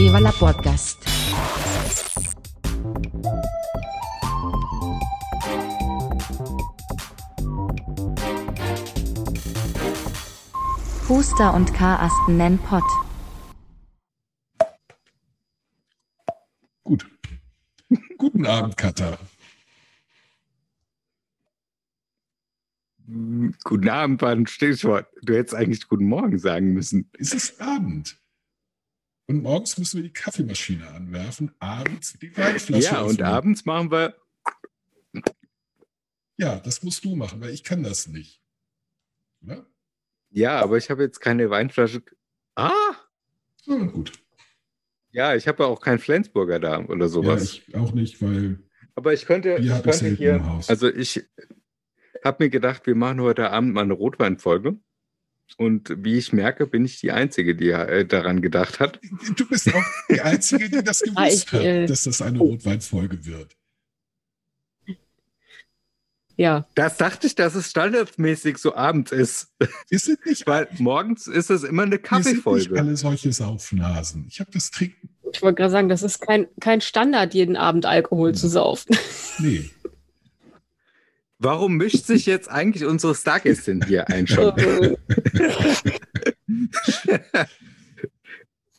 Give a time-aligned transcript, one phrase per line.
[0.00, 0.98] Viva la Podcast.
[11.06, 12.82] Huster und Karasten nennen Pott.
[16.82, 17.06] Gut.
[18.16, 19.18] Guten Abend, Katha.
[23.64, 25.08] Guten Abend war ein Stichwort.
[25.20, 27.10] Du hättest eigentlich Guten Morgen sagen müssen.
[27.18, 28.19] Es ist Abend.
[29.30, 32.82] Und morgens müssen wir die Kaffeemaschine anwerfen, abends die Weinflasche.
[32.82, 33.26] Ja, und öffnen.
[33.26, 34.16] abends machen wir.
[36.36, 38.42] Ja, das musst du machen, weil ich kann das nicht.
[39.44, 39.66] Oder?
[40.30, 42.02] Ja, aber ich habe jetzt keine Weinflasche.
[42.56, 42.72] Ah!
[43.62, 44.10] So, gut.
[45.12, 47.42] Ja, ich habe ja auch keinen Flensburger da oder Ja, sowas.
[47.44, 48.58] ich auch nicht, weil
[48.96, 50.34] aber ich könnte, ich könnte hier.
[50.34, 50.68] im Haus.
[50.68, 51.24] Also ich
[52.24, 54.76] habe mir gedacht, wir machen heute Abend mal eine Rotweinfolge.
[55.56, 58.98] Und wie ich merke, bin ich die Einzige, die äh, daran gedacht hat.
[59.36, 62.38] du bist auch die Einzige, die das Ah, gewusst ich, äh, hat, dass das eine
[62.38, 63.56] Rotweinfolge wird.
[66.36, 69.48] Ja, Das dachte ich, dass es standardmäßig so abends ist.
[69.90, 72.78] Wir sind nicht, Weil morgens ist es immer eine wir sind nicht Kaffeefolge.
[72.80, 74.24] alle solche Saufnasen.
[74.26, 75.10] Ich habe das Trinken.
[75.34, 78.96] ich wollte gerade sagen, das ist kein, kein Standard, jeden Abend Alkohol zu saufen.
[79.38, 79.68] Nee.
[81.42, 84.52] Warum mischt sich jetzt eigentlich unsere Stargästin hier ein schon?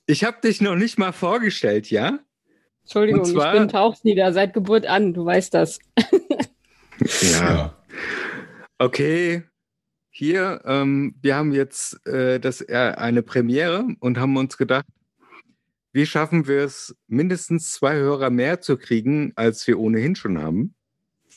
[0.07, 2.19] Ich habe dich noch nicht mal vorgestellt, ja?
[2.83, 5.79] Entschuldigung, zwar- ich bin Tauchnieder seit Geburt an, du weißt das.
[7.33, 7.75] Ja.
[8.77, 9.41] Okay.
[10.11, 14.85] Hier, ähm, wir haben jetzt äh, das, äh, eine Premiere und haben uns gedacht,
[15.93, 20.75] wie schaffen wir es, mindestens zwei Hörer mehr zu kriegen, als wir ohnehin schon haben?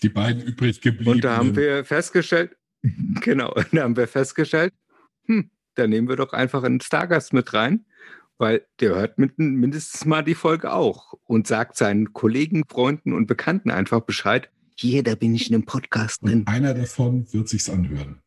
[0.04, 1.12] Die beiden übrig geblieben.
[1.12, 2.54] Und da haben wir festgestellt,
[3.22, 4.74] genau, da haben wir festgestellt,
[5.24, 7.86] hm, da nehmen wir doch einfach einen Stargast mit rein,
[8.36, 13.26] weil der hört mit, mindestens mal die Folge auch und sagt seinen Kollegen, Freunden und
[13.26, 14.50] Bekannten einfach Bescheid.
[14.76, 16.40] Hier, da bin ich in einem Podcast drin.
[16.40, 18.20] Und einer davon wird sich's anhören.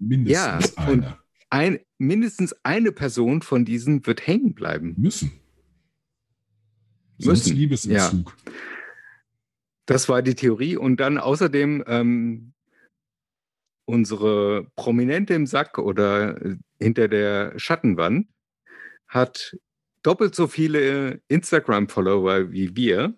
[0.00, 1.20] Mindestens Ja, einer.
[1.50, 4.94] Ein, mindestens eine Person von diesen wird hängen bleiben.
[4.96, 5.30] Müssen.
[7.18, 8.36] Sonst Müssen, Liebesentzug.
[9.86, 10.76] Das war die Theorie.
[10.76, 12.54] Und dann außerdem ähm,
[13.86, 18.28] unsere Prominente im Sack oder äh, hinter der Schattenwand
[19.08, 19.56] hat
[20.02, 23.14] doppelt so viele Instagram-Follower wie wir.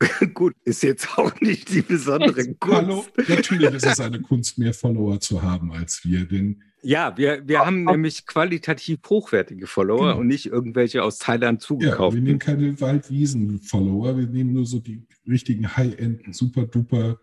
[0.34, 3.28] Gut, ist jetzt auch nicht die besondere Hallo, Kunst.
[3.28, 7.66] natürlich ist es eine Kunst, mehr Follower zu haben als wir, denn Ja, wir, wir
[7.66, 10.18] haben nämlich qualitativ hochwertige Follower Genau.
[10.20, 12.14] und nicht irgendwelche aus Thailand ja, zugekauft.
[12.14, 17.18] wir nehmen keine Waldwiesen-Follower, wir nehmen nur so die richtigen High-End, super-duper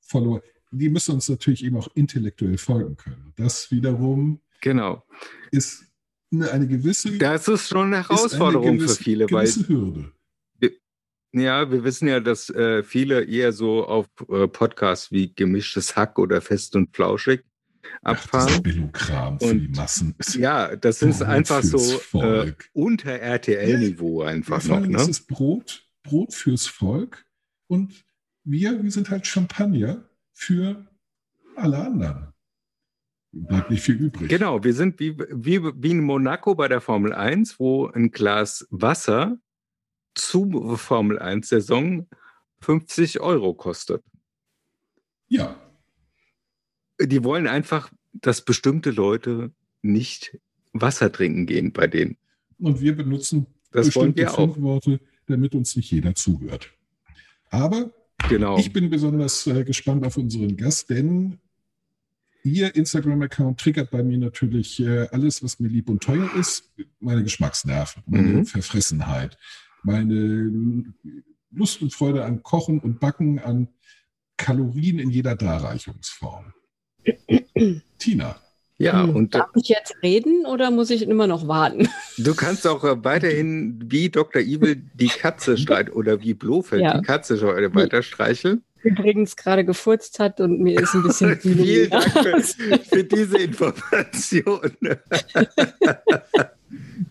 [0.00, 0.42] Follower.
[0.72, 3.32] Die müssen uns natürlich eben auch intellektuell folgen können.
[3.36, 5.04] Das wiederum genau.
[5.50, 5.84] ist
[6.32, 9.68] eine, eine gewisse, Das ist schon eine ist eine Herausforderung gewisse, für viele, weil gewisse
[9.68, 10.12] Hürde.
[11.32, 16.18] Ja, wir wissen ja, dass äh, viele eher so auf äh, Podcasts wie Gemischtes Hack
[16.18, 17.44] oder Fest und Flauschig
[18.02, 18.62] Ach, das abfahren.
[18.62, 20.14] Billo-Kram für Und- die Massen.
[20.18, 24.82] Ist Ja, das ist einfach so äh, unter RTL-Niveau einfach Vor noch.
[24.82, 25.00] allem Ne?
[25.02, 27.24] ist es Brot, Brot fürs Volk
[27.68, 28.04] und
[28.44, 30.86] wir, wir sind halt Champagner für
[31.56, 32.32] alle anderen.
[33.32, 34.28] Bleibt nicht viel übrig.
[34.28, 38.66] Genau, wir sind wie, wie, wie in Monaco bei der Formel 1, wo ein Glas
[38.70, 39.38] Wasser
[40.14, 42.06] zu Formel 1-Saison
[42.60, 44.02] 50 Euro kostet.
[45.28, 45.56] Ja,
[47.00, 50.38] Die wollen einfach, dass bestimmte Leute nicht
[50.72, 52.16] Wasser trinken gehen bei denen.
[52.58, 54.56] und wir benutzen Das bestimmte wir auch.
[54.60, 56.70] Worte, damit uns nicht jeder zuhört.
[57.50, 57.90] Aber
[58.28, 58.58] Genau.
[58.58, 61.38] ich bin besonders äh, gespannt auf unseren Gast, denn
[62.42, 66.70] Ihr Instagram-Account triggert bei mir natürlich äh, alles, was mir lieb und teuer ist.
[66.98, 68.46] Meine Geschmacksnerven, meine Mhm.
[68.46, 69.36] Verfressenheit,
[69.82, 70.50] meine
[71.50, 73.68] Lust und Freude an Kochen und Backen, an
[74.36, 76.52] Kalorien in jeder Darreichungsform.
[77.98, 78.36] Tina,
[78.78, 81.88] ja, Hm, und äh, Darf ich jetzt reden oder muss ich immer noch warten?
[82.18, 84.42] Du kannst auch äh, weiterhin wie Dr.
[84.42, 86.98] Evil die Katze streicheln oder wie Blofeld Ja.
[86.98, 87.38] die Katze
[87.74, 88.62] weiter streicheln.
[88.82, 94.70] Übrigens gerade gefurzt hat und mir ist ein bisschen Vielen Dank für, für diese Information.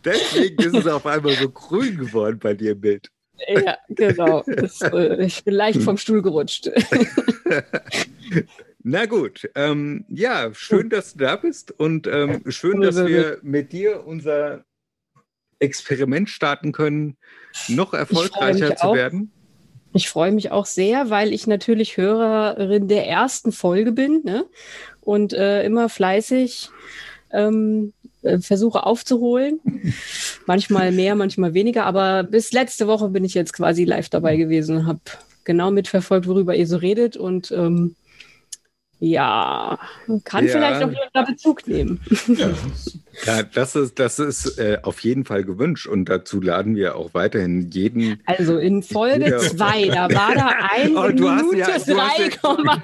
[0.04, 3.10] Deswegen ist es auf einmal so grün geworden bei dir im Bild.
[3.48, 4.44] ja, genau.
[4.48, 6.70] Das, äh, ich bin leicht vom Stuhl gerutscht.
[8.84, 13.74] Na gut, ähm, ja, schön, dass du da bist und ähm, schön, dass wir mit
[13.74, 14.64] dir unser
[15.60, 17.18] Experiment starten können,
[17.68, 18.96] noch erfolgreicher zu auch.
[18.96, 19.32] werden.
[19.92, 24.46] Ich freue mich auch sehr, weil ich natürlich Hörerin der ersten Folge bin ne?
[25.02, 26.70] und äh, immer fleißig
[27.32, 29.60] ähm, äh, versuche aufzuholen.
[30.46, 34.78] manchmal mehr, manchmal weniger, aber bis letzte Woche bin ich jetzt quasi live dabei gewesen
[34.78, 35.00] und habe
[35.44, 37.96] genau mitverfolgt, worüber ihr so redet und ähm,
[39.00, 39.80] ja,
[40.26, 40.52] kann Ja.
[40.52, 42.00] vielleicht auch jemand da Bezug nehmen.
[42.28, 42.50] Ja,
[43.26, 47.14] Ja, das ist, das ist äh, auf jeden Fall gewünscht und dazu laden wir auch
[47.14, 48.22] weiterhin jeden.
[48.26, 49.40] Also in Folge Ja.
[49.40, 52.82] 2, da war da ein Oh, du hast Minute ja- du hast ja- 3,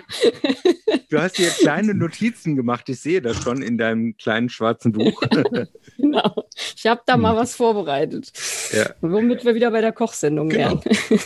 [1.09, 5.21] Du hast dir kleine Notizen gemacht, ich sehe das schon in deinem kleinen schwarzen Buch.
[5.97, 6.45] genau.
[6.75, 7.37] Ich habe da mal Hm.
[7.37, 8.31] was vorbereitet.
[8.73, 8.89] Ja.
[9.01, 10.81] Womit wir wieder bei der Kochsendung Genau.
[10.83, 11.19] wären.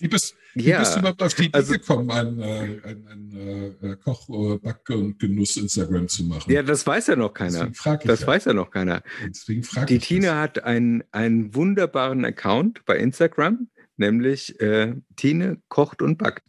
[0.00, 3.06] Wie bist, wie Ja, bist du überhaupt auf die Idee also- gekommen, ein, äh, ein,
[3.08, 6.50] ein äh, Koch-, äh, Back- und Genuss-Instagram zu machen?
[6.50, 7.50] ja, das weiß ja noch keiner.
[7.58, 8.26] Deswegen frage ich Das ja.
[8.26, 9.02] weiß ja noch keiner.
[9.28, 10.36] Deswegen frag Die ich Tina das.
[10.36, 16.42] hat einen, einen wunderbaren Account bei Instagram, nämlich äh, Tine kocht und backt.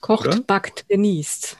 [0.00, 0.40] Kocht, Oder?
[0.40, 1.58] backt, genießt.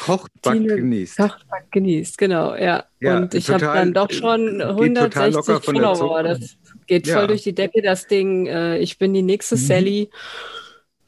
[0.00, 1.16] Kocht, backt, Tine genießt.
[1.16, 2.84] Kocht, backt, genießt, genau, ja.
[3.00, 6.22] Ja, und ich habe dann doch schon geht total locker 160 von der Follower.
[6.22, 7.16] Das geht Ja.
[7.18, 8.46] voll durch die Decke, das Ding.
[8.78, 9.60] Ich bin die nächste Mhm.
[9.60, 10.10] Sally.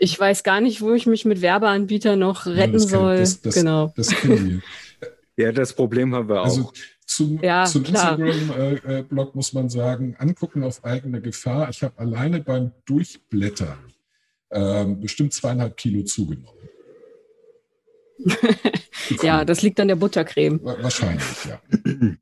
[0.04, 3.16] Ich weiß gar nicht, wo ich mich mit Werbeanbietern noch Ja, retten das kenn- soll.
[3.16, 3.92] Das, das, genau.
[3.96, 4.62] Das kennen wir.
[5.36, 6.44] Ja, das Problem haben wir auch.
[6.44, 6.72] Also
[7.06, 7.84] zum, Ja, zum.
[7.84, 11.68] Instagram-Blog muss man sagen, angucken auf eigene Gefahr.
[11.70, 13.78] Ich habe alleine beim Durchblättern
[14.52, 16.68] ähm, bestimmt zweieinhalb Kilo zugenommen.
[19.22, 20.60] Ja, das liegt an der Buttercreme.
[20.64, 21.60] Wa- Wahrscheinlich, ja.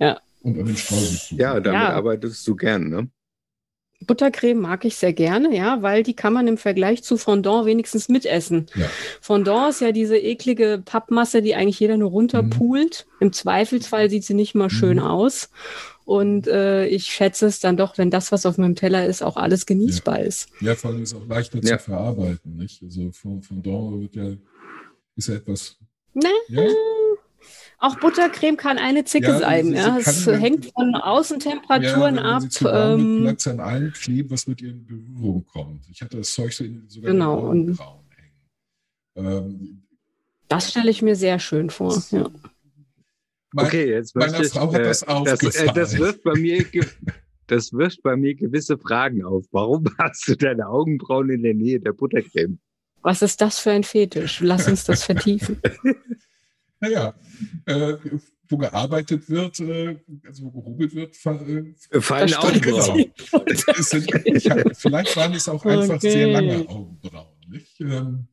[0.00, 0.18] Ja.
[0.42, 1.38] Und an den Streuselkuchen.
[1.38, 1.90] ja, damit Ja.
[1.90, 3.08] arbeitest du gern, ne?
[4.06, 8.08] Buttercreme mag ich sehr gerne, ja, weil die kann man im Vergleich zu Fondant wenigstens
[8.08, 8.66] mitessen.
[8.74, 8.86] Ja.
[9.20, 13.06] Fondant ist ja diese eklige Pappmasse, die eigentlich jeder nur runterpult.
[13.20, 15.02] Im Zweifelsfall sieht sie nicht mal schön Mhm.
[15.04, 15.50] aus.
[16.06, 19.36] Und äh, ich schätze es dann doch, wenn das, was auf meinem Teller ist, auch
[19.36, 20.48] alles genießbar ist.
[20.60, 21.78] Ja, vor allem ist es auch leichter Ja.
[21.78, 22.56] zu verarbeiten.
[22.56, 22.82] Nicht?
[22.82, 23.10] Also
[23.62, 24.32] Dorn wird ja,
[25.14, 25.76] ist ja etwas.
[26.14, 26.24] Ne?
[26.48, 26.62] Ja,
[27.82, 29.64] Auch Buttercreme kann eine Zicke Ja, sein.
[29.64, 29.96] sie- sie Ja.
[29.98, 32.42] Es hängt von Außentemperaturen ja, ab.
[32.66, 35.88] Ähm, es an allem kleben, was mit ihr in Berührung kommt.
[35.90, 39.26] Ich hatte das Zeug so in, sogar Genau, in Augenbrauen hängen.
[39.26, 39.82] Ähm,
[40.48, 41.96] das stelle ich mir sehr schön vor.
[42.10, 42.28] Ja.
[43.52, 45.68] mein, Okay, jetzt meiner möchte ich, Frau hat äh, das das, aufgefallen.
[45.70, 46.64] äh, das wirft bei mir
[47.46, 49.46] das wirft bei mir gewisse Fragen auf.
[49.52, 52.58] Warum hast du deine Augenbrauen in der Nähe der Buttercreme?
[53.02, 54.40] Was ist das für ein Fetisch?
[54.40, 55.60] Lass uns das vertiefen.
[56.80, 57.14] Naja,
[57.66, 57.94] äh,
[58.48, 62.34] wo gearbeitet wird, äh, also wo gehobelt wird, äh, Äh, Fallen.
[62.34, 63.12] Augenbrauen.
[63.78, 66.10] es sind, ich hab, vielleicht waren es auch einfach Okay.
[66.10, 67.36] sehr lange Augenbrauen.
[67.48, 67.80] Nicht?
[67.80, 68.26] Ähm,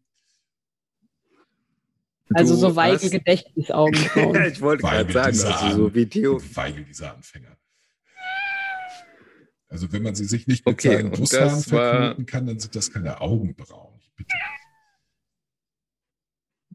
[2.34, 4.44] Also so weige hast- Gedächtnisaugenbrauen.
[4.52, 6.42] ich wollte gerade sagen, also so wie Theo.
[6.56, 7.58] Weigel, dieser Anfänger.
[9.70, 12.92] Also wenn man sie sich nicht mit Okay, seinen Brusthaaren verknoten kann, dann sind das
[12.92, 14.00] keine Augenbrauen.
[14.00, 14.34] Ich bitte.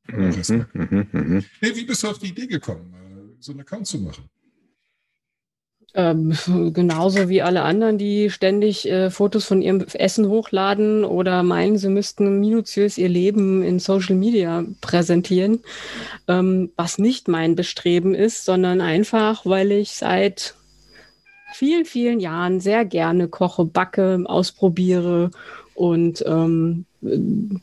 [0.08, 1.44] Mhm, mhm, mhm.
[1.60, 4.28] Hey, wie bist du auf die Idee gekommen, äh, so einen Account zu machen?
[5.94, 6.32] ähm,
[6.72, 11.88] genauso wie alle anderen, die ständig äh, Fotos von ihrem Essen hochladen oder meinen, sie
[11.88, 15.60] müssten minutiös ihr Leben in Social Media präsentieren,
[16.28, 20.54] ähm, was nicht mein Bestreben ist, sondern einfach, weil ich seit
[21.52, 25.30] vielen, vielen Jahren sehr gerne koche, backe, ausprobiere
[25.74, 26.84] und ähm,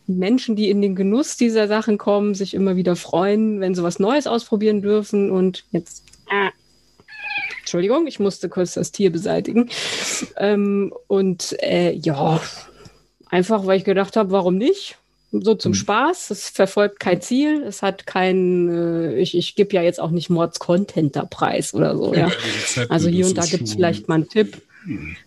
[0.08, 4.00] Menschen, die in den Genuss dieser Sachen kommen, sich immer wieder freuen, wenn sie was
[4.00, 6.50] Neues ausprobieren dürfen und jetzt äh,
[7.60, 9.70] Entschuldigung, ich musste kurz das Tier beseitigen.
[10.38, 12.42] Ähm, und äh, ja,
[13.30, 14.98] einfach, weil ich gedacht habe, warum nicht?
[15.32, 15.76] So zum Mhm.
[15.76, 16.32] Spaß.
[16.32, 17.62] Es verfolgt kein Ziel.
[17.62, 21.96] Es hat kein, äh, ich, ich gebe ja jetzt auch nicht Mords-Content da preis oder
[21.96, 22.16] so.
[22.16, 22.28] Ja.
[22.28, 24.64] Rezepte, Also hier und da gibt es vielleicht mal einen Tipp.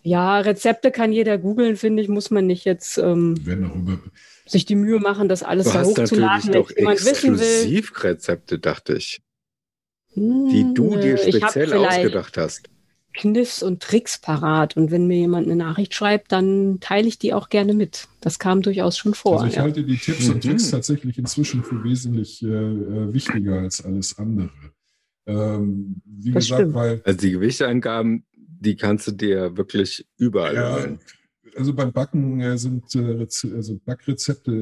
[0.03, 3.35] Ja, Rezepte kann jeder googeln, finde ich, muss man nicht jetzt ähm,
[4.47, 7.39] sich die Mühe machen, das alles Du da hochzuladen, wenn jemand wissen will.
[7.41, 9.21] Exklusivrezepte, dachte ich,
[10.15, 12.69] die du Hm, dir ich hab speziell ausgedacht hast.
[13.15, 14.77] Kniffs und Tricks parat.
[14.77, 18.09] Und wenn mir jemand eine Nachricht schreibt, dann teile ich die auch gerne mit.
[18.21, 19.35] Das kam durchaus schon vor.
[19.35, 19.63] also ich ja.
[19.63, 20.41] halte die Tipps und Mhm.
[20.41, 24.51] Tricks tatsächlich inzwischen für wesentlich äh, äh, wichtiger als alles andere.
[25.27, 26.75] Ähm, wie Das gesagt, stimmt.
[26.75, 28.25] weil Also die Gewichtsangaben,
[28.63, 31.01] die kannst du dir wirklich überall Ja, holen.
[31.57, 34.53] also beim Backen äh, sind äh, also Backrezepte,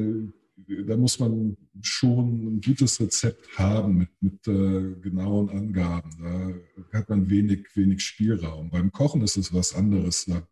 [0.67, 6.61] äh, da muss man schon ein gutes Rezept haben mit, mit äh, genauen Angaben.
[6.91, 8.69] Da hat man wenig, wenig Spielraum.
[8.69, 10.25] Beim Kochen ist es was anderes.
[10.25, 10.47] Da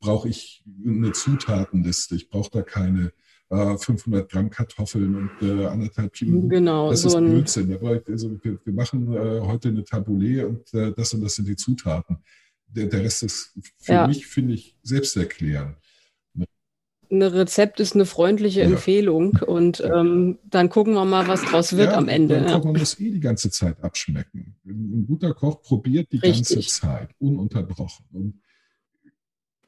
[0.00, 2.14] brauche ich eine Zutatenliste.
[2.14, 3.12] Ich brauche da keine
[3.50, 7.78] äh, 500 Gramm Kartoffeln und äh, anderthalb Kilo Genau, das so ist ein, Blödsinn.
[8.08, 11.56] Also wir, wir machen äh, heute eine Tabbouleh und äh, das und das sind die
[11.56, 12.18] Zutaten.
[12.74, 14.06] Der, der Rest ist für Ja.
[14.08, 15.76] mich, finde ich, selbsterklärend.
[17.10, 18.66] ein Rezept ist eine freundliche Ja.
[18.66, 22.40] Empfehlung und ähm, dann gucken wir mal, was draus wird Ja, am Ende.
[22.40, 22.58] Man, Ja.
[22.58, 24.56] man muss eh die ganze Zeit abschmecken.
[24.64, 26.70] Ein guter Koch probiert die ganze Richtig.
[26.70, 28.06] Zeit, ununterbrochen.
[28.12, 28.40] Und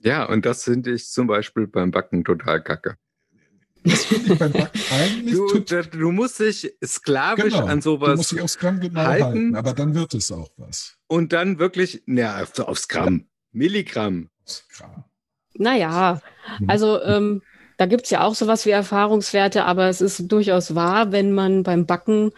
[0.01, 2.97] Ja, und das finde ich zum Beispiel beim Backen total kacke.
[3.87, 5.35] Das finde ich beim Backen eigentlich
[5.67, 7.67] Du, du musst dich sklavisch genau.
[7.67, 9.25] an Du musst sowas dich aufs Gramm genau halten.
[9.25, 10.97] halten, aber dann wird es auch was.
[11.07, 14.29] und dann wirklich, ja, aufs Gramm, Milligramm.
[14.45, 15.05] Das Gramm.
[15.55, 16.21] Naja,
[16.61, 16.71] Mhm.
[16.71, 17.43] also ähm,
[17.79, 21.85] da gibt's ja auch sowas wie Erfahrungswerte, aber es ist durchaus wahr, wenn man beim
[21.87, 22.33] Backen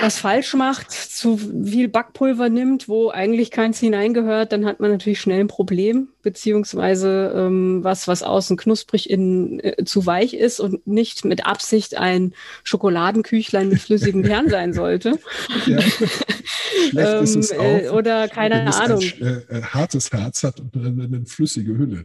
[0.00, 5.20] was falsch macht, zu viel Backpulver nimmt, wo eigentlich keins hineingehört, dann hat man natürlich
[5.20, 10.86] schnell ein Problem, beziehungsweise ähm, was, was außen knusprig innen äh, zu weich ist und
[10.86, 15.18] nicht mit Absicht ein Schokoladenküchlein mit flüssigem Kern sein sollte.
[15.66, 15.80] Ja.
[15.80, 16.02] Schlecht
[17.22, 19.00] ist es Ähm, auch, äh, oder keine wenn es Ahnung.
[19.00, 22.04] ein äh, äh, hartes Herz hat und eine, eine flüssige Hülle.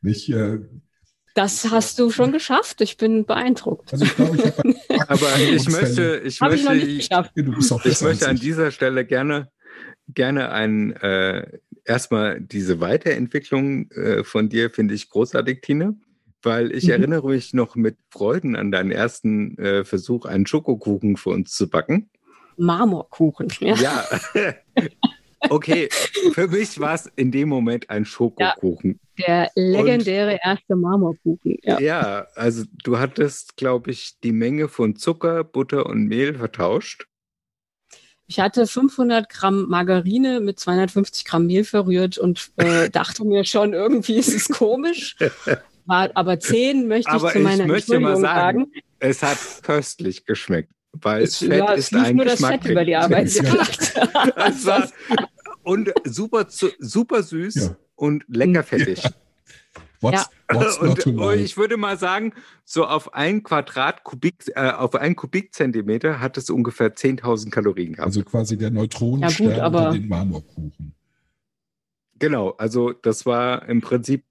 [0.00, 0.58] Nicht, äh,
[1.34, 2.80] Das hast du schon geschafft.
[2.80, 3.92] Ich bin beeindruckt.
[3.92, 4.74] also ich glaube, ich habe
[5.08, 7.32] Aber ich möchte, ich Habe ich noch möchte, nicht geschafft.
[7.34, 8.40] du bist auch ich besser möchte an ich.
[8.42, 9.50] dieser Stelle gerne,
[10.08, 15.96] gerne ein, äh, erstmal diese Weiterentwicklung äh, von dir finde ich großartig, Tine.
[16.44, 16.90] Weil ich Mhm.
[16.90, 21.70] erinnere mich noch mit Freuden an deinen ersten äh, Versuch, einen Schokokuchen für uns zu
[21.70, 22.10] backen.
[22.56, 23.48] Marmorkuchen.
[23.60, 23.74] Ja.
[23.76, 24.04] Ja.
[25.50, 25.88] okay,
[26.32, 29.00] für mich war es in dem Moment ein Schokokuchen.
[29.18, 31.58] Der legendäre erste Marmorkuchen.
[31.62, 31.78] Ja.
[31.80, 37.06] Ja, also du hattest, glaube ich, die Menge von Zucker, Butter und Mehl vertauscht.
[38.26, 43.74] Ich hatte 500 Gramm Margarine mit 250 Gramm Mehl verrührt und äh, dachte mir schon,
[43.74, 45.16] irgendwie ist es komisch.
[45.84, 48.72] War aber 10 möchte ich Aber zu ich meiner möchte mal sagen, sagen.
[49.00, 52.62] Es hat köstlich geschmeckt, weil Es, Fett ja, ist ein nur das Geschmack.
[52.62, 53.42] Fett über die Arbeit Ja.
[53.42, 53.92] gemacht.
[54.36, 54.88] Es war,
[55.62, 57.76] und super, super süß Ja.
[57.94, 59.02] und lecker fettig.
[60.00, 61.40] What's, what's not Und, und like?
[61.40, 62.32] ich würde mal sagen,
[62.64, 68.06] so auf ein Quadratkubik, äh, auf ein Kubikzentimeter hat es ungefähr 10.000 Kalorien gehabt.
[68.06, 70.94] Also quasi der Neutronenstern Ja, gut, aber- den Marmorkuchen.
[72.18, 74.24] genau, also das war im Prinzip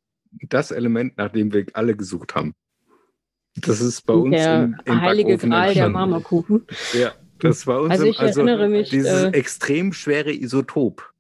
[0.49, 2.53] das Element, nach dem wir alle gesucht haben.
[3.55, 5.89] Das ist bei uns der im, im heilige Backofen Gral der.
[5.89, 6.67] Marmorkuchen.
[6.93, 11.10] Ja, das war uns Also ich erinnere mich, dieses äh, extrem schwere Isotop.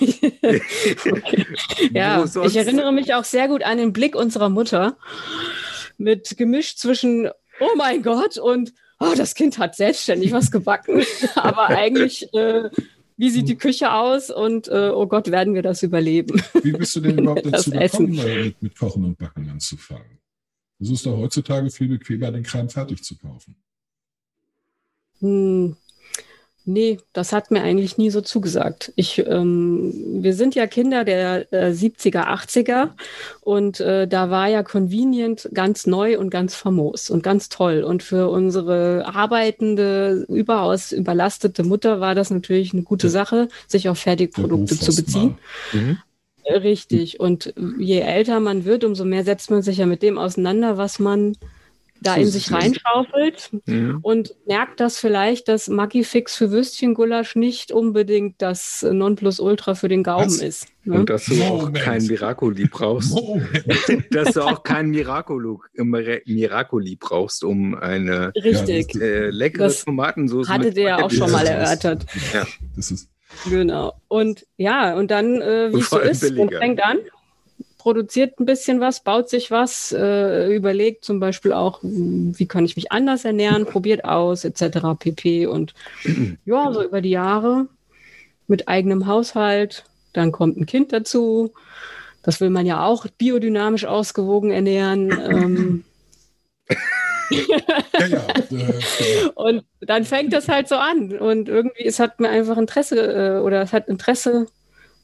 [1.92, 4.96] Ja, ich erinnere mich auch sehr gut an den Blick unserer Mutter
[5.96, 7.28] mit gemischt zwischen
[7.60, 11.04] Oh mein Gott und Oh, das Kind hat selbstständig was gebacken.
[11.36, 12.68] Aber eigentlich, äh,
[13.16, 16.42] wie sieht die Küche aus und äh, oh Gott, werden wir das überleben?
[16.62, 18.10] Wie bist du denn überhaupt dazu Essen.
[18.10, 20.18] gekommen, mit, mit Kochen und Backen anzufangen?
[20.80, 23.56] Es ist doch heutzutage viel bequemer, den Kram fertig zu kaufen.
[25.20, 25.76] Hm,
[26.68, 28.92] nee, das hat mir eigentlich nie so zugesagt.
[28.94, 32.90] Ich, ähm, wir sind ja Kinder der äh, 70er, 80er
[33.40, 37.82] und äh, da war ja Convenient ganz neu und ganz famos und ganz toll.
[37.82, 43.08] Und für unsere arbeitende, überaus überlastete Mutter war das natürlich eine gute.
[43.08, 45.38] Sache, sich auf Fertigprodukte zu beziehen.
[45.72, 45.98] Mhm.
[46.50, 47.20] Richtig.
[47.20, 50.98] Und je älter man wird, umso mehr setzt man sich ja mit dem auseinander, was
[50.98, 51.36] man
[52.00, 53.98] da in sich reinschaufelt Mhm.
[54.02, 60.02] und merkt das vielleicht, dass Maggi Fix für Würstchengulasch nicht unbedingt das Nonplusultra für den
[60.02, 60.36] Gaumen Was?
[60.42, 60.68] ist.
[60.84, 61.00] Ne?
[61.00, 61.78] Und dass du auch Moment.
[61.84, 63.14] kein Miracoli brauchst.
[64.10, 65.60] Dass du auch kein Miracolo,
[66.26, 68.94] Miracoli brauchst, um eine Richtig.
[68.94, 72.06] Ja, äh, leckere Das Tomatensauce Hatte mit der auch Spaghetti schon mal Ja, erörtert.
[72.32, 72.46] Ja.
[72.76, 73.10] Das ist,
[73.50, 73.92] Genau.
[74.08, 76.58] Und ja, und dann, äh, wie Und es so ist, billiger.
[76.58, 76.98] fängt an,
[77.78, 82.76] produziert ein bisschen was, baut sich was, äh, überlegt zum Beispiel auch, wie kann ich
[82.76, 84.96] mich anders ernähren, probiert aus, etc.
[84.98, 85.46] pp.
[85.46, 85.74] Und
[86.44, 87.68] ja, so über die Jahre
[88.48, 91.52] mit eigenem Haushalt, dann kommt ein Kind dazu.
[92.22, 95.10] Das will man ja auch biodynamisch ausgewogen ernähren.
[95.10, 95.84] ähm,
[97.30, 98.18] ja, ja.
[98.32, 99.32] Äh, genau.
[99.34, 101.16] Und dann fängt das halt so an.
[101.18, 104.46] Und irgendwie, es hat mir einfach Interesse äh, oder es hat Interesse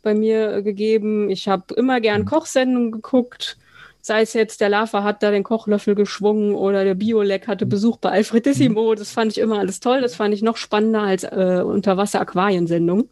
[0.04, 1.28] bei mir äh, gegeben.
[1.30, 2.26] Ich habe immer gern Mhm.
[2.26, 3.56] Kochsendungen geguckt.
[4.00, 7.96] Sei es jetzt, der Lava hat da den Kochlöffel geschwungen oder der Biolek hatte Besuch
[7.96, 8.94] bei Alfredissimo.
[8.94, 10.02] Das fand ich immer alles toll.
[10.02, 13.08] Das fand ich noch spannender als äh, Unterwasser-Aquariensendung.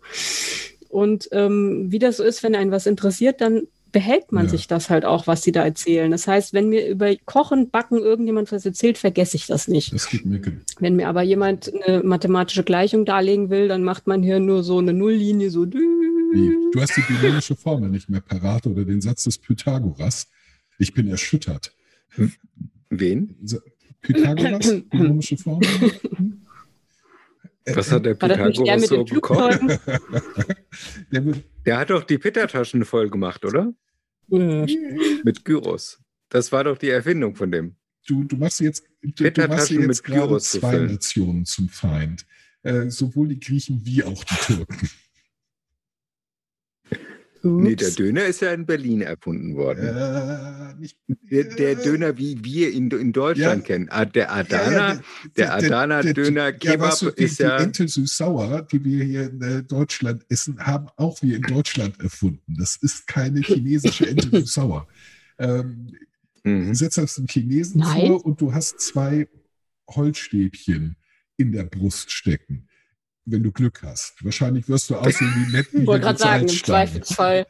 [0.91, 4.51] Und ähm, wie das so ist, wenn einen was interessiert, dann behält man Ja.
[4.51, 6.11] sich das halt auch, was sie da erzählen.
[6.11, 9.93] Das heißt, wenn mir über Kochen, Backen irgendjemand was erzählt, vergesse ich das nicht.
[9.93, 10.41] Das geht mir
[10.81, 14.79] Wenn mir aber jemand eine mathematische Gleichung darlegen will, dann macht man hier nur so
[14.79, 15.65] eine Nulllinie, so.
[15.67, 15.79] Du
[16.81, 20.29] hast die binomische Formel nicht mehr parat oder den Satz des Pythagoras.
[20.79, 21.75] Ich bin erschüttert.
[22.89, 23.37] Wen?
[24.01, 25.69] Pythagoras, binomische Formel?
[27.65, 29.79] Äh, Was hat der der Pythagoras mit so bekommen?
[31.65, 33.73] Der hat doch die Pittertaschen voll gemacht, oder?
[34.29, 34.67] Ja.
[35.25, 36.01] Mit Gyros.
[36.29, 37.77] Das war doch die Erfindung von dem.
[38.07, 42.27] Du, du machst jetzt, du, du machst jetzt gerade zwei Nationen zum Feind.
[42.63, 44.91] Äh, sowohl die Griechen wie auch die Türken.
[47.45, 49.85] Nee, der Döner ist ja in Berlin erfunden worden.
[49.85, 53.89] Äh, nicht, der, der, Döner, wie wir ihn in Deutschland ja, kennen.
[53.91, 55.01] Ah, der Adana, ja,
[55.37, 57.57] der, Adana Döner Kebab ja, weißt du, die, ist ja.
[57.57, 62.01] Die Ente süß-sauer, die wir hier in äh, Deutschland essen, haben auch wir in Deutschland
[62.01, 62.55] erfunden.
[62.59, 64.87] Das ist keine chinesische Ente süß-sauer.
[65.39, 65.89] Ähm,
[66.45, 66.75] mhm.
[66.75, 68.07] Setz das einen Chinesen Nein.
[68.07, 69.27] vor und du hast zwei
[69.89, 70.95] Holzstäbchen
[71.39, 72.69] in der Brust stecken
[73.25, 74.25] wenn du Glück hast.
[74.25, 75.67] Wahrscheinlich wirst du aussehen wie Matt.
[75.73, 77.47] Ich wollte gerade sagen, im Zweifelsfall.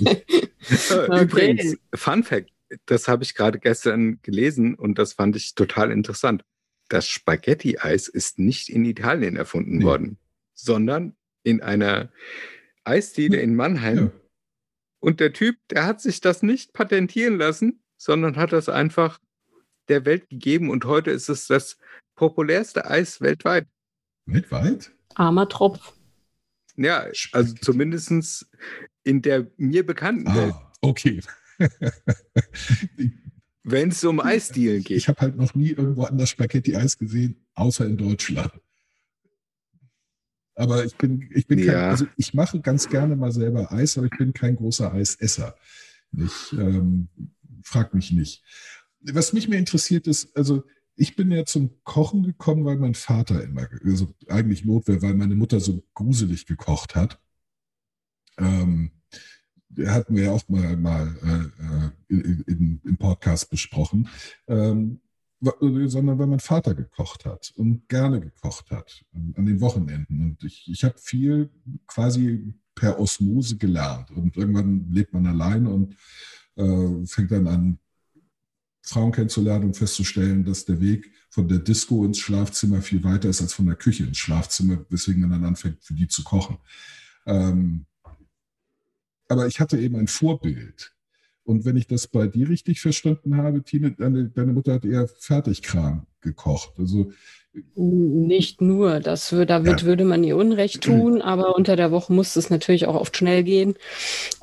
[0.00, 1.22] okay.
[1.22, 2.50] Übrigens, Fun Fact,
[2.86, 6.44] das habe ich gerade gestern gelesen und das fand ich total interessant.
[6.88, 9.84] Das Spaghetti-Eis ist nicht in Italien erfunden nee.
[9.84, 10.18] worden,
[10.54, 12.10] sondern in einer
[12.84, 13.96] Eisdiele in Mannheim.
[13.96, 14.12] Ja.
[15.00, 19.18] Und der Typ, der hat sich das nicht patentieren lassen, sondern hat das einfach
[19.88, 21.78] der Welt gegeben und heute ist es das
[22.14, 23.66] populärste Eis weltweit.
[24.32, 24.92] Weltweit?
[25.14, 25.94] Armer Tropf.
[26.76, 28.46] Ja, also zumindest
[29.02, 30.54] in der mir bekannten ah, Welt.
[30.80, 31.20] Okay.
[33.62, 34.96] Wenn es um Eisdielen geht.
[34.96, 38.52] Ich habe halt noch nie irgendwo anders Spaghetti-Eis gesehen, außer in Deutschland.
[40.54, 41.72] Aber ich bin, ich bin ja.
[41.72, 45.56] kein, also ich mache ganz gerne mal selber Eis, aber ich bin kein großer Eisesser.
[46.12, 47.08] Ich ähm,
[47.62, 48.42] frag mich nicht.
[49.00, 50.64] Was mich mehr interessiert ist, also
[51.00, 55.34] ich bin ja zum Kochen gekommen, weil mein Vater immer, also eigentlich Notwehr, weil meine
[55.34, 57.18] Mutter so gruselig gekocht hat.
[58.36, 58.90] Ähm,
[59.86, 61.16] hatten wir ja auch mal, mal
[62.08, 64.08] äh, in, in, im Podcast besprochen.
[64.46, 65.00] Ähm,
[65.40, 70.20] sondern weil mein Vater gekocht hat und gerne gekocht hat an den Wochenenden.
[70.20, 71.48] Und ich, ich habe viel
[71.86, 74.10] quasi per Osmose gelernt.
[74.10, 75.96] Und irgendwann lebt man allein und
[76.56, 77.78] äh, fängt dann an,
[78.82, 83.40] Frauen kennenzulernen und festzustellen, dass der Weg von der Disco ins Schlafzimmer viel weiter ist
[83.40, 86.58] als von der Küche ins Schlafzimmer, weswegen man dann anfängt, für die zu kochen.
[87.26, 87.86] Ähm,
[89.28, 90.92] aber ich hatte eben ein Vorbild.
[91.44, 95.08] Und wenn ich das bei dir richtig verstanden habe, Tine, deine, deine Mutter hat eher
[95.08, 96.78] Fertigkram gekocht.
[96.78, 97.12] Also
[97.74, 99.86] nicht nur, das damit ja.
[99.86, 103.42] würde man ihr Unrecht tun, aber unter der Woche musste es natürlich auch oft schnell
[103.42, 103.74] gehen.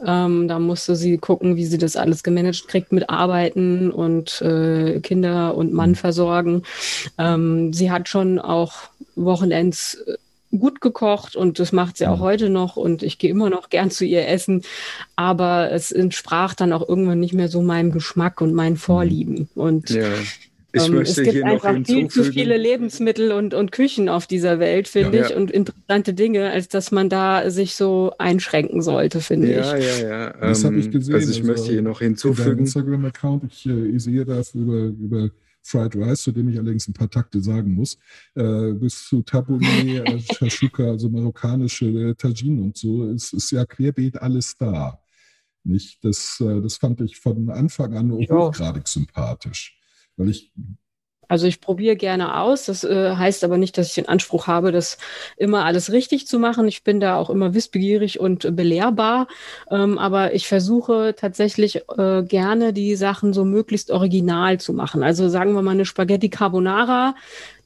[0.06, 5.00] Ähm, da musste sie gucken, wie sie das alles gemanagt kriegt mit Arbeiten und äh,
[5.00, 5.96] Kinder und Mann mhm.
[5.96, 6.64] versorgen.
[7.18, 10.18] Ähm, sie hat schon auch Wochenends äh,
[10.58, 12.24] gut gekocht und das macht sie auch mhm.
[12.24, 14.64] heute noch und ich gehe immer noch gern zu ihr essen,
[15.16, 18.78] aber es entsprach dann auch irgendwann nicht mehr so meinem Geschmack und meinen mhm.
[18.78, 20.10] Vorlieben und ja.
[20.74, 24.88] Ich ähm, es gibt einfach viel zu viele Lebensmittel und, und Küchen auf dieser Welt,
[24.88, 25.26] finde ja.
[25.26, 29.86] ich, und interessante Dinge, als dass man da sich so einschränken sollte, finde ja, ich.
[29.86, 30.34] Ja, ja, ja.
[30.42, 31.16] Das habe ich ähm, gesehen.
[31.16, 32.60] Also ich also möchte hier noch hinzufügen.
[32.60, 35.30] Instagram-Account, ich, äh, ich sehe das über, über
[35.62, 37.98] Fried Rice, zu dem ich allerdings ein paar Takte sagen muss,
[38.36, 43.66] äh, bis zu Tabbouleh, äh, Shashuka, also marokkanische äh, Tajin und so, es ist ja
[43.66, 45.00] querbeet alles da.
[45.64, 46.04] Nicht?
[46.04, 49.78] Das, äh, das fand ich von Anfang an hochgradig sympathisch
[50.18, 50.52] weil ich
[51.28, 52.66] also ich probiere gerne aus.
[52.66, 54.98] Das äh, heißt aber nicht, dass ich den Anspruch habe, das
[55.36, 56.68] immer alles richtig zu machen.
[56.68, 59.28] Ich bin da auch immer wissbegierig und belehrbar.
[59.70, 65.04] Ähm, aber ich versuche tatsächlich äh, gerne die Sachen so möglichst original zu machen.
[65.04, 67.16] Also sagen wir mal eine Spaghetti Carbonara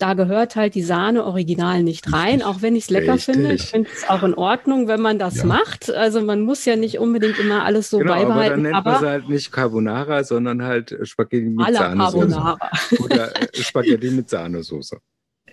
[0.02, 3.36] da gehört halt die Sahne original nicht rein, auch wenn ich es lecker Richtig.
[3.36, 3.54] finde.
[3.54, 5.46] Ich finde es auch in Ordnung, wenn man das ja.
[5.46, 5.94] macht.
[5.94, 8.34] Also man muss ja nicht unbedingt immer alles so genau, beibehalten.
[8.34, 12.58] Aber dann nennt man es halt nicht Carbonara, sondern halt Spaghetti mit Sahnesoße.
[13.04, 14.98] Oder äh, Spaghetti mit Sahnesoße.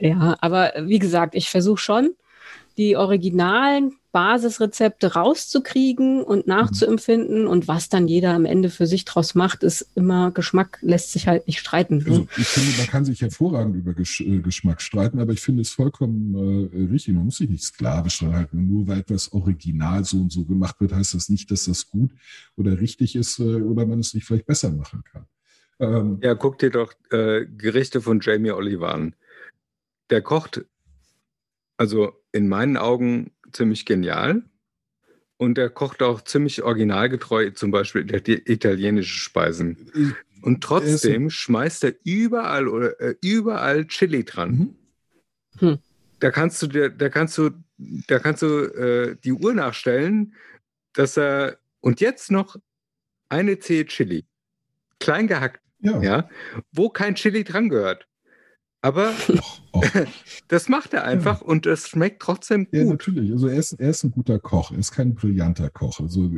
[0.01, 2.15] Ja, aber wie gesagt, ich versuche schon,
[2.79, 9.35] die originalen Basisrezepte rauszukriegen und nachzuempfinden und was dann jeder am Ende für sich draus
[9.35, 12.03] macht, ist immer Geschmack lässt sich halt nicht streiten.
[12.07, 15.63] Also ich finde, man kann sich hervorragend über Gesch äh, Geschmack streiten, aber ich finde
[15.63, 16.35] es vollkommen
[16.73, 17.15] äh, richtig.
[17.15, 18.67] Man muss sich nicht sklavisch dran halten.
[18.67, 22.11] Nur weil etwas original so und so gemacht wird, heißt das nicht, dass das gut
[22.57, 25.27] oder richtig ist äh, oder man es nicht vielleicht besser machen kann.
[25.81, 29.15] Ähm, ja, guck dir doch äh, Gerichte von Jamie Oliver an.
[30.11, 30.65] Der kocht
[31.79, 34.43] also in meinen Augen ziemlich genial.
[35.37, 40.17] Und er kocht auch ziemlich originalgetreu, zum Beispiel italienische Speisen.
[40.43, 44.51] Und trotzdem schmeißt er überall oder äh, überall Chili dran.
[44.51, 44.75] Mhm.
[45.59, 45.79] Hm.
[46.21, 50.35] Da kannst du dir, da kannst du, da kannst du äh, die Uhr nachstellen,
[50.93, 52.57] dass er und jetzt noch
[53.29, 54.25] eine Zehe Chili,
[54.99, 56.03] klein gehackt, ja.
[56.03, 56.29] ja,
[56.73, 58.09] wo kein Chili dran gehört.
[58.81, 59.13] Aber
[59.73, 59.83] oh,
[60.49, 61.47] das macht er einfach ja.
[61.47, 62.75] und es schmeckt trotzdem gut.
[62.75, 63.33] Ja, natürlich.
[63.33, 64.71] Also er ist, er ist ein guter Koch.
[64.71, 65.99] Er ist kein brillanter Koch.
[66.01, 66.31] Also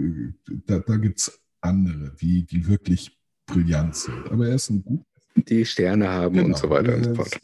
[0.67, 4.31] da, da gibt es andere, die, die wirklich brillant sind.
[4.31, 5.03] Aber er ist ein gut.
[5.35, 6.49] Die Sterne haben Genau.
[6.49, 7.41] und so weiter und so Äh, fort.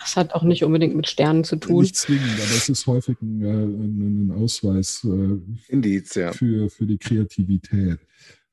[0.00, 1.82] Das hat auch nicht unbedingt mit Sternen zu tun.
[1.82, 6.32] nicht zwingend, aber es ist häufig ein, äh, ein, ein Ausweis äh, Indiz, ja.
[6.32, 7.98] für, für die Kreativität.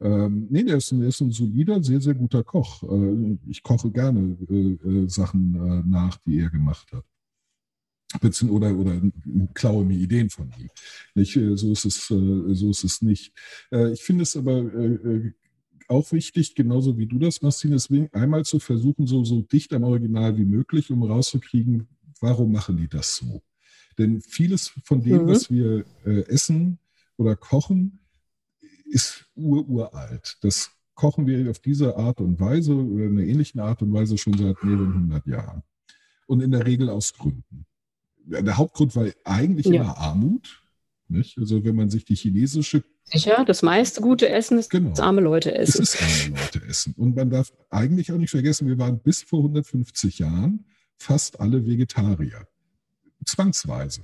[0.05, 2.83] Ähm, nee, der ist, ein, der ist ein solider, sehr, sehr guter Koch.
[2.83, 4.53] Äh, ich koche gerne äh,
[4.87, 7.05] äh, Sachen äh, nach, die er gemacht hat.
[8.49, 9.01] Oder, oder
[9.55, 10.69] klaue mir Ideen von ihm.
[11.15, 13.33] Nicht, äh, so, ist es, äh, so ist es nicht.
[13.71, 15.31] Äh, ich finde es aber äh, äh,
[15.87, 19.83] auch wichtig, genauso wie du das machst, deswegen einmal zu versuchen, so, so dicht am
[19.83, 21.87] Original wie möglich, um rauszukriegen,
[22.21, 23.41] warum machen die das so?
[23.97, 25.27] Denn vieles von dem, Mhm.
[25.27, 26.77] was wir äh, essen
[27.17, 27.99] oder kochen,
[28.95, 30.37] ist ururalt.
[30.41, 34.17] Das kochen wir auf diese Art und Weise oder in einer ähnlichen Art und Weise
[34.17, 35.61] schon seit mehreren hundert Jahren.
[36.27, 37.65] Und in der Regel aus Gründen.
[38.25, 39.81] Der Hauptgrund war eigentlich Ja.
[39.81, 40.63] immer Armut.
[41.07, 41.37] Nicht?
[41.37, 44.89] Also wenn man sich die chinesische Sicher, das meiste gute Essen ist Genau.
[44.89, 45.83] das arme Leute es essen.
[45.83, 46.93] ist arme Leute essen.
[46.97, 50.65] Und man darf eigentlich auch nicht vergessen, wir waren bis vor 150 Jahren
[50.97, 52.47] fast alle Vegetarier.
[53.25, 54.01] Zwangsweise.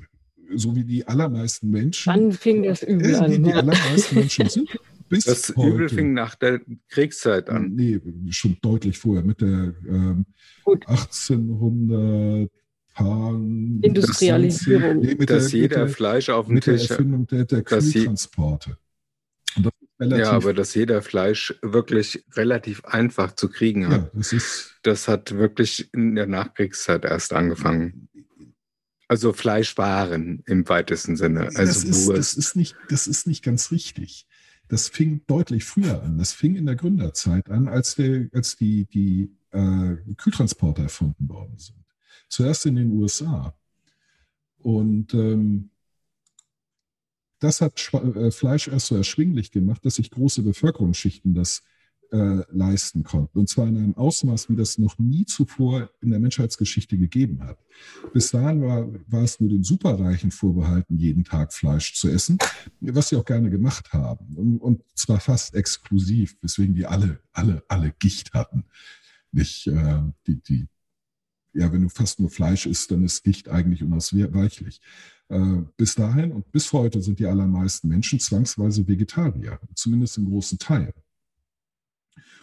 [0.55, 2.11] So wie die allermeisten Menschen.
[2.13, 3.43] Wann fing das Übel Ja, die, an?
[3.43, 3.55] die Ja.
[3.57, 4.69] allermeisten Menschen sind
[5.09, 5.69] bis Das heute.
[5.75, 7.73] Übel fing nach der Kriegszeit an.
[7.75, 10.25] Nee, schon deutlich vorher, mit der ähm,
[10.63, 10.87] Gut.
[10.87, 12.49] 1800
[13.81, 14.99] Industrialisierung.
[14.99, 16.91] Nee, mit Dass der, jeder mit der, Fleisch auf dem mit der Tisch hat.
[16.91, 18.77] Erfindung der, der Kühltransporte.
[19.57, 19.65] Ist
[19.99, 24.75] relativ, Ja, aber dass jeder Fleisch wirklich relativ einfach zu kriegen hat, ja, das ist
[24.83, 28.09] das hat wirklich in der Nachkriegszeit erst angefangen.
[29.12, 31.43] Also Fleischwaren im weitesten Sinne.
[31.43, 34.26] das, Also ist, das, ist nicht, das ist nicht ganz richtig.
[34.69, 36.17] Das fing deutlich früher an.
[36.17, 41.58] Das fing in der Gründerzeit an, als, der, als die, die äh, Kühltransporter erfunden worden
[41.58, 41.84] sind.
[42.30, 43.54] Zuerst in den USA.
[44.60, 45.71] Und ähm,
[47.39, 51.63] das hat äh, Fleisch erst so erschwinglich gemacht, dass sich große Bevölkerungsschichten das
[52.12, 53.39] äh, leisten konnten.
[53.39, 57.58] Und zwar in einem Ausmaß, wie das noch nie zuvor in der Menschheitsgeschichte gegeben hat.
[58.13, 62.38] Bis dahin war, war es nur den Superreichen vorbehalten, jeden Tag Fleisch zu essen,
[62.82, 64.36] was sie auch gerne gemacht haben.
[64.36, 68.65] Und, und zwar fast exklusiv, weswegen die alle, alle, alle Gicht hatten.
[69.32, 70.67] Nicht, äh, die, die,
[71.54, 74.82] ja, wenn du fast nur Fleisch isst, dann ist Gicht eigentlich unausweichlich.
[75.30, 80.58] Äh, bis dahin und bis heute sind die allermeisten Menschen zwangsweise Vegetarier, zumindest im großen
[80.60, 80.93] Teil.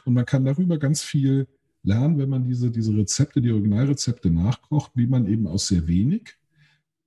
[0.09, 1.47] Und man kann darüber ganz viel
[1.83, 6.35] lernen, wenn man diese, diese Rezepte, die Originalrezepte nachkocht, wie man eben aus sehr wenig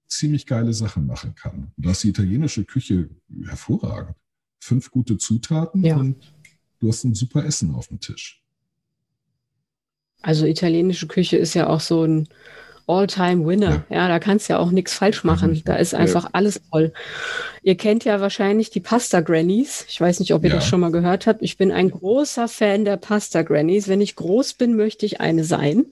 [0.08, 1.72] ziemlich geile Sachen machen kann.
[1.76, 3.10] Und da ist die italienische Küche
[3.44, 4.16] hervorragend.
[4.60, 5.98] Fünf gute Zutaten Ja.
[5.98, 6.32] und
[6.78, 8.44] du hast ein super Essen auf dem Tisch.
[10.22, 12.28] Also italienische Küche ist ja auch so ein
[12.88, 13.86] All-Time-Winner.
[13.90, 14.08] Ja.
[14.08, 15.62] da kannst du ja auch nichts falsch machen.
[15.66, 16.94] Da ist einfach alles toll.
[17.64, 19.86] Ihr kennt ja wahrscheinlich die Pasta Grannies.
[19.88, 20.56] Ich weiß nicht, ob ihr Ja.
[20.56, 21.42] das schon mal gehört habt.
[21.42, 23.88] Ich bin ein großer Fan der Pasta Grannies.
[23.88, 25.86] Wenn ich groß bin, möchte ich eine sein.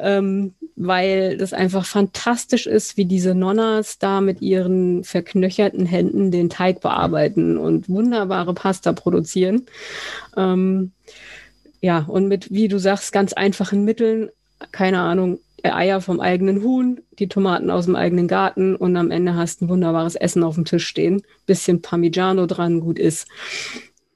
[0.00, 6.50] Ähm, weil das einfach fantastisch ist, wie diese Nonnas da mit ihren verknöcherten Händen den
[6.50, 9.64] Teig bearbeiten und wunderbare Pasta produzieren.
[10.36, 10.92] Ähm,
[11.80, 14.28] ja, und mit, wie du sagst, ganz einfachen Mitteln,
[14.72, 15.38] keine Ahnung,
[15.74, 19.68] Eier vom eigenen Huhn, die Tomaten aus dem eigenen Garten und am Ende hast ein
[19.68, 21.22] wunderbares Essen auf dem Tisch stehen.
[21.46, 23.26] Bisschen Parmigiano dran, gut ist.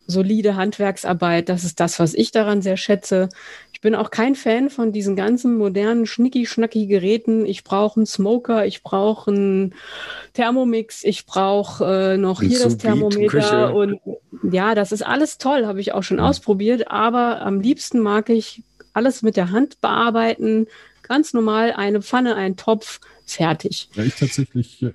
[0.07, 3.29] Solide Handwerksarbeit, das ist das, was ich daran sehr schätze.
[3.73, 7.47] Ich bin auch kein Fan von diesen ganzen modernen Schnicki-Schnacki-Geräten.
[7.47, 9.75] Ich brauche einen Smoker, ich brauche einen
[10.35, 14.01] Thermomix, ich brauche äh, noch Ein hier das Thermometer und
[14.43, 18.65] ja, das ist alles toll, habe ich auch schon ausprobiert, aber am liebsten mag ich
[18.93, 20.67] alles mit der Hand bearbeiten,
[21.11, 23.91] ganz normal, eine Pfanne, ein Topf, fertig.
[23.95, 24.93] Ja, ich tatsächlich äh,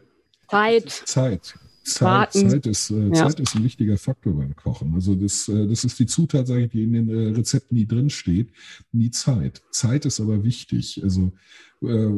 [0.50, 1.56] Zeit, Zeit.
[1.84, 2.32] Zeit.
[2.32, 3.28] Zeit, ist, äh, Ja.
[3.28, 4.94] Zeit ist ein wichtiger Faktor beim Kochen.
[4.96, 7.86] Also das, äh, das ist die Zutat, sage ich, die in den äh, Rezepten nie
[7.86, 8.50] drin steht.
[8.94, 9.62] Nie Zeit.
[9.72, 11.02] Zeit ist aber wichtig.
[11.04, 11.34] Also
[11.82, 12.12] äh,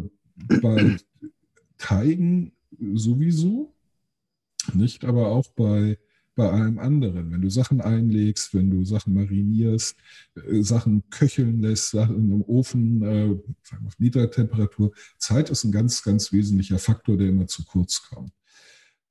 [0.61, 0.97] bei
[1.79, 2.51] Teigen
[2.93, 3.73] sowieso,
[4.73, 5.97] nicht, aber auch bei,
[6.37, 7.31] bei allem anderen.
[7.31, 9.97] Wenn du Sachen einlegst, wenn du Sachen marinierst,
[10.35, 13.35] äh, Sachen köcheln lässt, Sachen im Ofen, äh,
[13.85, 14.91] auf niedriger Temperatur.
[15.17, 18.31] Zeit ist ein ganz, ganz wesentlicher Faktor, der immer zu kurz kommt.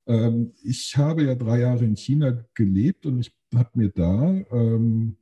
[0.07, 5.17] Ähm, ich habe ja drei Jahre in China gelebt und ich habe mir da ähm,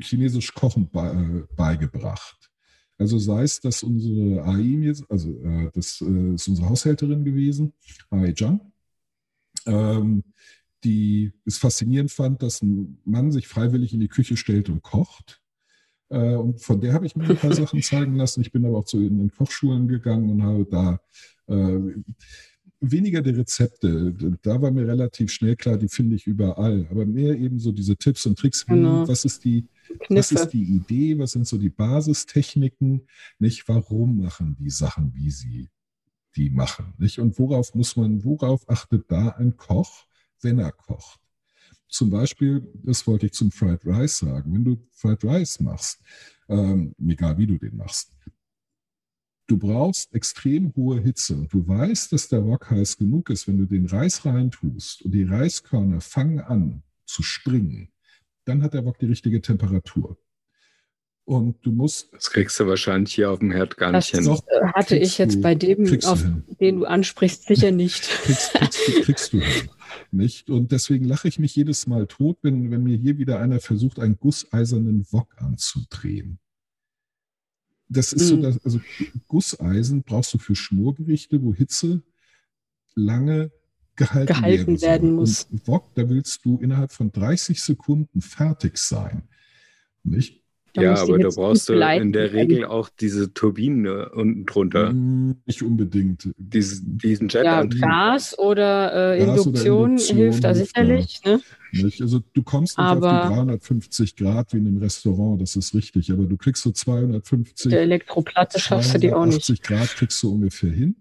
[0.00, 2.50] chinesisch Kochen bei, äh, beigebracht.
[2.96, 7.74] Also sei es, dass unsere AI, also äh, das äh, ist unsere Haushälterin gewesen,
[8.10, 8.72] AI Zhang,
[9.66, 10.24] ähm,
[10.84, 15.40] die es faszinierend fand, dass ein Mann sich freiwillig in die Küche stellt und kocht.
[16.08, 18.40] Äh, und von der habe ich mir ein paar Sachen zeigen lassen.
[18.40, 21.00] Ich bin aber auch zu in den Kochschulen gegangen und habe da
[21.46, 21.78] äh,
[22.80, 24.12] weniger die Rezepte.
[24.42, 26.86] Da war mir relativ schnell klar, die finde ich überall.
[26.90, 28.66] Aber mehr eben so diese Tipps und Tricks.
[28.68, 29.06] Wie, Genau.
[29.06, 30.34] Was ist die, Was Kniffe.
[30.34, 31.18] ist die Idee?
[31.18, 33.06] Was sind so die Basistechniken?
[33.38, 35.68] Nicht, warum machen die Sachen, wie sie
[36.36, 36.92] die machen?
[36.98, 37.20] Nicht?
[37.20, 40.06] Und worauf muss man, worauf achtet da ein Koch,
[40.42, 41.18] wenn er kocht?
[41.88, 46.00] Zum Beispiel, das wollte ich zum Fried Rice sagen, wenn du Fried Rice machst,
[46.48, 48.12] ähm, egal wie du den machst,
[49.46, 53.58] du brauchst extrem hohe Hitze und du weißt, dass der Wok heiß genug ist, wenn
[53.58, 57.90] du den Reis reintust und die Reiskörner fangen an zu springen,
[58.44, 60.16] dann hat der Wok die richtige Temperatur.
[61.24, 64.24] Und du musst Das kriegst du wahrscheinlich hier auf dem Herd gar Das nicht hin.
[64.24, 66.42] Doch, Äh, Hatte ich jetzt du- bei dem, auf hin.
[66.58, 68.02] den du ansprichst, sicher nicht.
[68.08, 69.68] kriegst, kriegst, du, kriegst du hin.
[70.10, 70.50] Nicht?
[70.50, 73.98] Und deswegen lache ich mich jedes Mal tot, wenn, wenn mir hier wieder einer versucht,
[73.98, 76.38] einen gusseisernen Wok anzudrehen.
[77.88, 78.42] Das ist so, Mhm.
[78.42, 78.80] dass, also
[79.28, 82.02] Gusseisen brauchst du für Schmorgerichte, wo Hitze
[82.94, 83.52] lange
[83.96, 85.44] gehalten, Gehalten werden, werden muss.
[85.44, 89.28] Und Wok, da willst du innerhalb von 30 Sekunden fertig sein.
[90.02, 90.41] Nicht?
[90.74, 92.32] Da Ja, aber da brauchst du in der.
[92.32, 94.92] Regel auch diese Turbine unten drunter.
[94.92, 96.30] Mm, Nicht unbedingt.
[96.38, 97.82] Diesen, diesen Ja, Jetantrieb.
[97.82, 101.20] Gas oder äh, Gas oder Induktion, Induktion hilft da sicherlich.
[101.26, 101.40] Ne?
[101.72, 102.00] Nicht?
[102.00, 105.74] Also du kommst nicht Aber- auf die 350 Grad wie in einem Restaurant, das ist
[105.74, 109.44] richtig, aber du kriegst so 250, Der Elektroplatte schaffst du die auch nicht.
[109.44, 110.96] 280 Grad kriegst du ungefähr hin.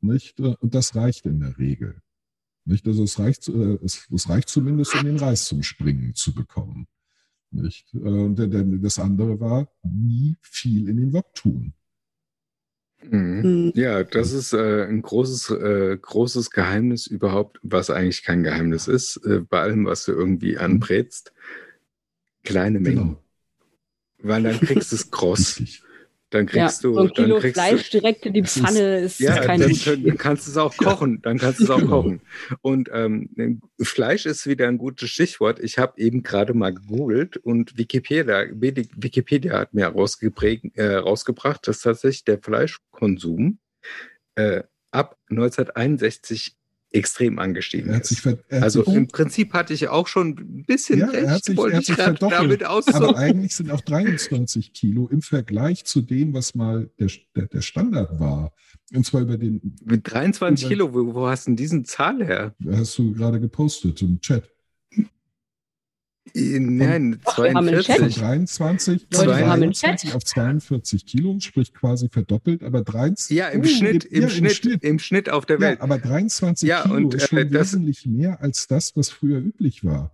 [0.00, 0.40] Nicht?
[0.40, 1.96] Und das reicht in der Regel.
[2.64, 2.86] Nicht?
[2.86, 6.86] Also es reicht, äh, es, es reicht zumindest, um den Reis zum Springen zu bekommen.
[7.62, 7.92] Nicht?
[7.94, 11.72] Äh, Und der- das andere war, nie viel in den Wok tun.
[13.10, 13.42] Mhm.
[13.42, 13.72] Hm.
[13.74, 19.18] Ja, das ist äh, ein großes, äh, großes Geheimnis überhaupt, was eigentlich kein Geheimnis ist,
[19.24, 21.32] äh, bei allem, was du irgendwie anbrätst.
[22.42, 22.96] Kleine Mengen.
[22.96, 23.22] Genau.
[24.22, 25.62] Weil dann kriegst du es kross.
[26.30, 28.98] Dann Ja, kriegst du, so ein Kilo dann kriegst Fleisch du, direkt in die Pfanne
[28.98, 29.72] ist, ja, kein dann,
[30.04, 31.22] dann kannst du es auch kochen.
[31.22, 32.02] Dann kannst du es auch Genau.
[32.02, 32.20] kochen.
[32.62, 35.60] Und ähm, Fleisch ist wieder ein gutes Stichwort.
[35.60, 39.84] Ich habe eben gerade mal gegoogelt und Wikipedia, Wikipedia hat mir
[40.74, 43.58] äh, rausgebracht, dass tatsächlich der Fleischkonsum
[44.34, 46.56] äh, ab 1961
[46.92, 48.22] extrem angestiegen Er hat sich, ist.
[48.22, 51.28] ver- hat Also sich im Prinzip hatte ich auch schon ein bisschen Ja, er recht,
[51.28, 52.62] hat sich- wollte er hat ich sich gerade verdoppelt.
[52.62, 57.46] damit Aber eigentlich sind auch 23 Kilo im Vergleich zu dem, was mal der, der,
[57.46, 58.52] der Standard war.
[58.94, 62.24] Und zwar über den, Mit 23 Über- Kilo, wo, wo hast du denn diesen Zahl
[62.24, 62.54] her?
[62.70, 64.48] hast du gerade gepostet im Chat.
[66.34, 67.98] Äh, Nein, Doch, wir haben einen Chat.
[67.98, 68.16] Von 42.
[68.20, 73.36] 23, Leute, wir haben einen 22 auf 42 Kilo, sprich quasi verdoppelt, aber 23.
[73.36, 75.80] Ja, im Oh, Schnitt, im, ja, Schnitt, im Schnitt auf der Ja, Welt.
[75.80, 79.38] aber 23 Ja, Kilo und, ist schon äh, das- wesentlich mehr als das, was früher
[79.38, 80.12] üblich war.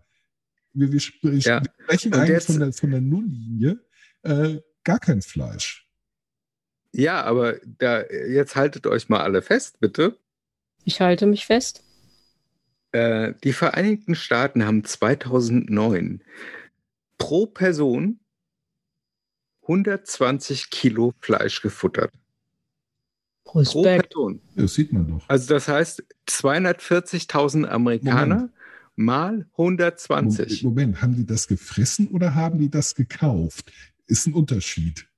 [0.75, 3.81] Wir, wir, spr- Ja, wir sprechen und eigentlich jetzt- von der, von der Nulllinie
[4.23, 5.89] äh, gar kein Fleisch.
[6.93, 10.19] Ja, aber da, jetzt haltet euch mal alle fest, bitte.
[10.85, 11.83] Ich halte mich fest.
[12.93, 16.23] Äh, die Vereinigten Staaten haben 2009
[17.19, 18.21] pro Person
[19.63, 22.13] 120 Kilo Fleisch gefuttert.
[23.45, 24.11] Pro Respekt.
[24.11, 24.41] Person.
[24.57, 25.25] Das sieht man doch.
[25.29, 28.51] Also das heißt 240.000 Amerikaner
[28.95, 30.65] mal 120.
[30.65, 33.73] Moment, haben die das gefressen oder haben die das gekauft?
[34.07, 35.09] Ist ein Unterschied.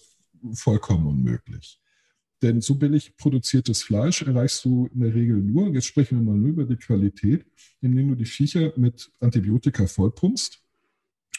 [0.54, 1.80] vollkommen unmöglich.
[2.42, 6.33] Denn so billig produziertes Fleisch erreichst du in der Regel nur, und jetzt sprechen wir
[6.33, 7.44] mal nur über die Qualität,
[7.83, 10.62] indem du die Viecher mit Antibiotika vollpumpst,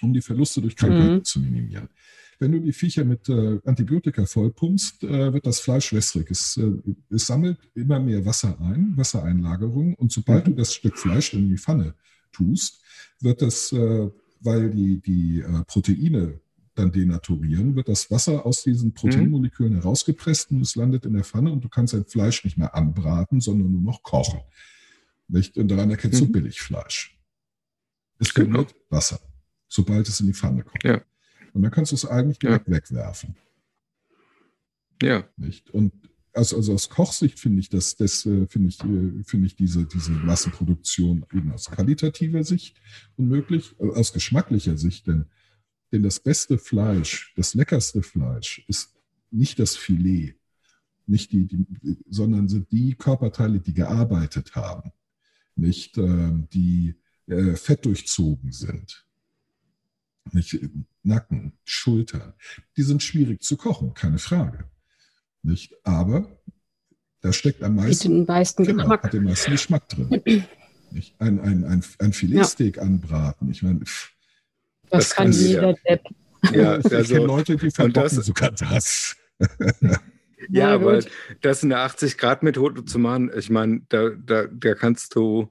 [0.02, 1.24] um die Verluste durch Krankheiten Mhm.
[1.24, 1.90] zu minimieren.
[2.40, 6.32] wenn du die Viecher mit äh, Antibiotika vollpumpst, äh, wird das Fleisch wässrig.
[6.32, 6.72] Es, äh,
[7.12, 9.94] es, sammelt immer mehr Wasser ein, Wassereinlagerung.
[9.94, 10.52] Und sobald mhm.
[10.52, 11.94] du das Stück Fleisch in die Pfanne
[12.32, 12.82] tust,
[13.20, 14.10] wird das, äh,
[14.40, 16.40] weil die, die äh, Proteine
[16.76, 19.82] dann denaturieren, wird das Wasser aus diesen Proteinmolekülen mhm.
[19.82, 23.42] herausgepresst und es landet in der Pfanne und du kannst dein Fleisch nicht mehr anbraten,
[23.42, 24.40] sondern nur noch kochen.
[25.28, 25.58] Nicht?
[25.58, 26.28] Und daran erkennst mhm.
[26.28, 27.18] du Billigfleisch.
[28.20, 28.66] Es genau.
[28.90, 29.20] Wasser,
[29.68, 30.84] sobald es in die Pfanne kommt.
[30.84, 31.02] Ja.
[31.54, 32.76] Und dann kannst du es eigentlich direkt ja.
[32.76, 33.36] wegwerfen.
[35.02, 35.28] Ja.
[35.36, 35.70] Nicht?
[35.72, 35.92] Und
[36.34, 39.86] also, also aus Kochsicht finde ich das, das äh, finde ich, äh, finde ich diese,
[39.86, 42.78] diese Massenproduktion eben aus qualitativer Sicht
[43.18, 45.26] unmöglich, äh, aus geschmacklicher Sicht, denn,
[45.92, 48.96] denn das beste Fleisch, das leckerste Fleisch ist
[49.30, 50.36] nicht das Filet,
[51.08, 51.66] nicht die, die
[52.10, 54.92] sondern sind die Körperteile, die gearbeitet haben,
[55.56, 56.96] nicht äh, die
[57.28, 59.06] äh, fettdurchzogen sind.
[60.32, 60.60] Nicht?
[61.04, 62.34] Nacken, Schultern,
[62.78, 64.70] die sind schwierig zu kochen, keine Frage.
[65.42, 65.74] Nicht?
[65.84, 66.40] Aber
[67.22, 69.04] da steckt am meisten, meisten genau, Geschmack.
[69.04, 70.22] Hat den meisten Geschmack drin.
[70.92, 71.16] nicht?
[71.20, 72.84] Ein, ein, ein, ein Filetsteak ja.
[72.84, 73.50] anbraten.
[73.50, 73.82] Ich meine,
[74.92, 76.02] das, das kann jeder Depp.
[76.54, 79.16] Ja, also, ich kenne Leute, die verbocken das, sogar das.
[80.50, 81.00] ja, aber
[81.42, 85.50] das in der 80-Grad-Methode zu machen, ich meine, da, da, da kannst du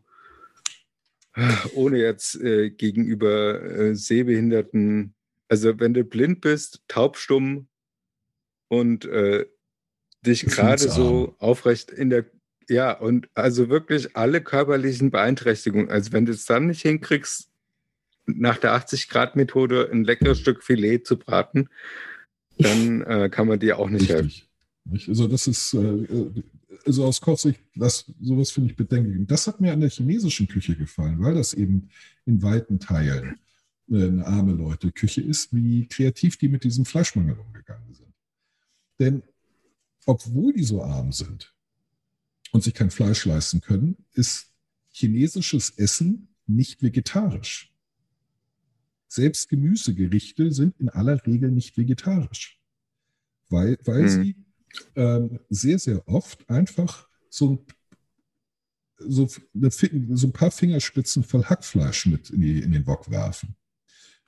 [1.75, 5.15] ohne jetzt äh, gegenüber äh, Sehbehinderten,
[5.49, 7.69] also wenn du blind bist, taubstumm
[8.69, 9.47] und äh,
[10.27, 12.27] dich gerade so aufrecht in der,
[12.69, 17.50] ja, und also wirklich alle körperlichen Beeinträchtigungen, also wenn du es dann nicht hinkriegst,
[18.39, 21.69] nach der 80-Grad-Methode ein leckeres Stück Filet zu braten,
[22.59, 24.49] dann äh, kann man dir auch nicht Richtig.
[24.87, 25.09] helfen.
[25.09, 26.43] Also das ist, äh,
[26.85, 29.17] also aus Kochsicht, das, sowas finde ich bedenklich.
[29.17, 31.91] Und das hat mir an der chinesischen Küche gefallen, weil das eben
[32.27, 33.39] in weiten Teilen
[33.91, 38.15] äh, eine arme Leute Küche ist, wie kreativ die mit diesem Fleischmangel umgegangen sind.
[38.99, 39.23] Denn
[40.07, 41.55] obwohl die so arm sind
[42.53, 44.53] und sich kein Fleisch leisten können, ist
[44.91, 47.70] chinesisches Essen nicht vegetarisch.
[49.13, 52.61] Selbst Gemüsegerichte sind in aller Regel nicht vegetarisch,
[53.49, 54.09] weil, weil hm.
[54.09, 54.37] sie
[54.95, 57.59] ähm, sehr, sehr oft einfach so ein,
[58.99, 59.71] so, eine,
[60.17, 63.57] so ein paar Fingerspitzen voll Hackfleisch mit in, die, in den Wok werfen.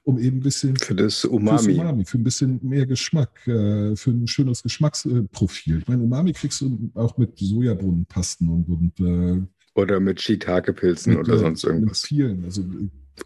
[0.02, 4.10] Um eben ein bisschen für das Umami, Umami für ein bisschen mehr Geschmack, äh, für
[4.10, 5.78] ein schönes Geschmacksprofil.
[5.78, 11.34] Ich meine, Umami kriegst du auch mit Sojabohnenpasten und, und äh, oder mit Shiitake-Pilzen oder
[11.34, 12.02] äh, sonst irgendwas.
[12.02, 12.64] Mit vielen, also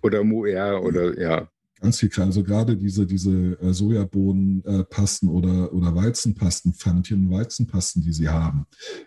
[0.02, 1.50] oder Muer oder ja.
[1.80, 2.28] Ganz viel klein.
[2.28, 8.66] Also gerade diese, diese äh, Sojabohnenpasten oder, oder Weizenpasten, Pfannchen Weizenpasten, die sie haben,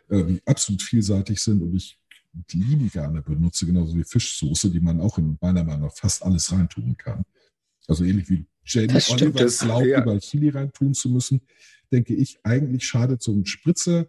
[0.09, 1.97] äh, die absolut vielseitig sind und ich
[2.31, 6.23] die lieben gerne benutze, genauso wie Fischsoße, die man auch in meiner Meinung nach fast
[6.23, 7.23] alles reintun kann.
[7.87, 10.01] Also ähnlich wie Jamie Oliver glaubt, ja.
[10.01, 11.41] überall Chili reintun zu müssen,
[11.91, 14.07] denke ich, eigentlich schadet so ein Spritzer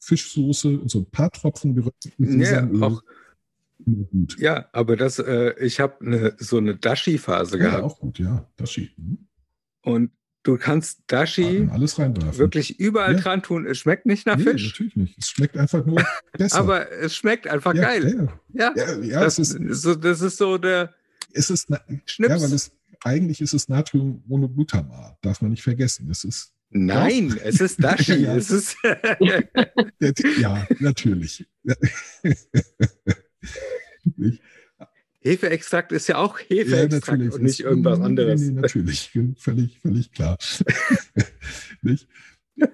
[0.00, 3.02] Fischsoße und so ein paar Tropfen gerösteten ja, auch,
[3.84, 4.38] gut.
[4.38, 7.82] Ja, aber das, äh, ich habe ne, so eine Dashi-Phase ja, gehabt.
[7.82, 8.48] auch gut, ja.
[8.56, 8.90] Dashi.
[8.96, 9.28] Mhm.
[9.82, 10.10] Und
[10.42, 12.38] du kannst Dashi alles reinwerfen.
[12.38, 13.20] wirklich überall ja.
[13.20, 13.66] dran tun.
[13.66, 14.72] Es schmeckt nicht nach nee, Fisch.
[14.72, 15.18] natürlich nicht.
[15.18, 16.58] Es schmeckt einfach nur besser.
[16.58, 18.28] aber es schmeckt einfach ja, geil.
[18.52, 18.98] Ja, ja.
[19.00, 20.94] ja das, ist, so, das ist so der
[21.32, 21.68] es ist,
[22.06, 22.34] Schnips.
[22.34, 25.18] Ja, weil es, eigentlich ist es Natriummonoglutamat.
[25.20, 26.08] Darf man nicht vergessen.
[26.10, 28.14] Es ist Nein, es ist Dashi.
[28.14, 28.34] ja.
[28.34, 28.76] Es ist
[30.40, 31.46] ja, natürlich.
[35.20, 38.40] Hefeextrakt ist ja auch Hefeextrakt ja, und nicht irgendwas anderes.
[38.40, 40.36] Nee, nee, natürlich, völlig, völlig klar.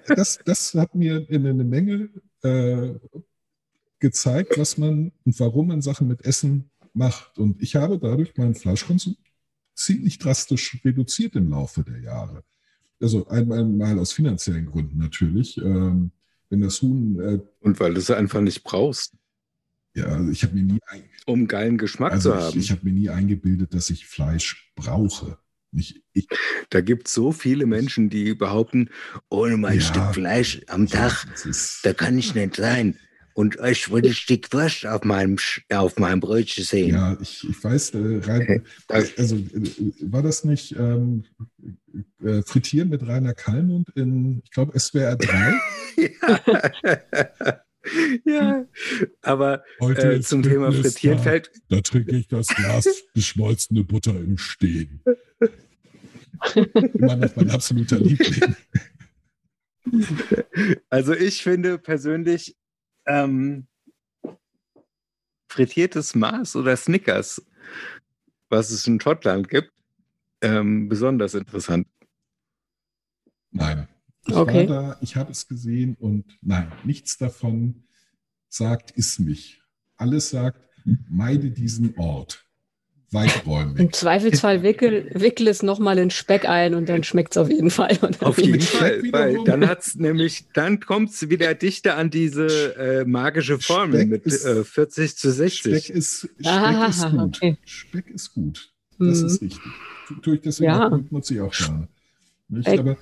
[0.06, 2.10] das, das hat mir eine Menge
[2.42, 2.94] äh,
[4.00, 7.38] gezeigt, was man und warum man Sachen mit Essen macht.
[7.38, 9.16] Und ich habe dadurch meinen Fleischkonsum
[9.74, 12.42] ziemlich drastisch reduziert im Laufe der Jahre.
[13.00, 15.56] Also einmal mal aus finanziellen Gründen natürlich.
[15.58, 16.10] Ähm,
[16.50, 17.18] wenn das Huhn.
[17.20, 19.14] Äh, und weil du es einfach nicht brauchst.
[19.94, 20.79] Ja, also ich habe mir nie
[21.26, 22.59] um geilen Geschmack also zu haben.
[22.59, 25.38] Ich, ich habe mir nie eingebildet, dass ich Fleisch brauche.
[25.72, 26.26] Nicht ich.
[26.70, 28.90] Da gibt es so viele Menschen, die behaupten,
[29.29, 31.26] ohne mein ja, Stück Fleisch am Tag,
[31.85, 32.96] da kann ich nicht sein.
[33.33, 35.37] Und ich würde ein Stück Wurst auf meinem,
[35.73, 36.90] auf meinem Brötchen sehen.
[36.90, 41.25] Ja, ich, ich weiß, äh, rein, also äh, war das nicht ähm,
[42.23, 45.54] äh, Frittieren mit Rainer Kallmund in, ich glaube, SWR 3?
[46.29, 47.60] ja.
[48.24, 48.66] Ja,
[49.22, 51.50] aber äh, zum Thema Frittieren da, fällt.
[51.68, 55.02] Da trinke ich das Glas geschmolzene Butter im Stehen.
[56.54, 58.56] Immer noch mein absoluter Liebling.
[60.90, 62.54] Also ich finde persönlich
[63.06, 63.66] ähm,
[65.48, 67.44] frittiertes Mars oder Snickers,
[68.50, 69.72] was es in Schottland gibt,
[70.42, 71.88] ähm, besonders interessant.
[73.50, 73.88] Nein.
[74.27, 74.68] Ich Okay.
[74.68, 77.85] war da, ich habe es gesehen und nein, nichts davon
[78.48, 79.60] sagt, iss mich.
[79.96, 80.60] Alles sagt,
[81.08, 82.44] meide diesen Ort.
[83.12, 83.81] Weiträumig.
[83.81, 87.71] Im Zweifelsfall wickel, wickel es nochmal in Speck ein und dann schmeckt es auf jeden
[87.71, 87.98] Fall.
[88.02, 92.10] Und Auf dann- jeden Fall, weil dann hat's nämlich, dann kommt es wieder dichter an
[92.10, 95.58] diese äh, magische Formel Speck mit ist- äh, 40 zu 60.
[95.87, 97.37] Speck ist, Speck Ah, ist gut.
[97.37, 97.58] okay.
[97.64, 98.73] Speck ist gut.
[99.00, 99.27] Das Mhm.
[99.27, 99.60] ist richtig.
[100.06, 101.00] Tu- Tue ich deswegen Ja.
[101.10, 101.88] nutze ich auch gerne.
[102.51, 102.67] Nicht?
[102.69, 102.96] Speck- Aber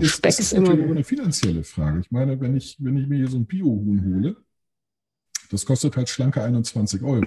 [0.00, 2.00] es, Speck ist ist immer natürlich auch eine finanzielle Frage.
[2.00, 4.36] Ich meine, wenn ich, wenn ich mir hier so ein Bio-Huhn hole,
[5.50, 7.26] das kostet halt schlanke 21 Euro.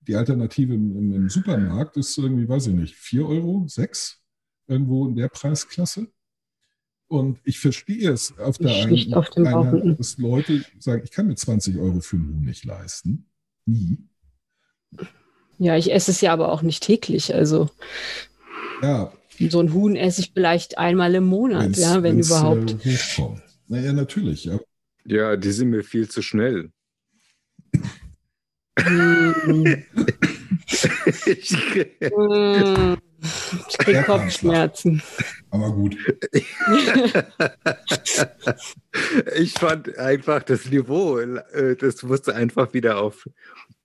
[0.00, 4.20] Die Alternative im, im, im Supermarkt ist irgendwie, weiß ich nicht, 4 Euro, 6,
[4.66, 6.08] irgendwo in der Preisklasse.
[7.06, 9.96] Und ich verstehe es auf der einen Bauch.
[9.96, 13.30] dass Leute sagen, ich kann mir 20 Euro für ein Huhn nicht leisten.
[13.66, 13.98] Nie.
[15.58, 17.34] Ja, ich esse es ja aber auch nicht täglich.
[17.34, 17.70] Also
[18.82, 19.12] Ja,
[19.50, 22.72] so ein Huhn esse ich vielleicht einmal im Monat, wenn's- ja, wenn wenn's, überhaupt.
[22.86, 23.42] Äh, hochkommt.
[23.68, 24.44] Naja, natürlich.
[24.44, 24.58] Ja.
[25.06, 26.70] Ja, die sind mir viel zu schnell.
[31.26, 35.02] Ich, ich krieg Der kann Kopfschmerzen.
[35.50, 35.96] Aber gut.
[39.36, 43.28] ich fand einfach das Niveau, äh, das musste einfach wieder auf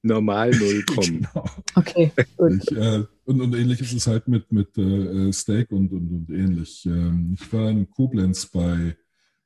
[0.01, 1.27] normal Null kommen.
[1.33, 1.45] Genau.
[1.75, 2.63] Okay, gut.
[2.63, 6.29] Ich, äh, und, und ähnlich ist es halt mit, mit äh, Steak und, und, und
[6.29, 6.85] ähnlich.
[6.85, 8.95] Ähm, ich war in Koblenz bei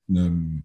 [0.08, 0.64] einem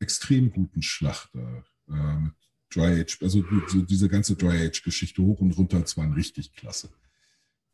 [0.00, 2.34] extrem guten Schlachter äh, mit
[2.74, 6.90] Dry Age, also so diese ganze Dry Age-Geschichte hoch und runter, das waren richtig klasse.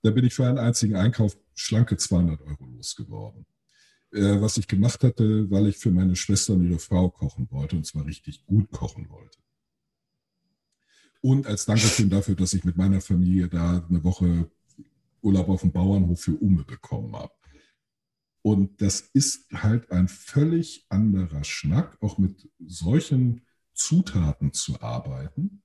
[0.02, 3.46] Da bin ich für einen einzigen Einkauf schlanke 200 Euro losgeworden.
[4.12, 7.76] Äh, was ich gemacht hatte, weil ich für meine Schwester und ihre Frau kochen wollte,
[7.76, 9.38] und zwar richtig gut kochen wollte.
[11.22, 14.50] Und als Dankeschön dafür, dass ich mit meiner Familie da eine Woche
[15.22, 17.32] Urlaub auf dem Bauernhof für Ume bekommen habe.
[18.42, 23.42] Und das ist halt ein völlig anderer Schnack, auch mit solchen
[23.74, 25.62] Zutaten zu arbeiten,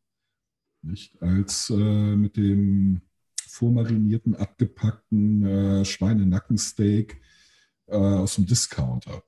[0.81, 1.73] nicht als äh,
[2.15, 3.01] mit dem
[3.47, 7.21] vormarinierten, abgepackten äh, Schweinenackensteak
[7.87, 9.23] äh, aus dem Discounter.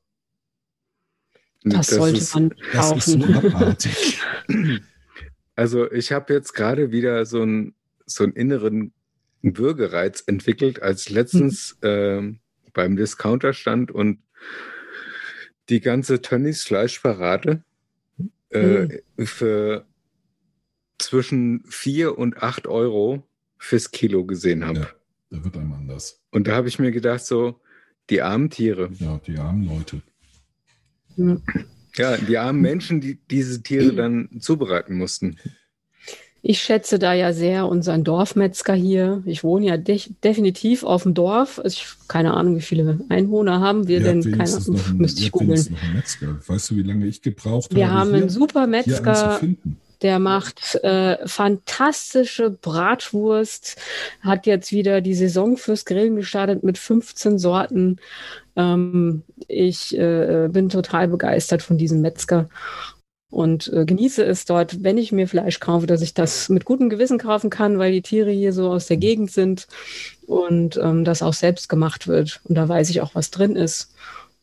[1.63, 3.33] Das, sollte ist- man Das ist kaufen.
[3.53, 4.19] abartig.
[5.57, 7.73] Also ich habe jetzt gerade wieder so einen
[8.05, 8.93] so einen inneren
[9.41, 12.39] Würgereiz entwickelt, als ich letztens ähm,
[12.73, 14.19] beim Discounter stand und
[15.69, 17.63] die ganze Tönnies Fleischparade
[18.49, 19.85] äh, für
[20.99, 23.27] zwischen 4 und 8 Euro
[23.57, 24.79] fürs Kilo gesehen habe.
[24.79, 24.87] Ja,
[25.31, 26.21] da wird einem anders.
[26.29, 27.59] Und da habe ich mir gedacht, so,
[28.11, 28.91] die armen Tiere.
[28.99, 30.01] Ja, die armen Leute.
[31.15, 31.41] Hm.
[31.97, 35.37] Ja, die armen Menschen, die diese Tiere dann zubereiten mussten.
[36.43, 39.21] Ich schätze da ja sehr unseren Dorfmetzger hier.
[39.25, 41.59] Ich wohne ja de definitiv auf dem Dorf.
[41.59, 44.21] Also ich keine Ahnung, wie viele Einwohner haben wir Ihr denn?
[44.21, 45.67] Keine einen, müsste ich googeln.
[45.71, 46.39] noch einen Metzger.
[46.47, 48.89] Weißt du, wie lange ich gebraucht Wir habe, haben hier, einen super hier einen zu
[48.91, 49.77] Metzger, finden?
[50.01, 53.77] Der macht äh, fantastische Bratwurst,
[54.21, 57.97] hat jetzt wieder die Saison fürs Grillen gestartet mit 15 Sorten.
[58.55, 62.49] Ähm, ich äh, bin total begeistert von diesem Metzger
[63.29, 66.89] und äh, genieße es dort, wenn ich mir Fleisch kaufe, dass ich das mit gutem
[66.89, 69.67] Gewissen kaufen kann, weil die Tiere hier so aus der Gegend sind
[70.25, 72.39] und ähm, das auch selbst gemacht wird.
[72.45, 73.93] Und da weiß ich auch, was drin ist.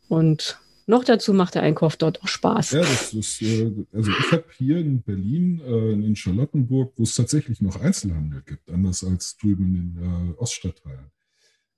[0.09, 2.72] Und noch dazu macht der Einkauf dort auch Spaß.
[2.72, 7.14] Ja, das ist, äh, also ich habe hier in Berlin, äh, in Charlottenburg, wo es
[7.14, 11.11] tatsächlich noch Einzelhandel gibt, anders als drüben in den Oststadtteilen.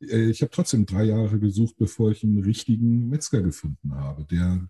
[0.00, 4.68] Äh, ich habe trotzdem drei Jahre gesucht, bevor ich einen richtigen Metzger gefunden habe, der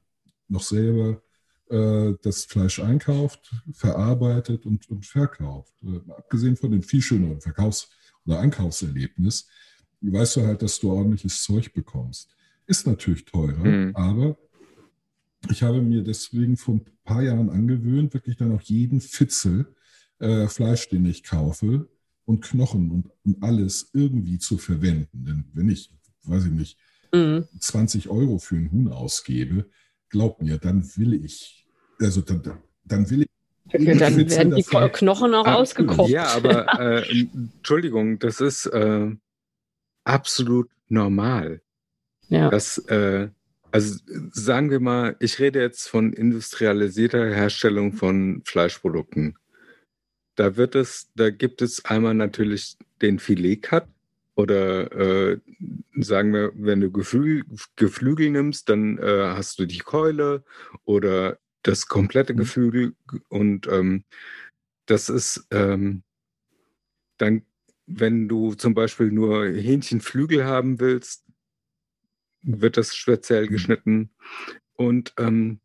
[0.48, 1.22] noch selber
[1.68, 5.74] das Fleisch einkauft, verarbeitet und, und verkauft.
[6.16, 7.90] Abgesehen von dem viel schöneren Verkaufs-
[8.24, 9.48] oder Einkaufserlebnis,
[10.00, 12.36] weißt du halt, dass du ordentliches Zeug bekommst.
[12.66, 13.90] Ist natürlich teurer, Mhm.
[13.94, 14.36] aber
[15.50, 19.74] ich habe mir deswegen vor ein paar Jahren angewöhnt, wirklich dann auch jeden Fitzel
[20.18, 21.88] äh, Fleisch, den ich kaufe,
[22.24, 25.24] und Knochen und, und alles irgendwie zu verwenden.
[25.24, 25.90] Denn wenn ich,
[26.24, 26.78] weiß ich nicht,
[27.14, 27.44] Mhm.
[27.60, 29.70] 20 Euro für ein Huhn ausgebe,
[30.08, 31.68] glaub mir, dann will ich,
[32.00, 32.42] also dann,
[32.84, 33.28] dann will ich.
[33.72, 36.10] Dann Fitzel werden die davon- Knochen auch Ah, ausgekocht.
[36.10, 39.08] Ja, aber äh, Entschuldigung, das ist äh,
[40.04, 41.62] absolut normal.
[42.28, 42.50] Ja.
[42.50, 43.28] Das, äh,
[43.70, 43.98] also
[44.32, 49.36] sagen wir mal, ich rede jetzt von industrialisierter Herstellung von Fleischprodukten.
[50.34, 53.86] Da wird es, da gibt es einmal natürlich den Filet-Cut
[54.34, 55.40] oder äh,
[55.94, 57.42] sagen wir, wenn du Geflü
[57.76, 60.44] Geflügel nimmst, dann äh, hast du die Keule
[60.84, 62.38] oder das komplette Mhm.
[62.38, 62.94] Geflügel
[63.28, 64.04] und ähm,
[64.86, 66.02] das ist ähm,
[67.18, 67.42] dann,
[67.86, 71.25] wenn du zum Beispiel nur Hähnchenflügel haben willst,
[72.46, 74.10] wird das speziell geschnitten.
[74.74, 75.60] Und ähm,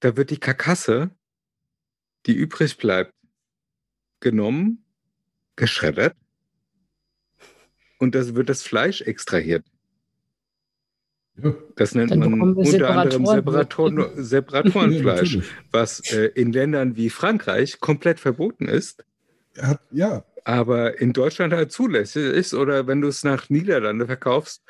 [0.00, 1.10] da wird die Karkasse,
[2.26, 3.12] die übrig bleibt,
[4.20, 4.84] genommen,
[5.56, 6.16] geschreddert
[7.98, 9.64] und das wird das Fleisch extrahiert.
[11.36, 11.54] Ja.
[11.74, 13.96] Das nennt Dann man unter anderem Separatoren.
[13.96, 15.42] Separatoren, Separatorenfleisch, Ja,
[15.72, 19.04] was äh, in Ländern wie Frankreich komplett verboten ist,
[19.58, 22.54] hat, ja, aber in Deutschland halt zulässig ist.
[22.54, 24.62] Oder wenn du es nach Niederlande verkaufst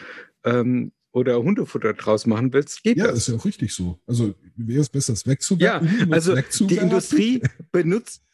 [0.44, 3.18] ähm, oder Hundefutter draus machen willst, geht ja, das.
[3.18, 4.00] ist ja auch richtig so.
[4.06, 6.12] Also wäre es besser, es Ja, wegzuwerfen?
[6.12, 6.34] also
[6.66, 6.76] die?
[6.76, 7.40] Industrie
[7.70, 8.24] benutzt,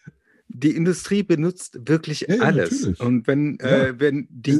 [0.49, 2.71] die Industrie benutzt wirklich Ja, ja, alles.
[2.81, 3.01] natürlich.
[3.01, 3.85] Und wenn, Ja.
[3.85, 4.59] äh, wenn die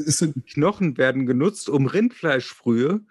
[0.53, 3.01] Knochen werden genutzt, um Rindfleischbrühe,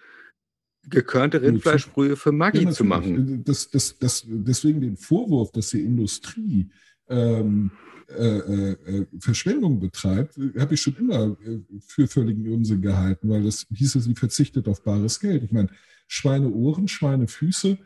[0.89, 3.43] gekörnte Rindfleischbrühe für Maggi ja, zu machen.
[3.45, 6.71] Das, das, das, deswegen den Vorwurf, dass die Industrie
[7.09, 7.73] ähm,
[8.19, 13.45] äh, äh, äh, Verschwendung betreibt, habe ich schon immer äh, für völligen Unsinn gehalten, weil
[13.45, 15.43] das hieße, sie verzichtet auf bares Geld.
[15.45, 15.69] Ich meine,
[16.09, 17.79] Schweineohren, Schweinefüße,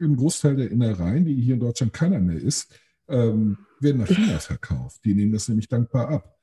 [0.00, 2.74] ein Großteil der Innereien, die hier in Deutschland keiner mehr isst,
[3.08, 5.04] ähm, werden nach China verkauft.
[5.04, 6.38] Die nehmen das nämlich dankbar ab.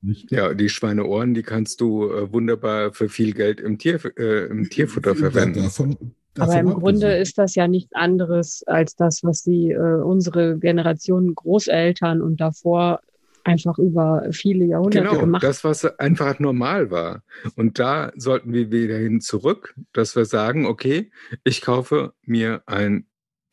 [0.00, 0.30] Nicht?
[0.32, 4.68] Ja, die Schweineohren, die kannst du äh, wunderbar für viel Geld im, Tier, äh, im
[4.68, 5.62] Tierfutter verwenden.
[5.62, 7.22] Davon, Aber davon im Grunde abgesehen.
[7.22, 13.00] ist das ja nichts anderes als das, was die äh, unsere Generation Großeltern und davor
[13.44, 17.22] einfach über viele Jahrhunderte Genau, gemacht das, was einfach normal war.
[17.56, 21.10] Und da sollten wir wieder hin zurück, dass wir sagen, okay,
[21.44, 23.06] ich kaufe mir ein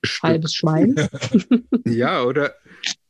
[0.03, 0.95] Stück halbes Schwein.
[1.85, 2.53] Ja, oder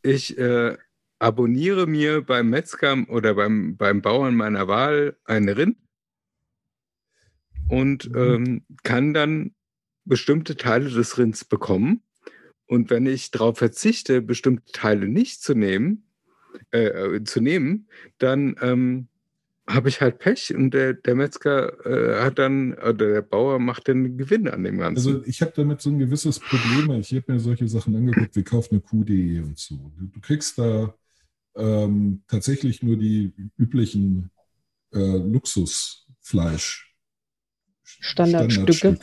[0.01, 0.77] ich äh,
[1.19, 5.77] abonniere mir beim Metzger oder beim, beim Bauern meiner Wahl ein Rind
[7.67, 8.15] und Mhm.
[8.17, 9.51] ähm, kann dann
[10.09, 12.01] bestimmte Teile des Rinds bekommen.
[12.65, 16.03] Und wenn ich darauf verzichte, bestimmte Teile nicht zu nehmen,
[16.71, 17.87] äh, äh, zu nehmen,
[18.17, 19.07] dann ähm,
[19.67, 23.87] habe ich halt Pech und der, der Metzger äh, hat dann, oder der Bauer macht
[23.87, 25.07] den Gewinn an dem Ganzen.
[25.07, 26.91] Also ich habe damit so ein gewisses Problem.
[26.99, 29.91] Ich habe mir solche Sachen angeguckt, wie kauft eine Kuh.de und so.
[29.97, 30.93] Du, du kriegst da
[31.55, 34.31] ähm, tatsächlich nur die üblichen
[34.91, 36.89] äh, Luxusfleisch
[37.83, 38.97] Standardstücke.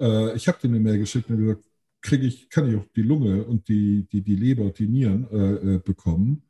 [0.00, 1.64] Äh, ich habe dir eine Mail geschickt und gesagt,
[2.00, 5.26] kriege ich, kann ich auch die Lunge und die, die, die Leber und die Nieren
[5.30, 6.42] äh, äh, bekommen.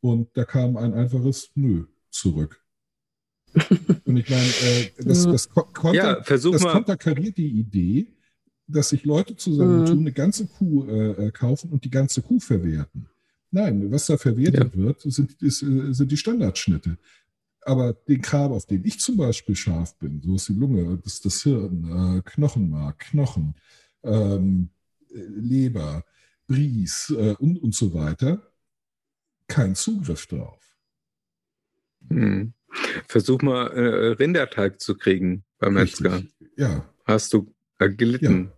[0.00, 2.62] Und da kam ein einfaches Nö zurück.
[4.04, 5.32] und ich meine, äh, das, Ja.
[5.32, 8.06] das, ko- konter- ja, das konterkariert die Idee,
[8.66, 10.00] dass sich Leute zusammentun, Mhm.
[10.02, 13.06] eine ganze Kuh äh, äh, kaufen und die ganze Kuh verwerten.
[13.50, 16.96] Nein, was da verwertet wird, sind, ist, äh, sind die Standardschnitte.
[17.62, 21.14] Aber den Kram, auf den ich zum Beispiel scharf bin, so ist die Lunge, das
[21.14, 23.54] ist das Hirn, äh, Knochenmark, Knochen,
[24.02, 24.70] ähm,
[25.10, 26.04] äh, Leber,
[26.46, 28.42] Bries äh, und, und so weiter,
[29.46, 30.58] kein Zugriff drauf.
[32.08, 32.52] Hm.
[33.08, 36.22] Versuch mal äh, Rinderteig zu kriegen beim Metzger.
[36.56, 38.52] Ja, Hast du äh, gelitten?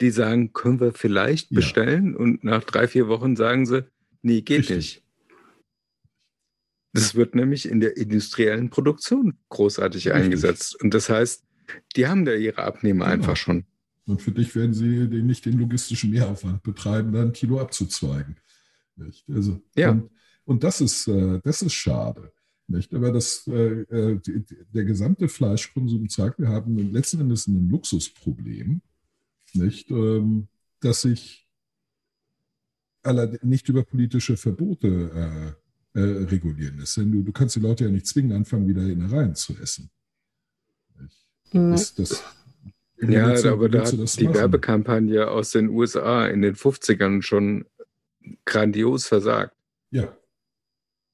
[0.00, 1.56] Die sagen, können wir vielleicht Ja.
[1.56, 2.16] bestellen?
[2.16, 3.84] Und nach drei, vier Wochen sagen sie,
[4.22, 4.76] nee, geht Richtig.
[4.76, 5.04] nicht.
[6.92, 10.22] Das wird nämlich in der industriellen Produktion großartig Richtig.
[10.24, 10.82] eingesetzt.
[10.82, 11.44] Und das heißt,
[11.96, 13.14] die haben da ihre Abnehmer Genau.
[13.14, 13.64] einfach schon.
[14.06, 18.36] Und für dich werden sie den, nicht den logistischen Mehraufwand betreiben, da ein Kilo abzuzweigen.
[18.96, 19.24] Nicht?
[19.30, 19.90] Also, Ja.
[19.92, 20.10] und,
[20.44, 22.32] und das ist, äh, das ist schade.
[22.66, 22.92] Nicht?
[22.92, 24.20] Aber das, äh, äh,
[24.72, 28.80] der gesamte Fleischkonsum zeigt, wir haben letzten Endes ein Luxusproblem,
[29.54, 29.90] nicht?
[29.90, 30.48] Ähm,
[30.80, 31.46] das sich
[33.42, 35.56] nicht über politische Verbote
[35.94, 36.96] äh, regulieren lässt.
[36.96, 39.90] Denn du, du kannst die Leute ja nicht zwingen, anfangen, wieder Innereien zu essen.
[41.52, 41.72] Mhm.
[41.72, 42.22] Das, das,
[43.00, 44.34] Ja, du- aber da hat das die machen?
[44.36, 47.64] Werbekampagne aus den USA in den 50ern schon
[48.44, 49.56] grandios versagt.
[49.90, 50.16] Ja,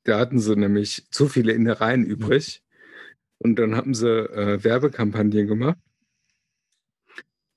[0.04, 2.62] Da hatten sie nämlich zu viele Innereien übrig.
[3.38, 5.78] Und dann haben sie äh, Werbekampagnen gemacht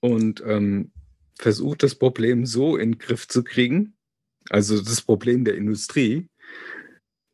[0.01, 0.91] und ähm,
[1.37, 3.93] versucht, das Problem so in den Griff zu kriegen.
[4.49, 6.27] Also das Problem der Industrie.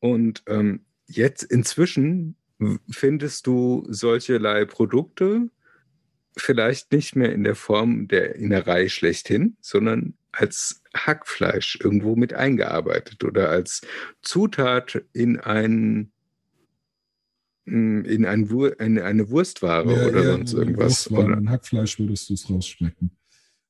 [0.05, 2.35] Und ähm, jetzt inzwischen
[2.89, 5.49] findest du solcherlei Produkte
[6.37, 13.23] vielleicht nicht mehr in der Form der Innerei schlechthin, sondern als Hackfleisch irgendwo mit eingearbeitet
[13.23, 13.81] oder als
[14.21, 16.11] Zutat in ein
[17.65, 21.09] in, ein Wur in eine Wurstware Ja, oder sonst irgendwas.
[21.09, 21.31] Wurstwaren.
[21.31, 23.09] Oder, In Hackfleisch würdest du es rausschmecken.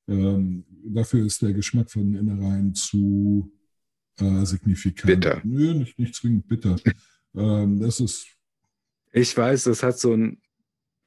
[0.06, 3.50] Ähm, dafür ist der Geschmack von Innereien zu
[4.20, 5.06] äh, signifikant.
[5.06, 5.40] Bitter.
[5.44, 6.76] Nö, nicht, nicht zwingend bitter.
[7.36, 8.26] ähm, das ist,
[9.12, 10.40] ich weiß, das hat so einen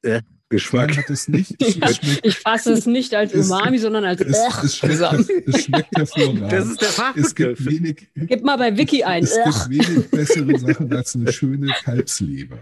[0.02, 0.98] äh, Geschmack.
[0.98, 1.62] hat es nicht.
[1.62, 4.76] Es, Ja, schmeckt, Ich fasse es nicht als Es- Umami, sondern als es, Ugh es,
[4.78, 5.28] schmeckt, zusammen.
[5.46, 6.42] es schmeckt hervorragend.
[6.52, 9.24] Das ist der es gibt wenig, Gib mal bei Wiki ein.
[9.24, 9.68] es Ugh.
[9.70, 12.58] gibt wenig bessere Sachen als eine schöne Kalbsleber.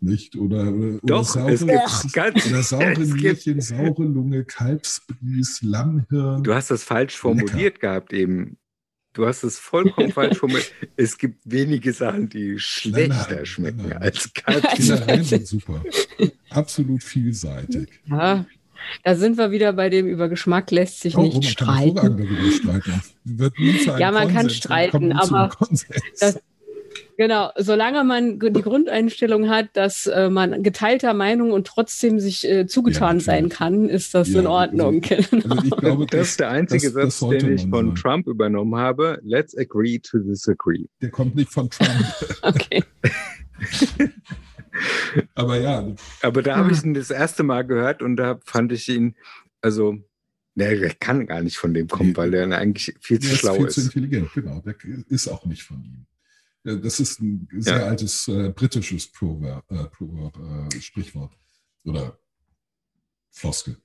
[0.00, 0.36] nicht?
[0.36, 6.42] Oder, oder, Doch, es saure, gibt ganz, oder saure es Nierchen, saure Lunge, Kalbsbries, Lammhirn.
[6.42, 8.58] du hast das falsch formuliert gehabt eben.
[9.14, 10.70] Du hast es vollkommen falsch formuliert.
[10.96, 14.02] Es gibt wenige Sachen, die schlechter nein, schmecken nein.
[14.02, 14.78] als Die Kalbs.
[14.88, 15.82] Innereien sind super.
[16.50, 17.88] Absolut vielseitig.
[18.06, 18.44] Ja,
[19.02, 21.94] da sind wir wieder bei dem, über Geschmack lässt sich Oh, nicht man kann streiten.
[21.94, 23.02] darüber streiten.
[23.24, 25.56] Wird nie zu einem Ja, man kann Konsens, streiten, zu einem aber
[26.20, 26.40] das-
[27.16, 32.66] Genau, solange man die Grundeinstellung hat, dass äh, man geteilter Meinung und trotzdem sich äh,
[32.66, 35.00] zugetan Ja, sein kann, ist das Ja, in Ordnung.
[35.04, 37.94] Also ich glaube, Das ist der einzige das- das Satz, sollte den ich von sagen.
[37.94, 39.20] Trump übernommen habe.
[39.22, 40.86] Let's agree to disagree.
[41.00, 41.90] der kommt nicht von Trump.
[42.42, 42.82] okay.
[45.34, 45.86] Aber ja,
[46.22, 49.14] Aber da habe ich ihn das erste Mal gehört und da fand ich ihn,
[49.60, 49.92] also,
[50.56, 53.38] ne, der kann gar nicht von dem kommen, weil er eigentlich viel zu der ist
[53.40, 53.86] schlau viel zu ist.
[53.94, 54.30] intelligent.
[54.34, 54.74] Genau, der
[55.08, 56.06] ist auch nicht von ihm.
[56.64, 57.86] Ja, Das ist ein sehr Ja.
[57.86, 60.36] altes äh, britisches Proverb, äh, Proverb
[60.72, 61.36] äh, Sprichwort
[61.84, 62.18] oder
[63.30, 63.76] Floskel.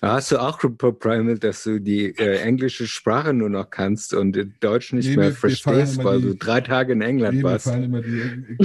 [0.00, 4.54] Hast du auch Primal, dass du die äh, englische Sprache nur noch kannst und den
[4.60, 7.42] Deutsch nicht Nee, mehr mir- mir verstehst, weil die- du drei Tage in England Nee,
[7.42, 7.64] mir warst?
[7.64, 8.56] fallen immer die, äh,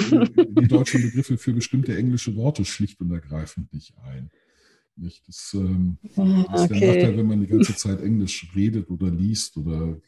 [0.49, 4.29] die deutschen Begriffe für bestimmte englische Worte schlicht und ergreifend nicht ein.
[4.95, 5.27] Nicht?
[5.27, 6.17] Das, ähm, das ist
[6.69, 7.17] der Nachteil, Okay.
[7.17, 9.99] wenn man die ganze Zeit Englisch redet oder liest oder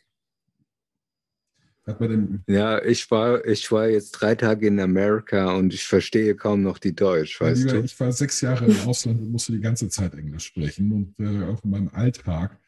[1.85, 5.85] hat man denn Ja, ich war, ich war jetzt drei Tage in Amerika und ich
[5.85, 7.83] verstehe kaum noch die Deutsch, weißt Lieber, du?
[7.83, 10.91] Ich war sechs Jahre im Ausland und musste die ganze Zeit Englisch sprechen.
[10.91, 12.59] Und äh, auch in meinem Alltag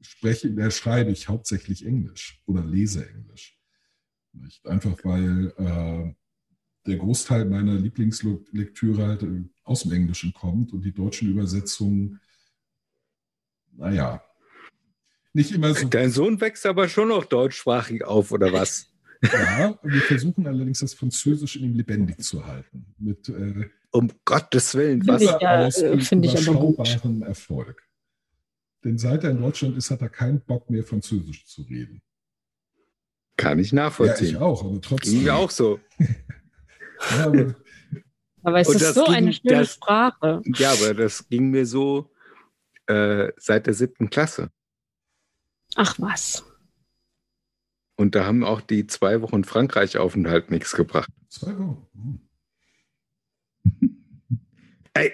[0.00, 3.58] spreche, äh, schreibe ich hauptsächlich Englisch oder lese Englisch.
[4.32, 4.66] Nicht?
[4.66, 6.14] Einfach weil äh,
[6.86, 12.20] der Großteil meiner Lieblingslektüre halt äh, aus dem Englischen kommt und die deutschen Übersetzungen,
[13.72, 14.22] naja,
[15.38, 15.88] nicht immer so.
[15.88, 18.92] Dein Sohn wächst aber schon noch deutschsprachig auf, oder was?
[19.22, 22.94] Ja, wir versuchen allerdings das Französisch in ihm lebendig zu halten.
[22.98, 25.22] Mit äh, Um Gottes Willen, Finde was?
[25.22, 26.78] ich ja, äh, finde ich aber gut.
[27.22, 27.82] Erfolg.
[28.84, 32.00] Denn seit er in Deutschland ist, hat er keinen Bock mehr, Französisch zu reden.
[33.36, 34.28] Kann ich Ja, nachvollziehen.
[34.28, 35.14] ich auch, aber trotzdem.
[35.14, 35.80] Ging mir auch so.
[37.12, 37.54] Ja, aber
[38.42, 40.42] Aber es ist das so ging- eine schöne das- Sprache.
[40.56, 42.10] Ja, aber das ging mir so
[42.86, 44.50] äh, seit der siebten Klasse.
[45.80, 46.44] Ach was.
[47.96, 51.08] Und da haben auch die zwei Wochen Frankreich-Aufenthalt nichts gebracht.
[51.28, 51.86] zwei Wochen.
[51.94, 52.20] Hm.
[54.94, 55.12] Ey,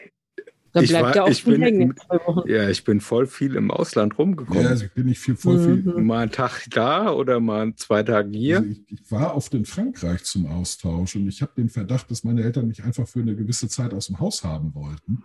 [0.73, 1.97] Da Ich bleibt war- ja auch ich viel bin- hängen.
[1.97, 2.49] Zwei Wochen.
[2.49, 4.67] ja, ich bin voll viel im Ausland Ja, rumgekommen.
[4.67, 5.77] also bin ich viel, voll viel.
[5.95, 6.07] Mhm.
[6.07, 8.59] Mal einen Tag da oder mal zwei Tage hier.
[8.59, 12.25] Also ich, ich war oft in Frankreich zum Austausch und ich habe den Verdacht, dass
[12.25, 15.23] meine Eltern mich einfach für eine gewisse Zeit aus dem Haus haben wollten,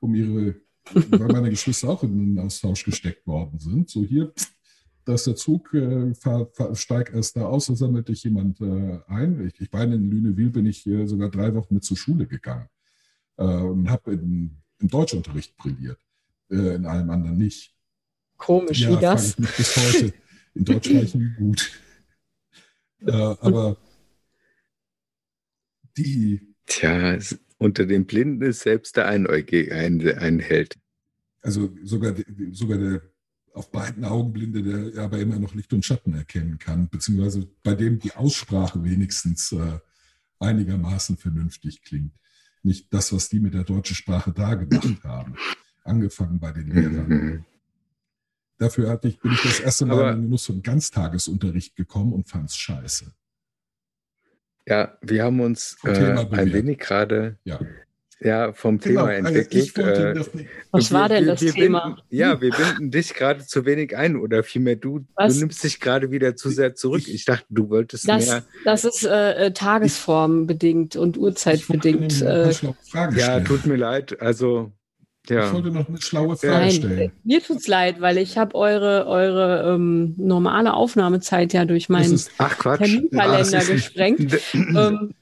[0.00, 0.56] um ihre,
[0.94, 3.90] weil meine Geschwister auch in den Austausch gesteckt worden sind.
[3.90, 4.32] So hier,
[5.14, 8.98] ist der Zug, äh, fahr, fahr, steig erst da aus, da sammelt dich jemand äh,
[9.06, 9.46] ein.
[9.46, 12.68] Ich, ich meine, in Lünewil bin ich äh, sogar drei Wochen mit zur Schule gegangen
[13.36, 15.98] äh, und habe im Deutschunterricht brilliert,
[16.50, 17.74] äh, in allem anderen nicht.
[18.36, 19.30] Komisch, Ja, wie das?
[19.30, 20.14] ich mich bis heute.
[20.54, 21.70] In Deutsch war ich nie gut.
[23.02, 23.78] Äh, aber
[25.96, 27.18] die, Tja,
[27.56, 30.78] unter den Blinden ist selbst der Einäugige ein, ein Held.
[31.40, 32.14] also sogar,
[32.52, 33.02] sogar der
[33.52, 37.74] auf beiden Augen Blinde, der aber immer noch Licht und Schatten erkennen kann, beziehungsweise bei
[37.74, 39.78] dem die Aussprache wenigstens äh,
[40.38, 42.12] einigermaßen vernünftig klingt.
[42.62, 45.34] Nicht das, was die mit der deutschen Sprache da gemacht haben.
[45.84, 47.08] Angefangen bei den Lehrern.
[47.08, 47.44] Mhm.
[48.58, 52.12] Dafür hatte ich, bin ich das erste Mal Aber- in den Genuss von Ganztagesunterricht gekommen
[52.12, 53.12] und fand es scheiße.
[54.66, 57.58] Ja, wir haben uns äh, ein wenig gerade Ja.
[58.22, 59.54] Ja, vom Thema also entwickelt.
[59.64, 61.84] ich wollte Äh, Was war denn das Thema?
[61.84, 65.34] Binden, ja, wir binden dich gerade zu wenig ein oder vielmehr du, Was?
[65.34, 67.08] du nimmst dich gerade wieder zu sehr zurück.
[67.08, 68.44] Ich dachte, du wolltest Das, mehr.
[68.64, 72.20] das ist äh, äh, tagesformbedingt und ich Uhrzeitbedingt.
[72.22, 72.52] Äh,
[73.16, 74.20] Ja, tut mir leid.
[74.20, 74.72] Also,
[75.24, 75.52] Ich ja.
[75.52, 77.12] wollte noch eine schlaue Frage Nein, stellen.
[77.24, 82.30] mir tut's leid, weil ich habe eure, eure ähm, normale Aufnahmezeit ja durch meinen ist,
[82.38, 82.80] Ach Quatsch.
[82.80, 84.38] Terminkalender nicht- gesprengt.
[84.54, 85.14] Ähm,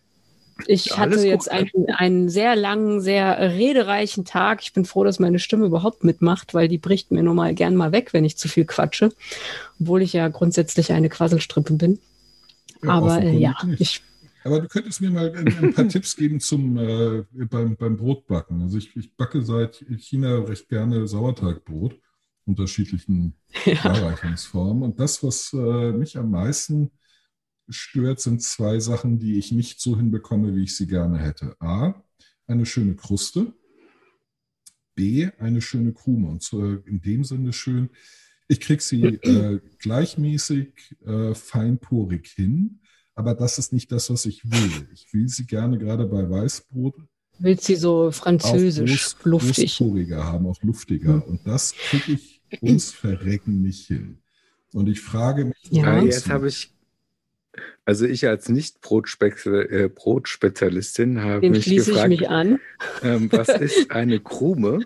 [0.66, 4.62] ich Alles hatte jetzt einen, einen sehr langen, sehr redereichen Tag.
[4.62, 7.76] Ich bin froh, dass meine Stimme überhaupt mitmacht, weil die bricht mir nun mal gern
[7.76, 9.12] mal weg, wenn ich zu viel quatsche.
[9.80, 12.00] Obwohl ich ja grundsätzlich eine Quasselstrippe bin.
[12.82, 14.02] Ja, Aber äh, ja, ich,
[14.44, 18.62] Aber du könntest mir mal ein, ein paar Tipps geben zum äh, beim, beim Brotbacken.
[18.62, 21.96] Also ich, ich backe seit China recht gerne Sauerteigbrot,
[22.46, 23.34] unterschiedlichen
[23.64, 23.74] ja.
[23.82, 24.82] Darreichungsformen.
[24.82, 26.90] Und das, was äh, mich am meisten
[27.68, 31.56] stört, sind zwei Sachen, die ich nicht so hinbekomme, wie ich sie gerne hätte.
[31.60, 31.94] A,
[32.46, 33.52] eine schöne Kruste.
[34.94, 36.28] B, eine schöne Krume.
[36.28, 37.90] Und zwar in dem Sinne schön,
[38.48, 42.80] ich kriege sie äh, gleichmäßig äh, feinporig hin,
[43.14, 44.88] aber das ist nicht das, was ich will.
[44.92, 46.94] Ich will sie gerne gerade bei Weißbrot
[47.38, 49.76] Willst sie so französisch, groß, luftig?
[49.78, 51.16] großporiger haben, auch luftiger.
[51.16, 51.22] Mhm.
[51.22, 54.18] Und das kriege ich uns verrecken nicht hin.
[54.72, 56.02] Und ich frage mich, Ja.
[56.02, 56.74] Jetzt habe ich,
[57.84, 62.60] also ich als Nicht-Brotspezialistin äh, habe Dem mich schließe ich gefragt, mich an.
[63.02, 64.80] ähm, was ist eine Krume?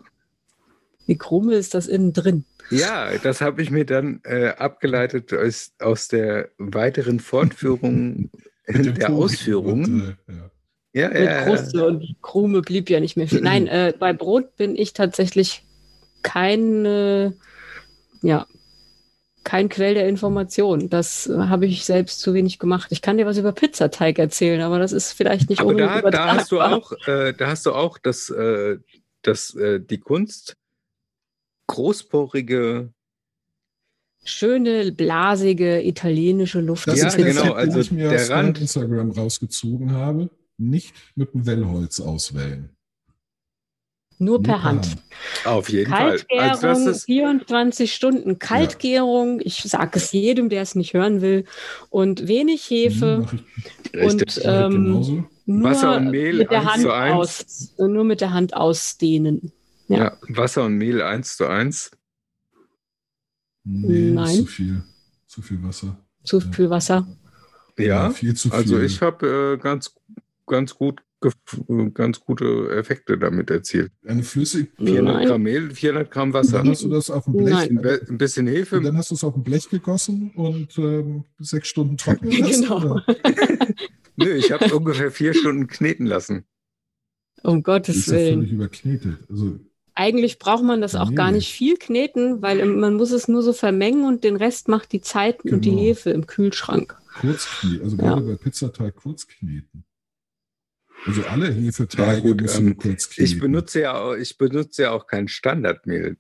[1.08, 2.44] Die Krume ist das innen drin.
[2.70, 8.30] Ja, das habe ich mir dann äh, abgeleitet aus, aus der weiteren Fortführung
[8.68, 10.16] der Ausführungen.
[10.26, 10.50] Und, äh, ja.
[10.94, 11.44] Ja, Mit ja.
[11.44, 13.40] Kruste und Krume blieb ja nicht mehr viel.
[13.40, 15.64] Nein, äh, bei Brot bin ich tatsächlich
[16.22, 17.30] kein, äh,
[18.22, 18.46] ja,
[19.44, 20.88] kein Quell der Information.
[20.88, 22.92] Das äh, habe ich selbst zu wenig gemacht.
[22.92, 26.10] Ich kann dir was über Pizzateig erzählen, aber das ist vielleicht nicht Aber unbedingt da,
[26.10, 28.78] da hast du auch, äh, da hast du auch das, äh,
[29.22, 30.56] das, äh, die Kunst,
[31.66, 32.92] großporige,
[34.24, 36.86] Schöne, blasige, italienische Luft.
[36.86, 40.30] Das Ja, ist genau, Tipp, also ich mir der aus Rand- Instagram rausgezogen habe.
[40.58, 42.70] Nicht mit dem Wellholz auswählen.
[44.18, 44.96] Nur per Hand.
[45.44, 46.18] auf jeden Fall.
[46.18, 49.40] Kaltgärung, Also das ist, 24 Stunden Kaltgärung.
[49.42, 51.44] Ich sage es jedem, der es nicht hören will.
[51.90, 53.26] Und wenig Hefe.
[53.28, 53.38] Hm,
[53.84, 54.36] ich, richtig.
[54.36, 55.26] und, Ähm.
[55.44, 57.14] Nur Wasser und Mehl mit der eins Hand zu eins.
[57.14, 59.50] aus, nur mit der Hand ausdehnen.
[59.88, 59.96] ja.
[59.98, 61.90] ja, Wasser und Mehl eins zu eins.
[63.64, 64.36] Nee, ist Nein.
[64.36, 64.82] zu viel.
[65.26, 65.96] Zu viel Wasser.
[66.24, 66.46] Zu Ja.
[66.52, 67.06] viel Wasser.
[67.78, 68.58] Ja, viel zu viel.
[68.58, 69.94] also ich habe äh, ganz,
[70.46, 71.02] ganz gut
[71.94, 73.92] ganz gute Effekte damit erzielt.
[74.06, 74.72] Eine Flüssig.
[74.78, 75.26] 400 Nein.
[75.28, 77.50] Gramm Mehl, 400 Gramm Und Wasser, dann hast du das auf dem Blech.
[77.70, 77.78] Nein.
[78.08, 78.80] ein bisschen Und Hefe.
[78.80, 82.62] dann hast du es auf dem Blech gegossen und ähm, sechs Stunden trocknen lassen.
[82.62, 83.00] Genau.
[84.16, 86.44] Nö, ich habe ungefähr vier Stunden kneten lassen.
[87.42, 88.34] Um Gottes ist Willen.
[88.40, 89.18] völlig überknetet.
[89.28, 89.58] Also
[89.94, 91.16] Eigentlich braucht man das auch Nee.
[91.16, 94.92] gar nicht viel kneten, weil man muss es nur so vermengen und den Rest macht
[94.92, 95.82] die Zeit und die Genau.
[95.82, 96.96] Hefe im Kühlschrank.
[97.20, 97.82] Kurzkneten.
[97.84, 98.02] Also Ja.
[98.02, 99.84] gerade bei Pizzateig kurzkneten.
[101.06, 102.96] Also alle Hefeteige Ja, gut, ähm.
[103.16, 106.16] Ich benutze ja auch, ich benutze ja auch kein Standardmehl,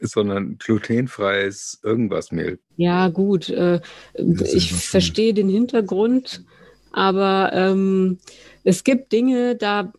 [0.00, 2.58] sondern glutenfreies irgendwas Mehl.
[2.76, 3.48] Ja, gut.
[3.48, 3.80] Äh,
[4.14, 6.44] ich verstehe den Hintergrund,
[6.92, 8.18] aber ähm,
[8.62, 9.92] es gibt Dinge, da,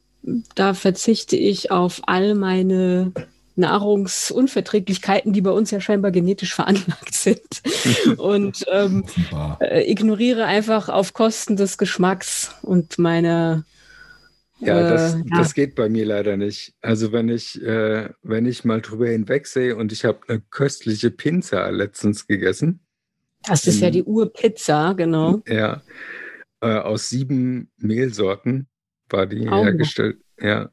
[0.55, 3.11] da verzichte ich auf all meine
[3.55, 7.61] Nahrungsunverträglichkeiten, die bei uns ja scheinbar genetisch veranlagt sind.
[8.17, 9.05] Und ähm,
[9.59, 13.63] äh, ignoriere einfach auf Kosten des Geschmacks und meiner.
[14.59, 16.73] Ja, das, äh, das geht bei mir leider nicht.
[16.81, 21.67] Also wenn ich, äh, wenn ich mal drüber hinwegsehe und ich habe eine köstliche Pinza
[21.69, 22.79] letztens gegessen,
[23.47, 23.93] das ist ja Mhm.
[23.93, 25.41] die Urpizza, genau.
[25.47, 25.81] ja,
[26.61, 28.67] äh, aus sieben Mehlsorten
[29.09, 29.63] war die noch.
[29.63, 30.17] hergestellt.
[30.39, 30.69] Ja,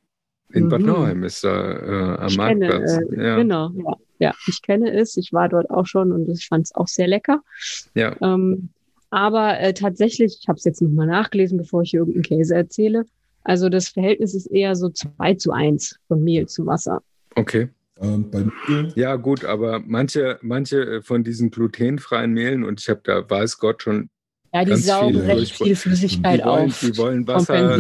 [0.53, 0.87] in Bad Mhm.
[0.87, 2.93] Nauheim ist da äh, am Ich kenne, Marktplatz.
[3.13, 3.97] äh, ja, Genau, ja.
[4.21, 5.17] ja, ich kenne es.
[5.17, 7.43] Ich war dort auch schon und ich fand es auch sehr lecker.
[7.95, 8.17] ja.
[8.23, 8.71] Ähm,
[9.11, 13.05] aber äh, tatsächlich, ich habe es jetzt nochmal nachgelesen, bevor ich hier irgendeinen Käse erzähle.
[13.45, 17.03] Also das Verhältnis ist eher so 2 zu 1 von Mehl zu Wasser.
[17.37, 17.69] okay.
[18.01, 18.51] Ähm,
[18.97, 23.59] Ja, gut, aber manche, manche äh, von diesen glutenfreien Mehlen, und ich habe da, weiß
[23.59, 24.09] Gott, schon,
[24.53, 25.29] Ja, die Ganz saugen viele.
[25.29, 26.81] recht viel Flüssigkeit die wollen, auf.
[26.81, 27.79] die wollen Wasser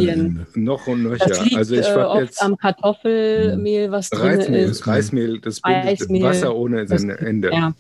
[0.55, 1.45] noch und Das nöcher.
[1.45, 4.87] liegt Also ich äh, habe oft jetzt am Kartoffelmehl, was drin Reismehl, ist.
[4.87, 7.51] Reismehl, das bildet Reismehl, Wasser ohne das- Ende.
[7.53, 7.75] Ja,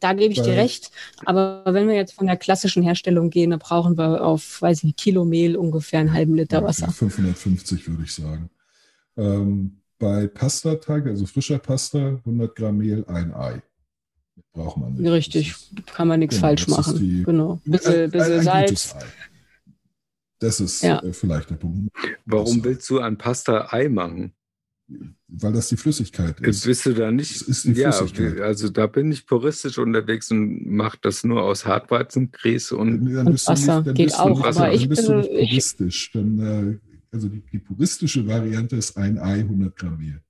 [0.00, 0.90] da gebe ich dir Bei- recht.
[1.24, 4.84] Aber wenn wir jetzt von der klassischen Herstellung gehen, da brauchen wir auf, weiß ich
[4.84, 6.90] nicht, Kilo Mehl ungefähr einen halben Liter Wasser.
[6.90, 8.50] 550 würde ich sagen.
[9.16, 13.60] Ähm, bei Pastateig, also frischer Pasta, 100 Gramm Mehl, ein Ei.
[14.52, 15.10] Braucht man nicht.
[15.10, 16.98] Richtig, ist- kann man nichts genau, falsch machen.
[16.98, 17.60] die- genau.
[17.64, 18.68] Bisschen, ein- bisschen ein Salz.
[18.70, 19.04] gutes Ei.
[20.40, 21.00] Das ist Ja.
[21.02, 21.90] äh, vielleicht der Punkt.
[22.24, 24.32] Warum willst du an Pasta Ei machen?
[25.28, 26.66] Weil das die Flüssigkeit Jetzt ist.
[26.66, 27.42] bist du da Das nicht.
[27.42, 28.40] ist die Ja, Flüssigkeit.
[28.40, 33.32] also da bin ich puristisch unterwegs und mache das nur aus Hartweizengrieß und Dann Und
[33.32, 35.30] bist du Wasser dann geht bist du auch, nicht- aber ich bist du bin- nicht
[35.30, 36.10] puristisch.
[36.12, 36.78] Dann, äh,
[37.14, 40.22] also die, die puristische Variante ist ein Ei, 100 Gramm Mehl.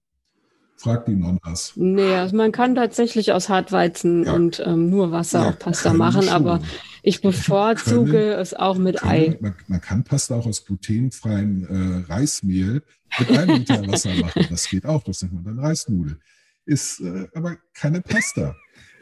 [0.76, 1.72] Frag die Nonnas.
[1.74, 4.32] Nee, also man kann tatsächlich aus Hartweizen Ja.
[4.34, 6.32] und ähm, nur Wasser Ja, auch Pasta machen, schon.
[6.32, 6.60] aber
[7.02, 9.38] ich bevorzuge Können- es auch mit Können- Ei.
[9.40, 12.82] Man, man kann Pasta auch aus glutenfreiem äh, Reismehl
[13.18, 14.46] mit einem Liter Wasser machen.
[14.50, 15.02] Das geht auch.
[15.04, 16.18] Das nennt man dann Reisnudel.
[16.64, 18.54] Ist äh, aber keine Pasta.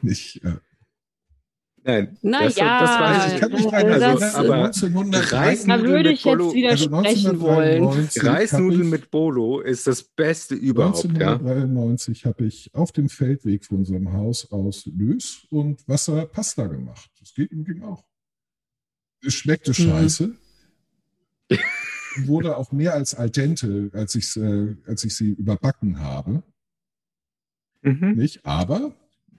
[0.02, 0.56] Nicht, äh,
[1.82, 3.40] nein, Na das, ja, das weiß ich ich.
[3.40, 6.44] kann mich äh, dran das- erinnern, Also, aber 1993 Reisnudeln Da würde mit ich Bolo-
[6.46, 7.82] jetzt widersprechen wollen.
[7.82, 11.32] 1993 Reisnudeln mit Bolo ist das Beste überhaupt, ja.
[11.38, 17.10] 1993 habe ich auf dem Feldweg von unserem Haus aus Lös und Wasser Pasta gemacht.
[17.18, 18.04] Das geht im Ging auch.
[19.24, 20.34] Es schmeckte scheiße.
[22.24, 26.42] Wurde auch mehr als al dente, als ich, äh, als ich sie überbacken habe.
[27.82, 28.14] Mhm.
[28.16, 28.44] Nicht?
[28.44, 28.94] Aber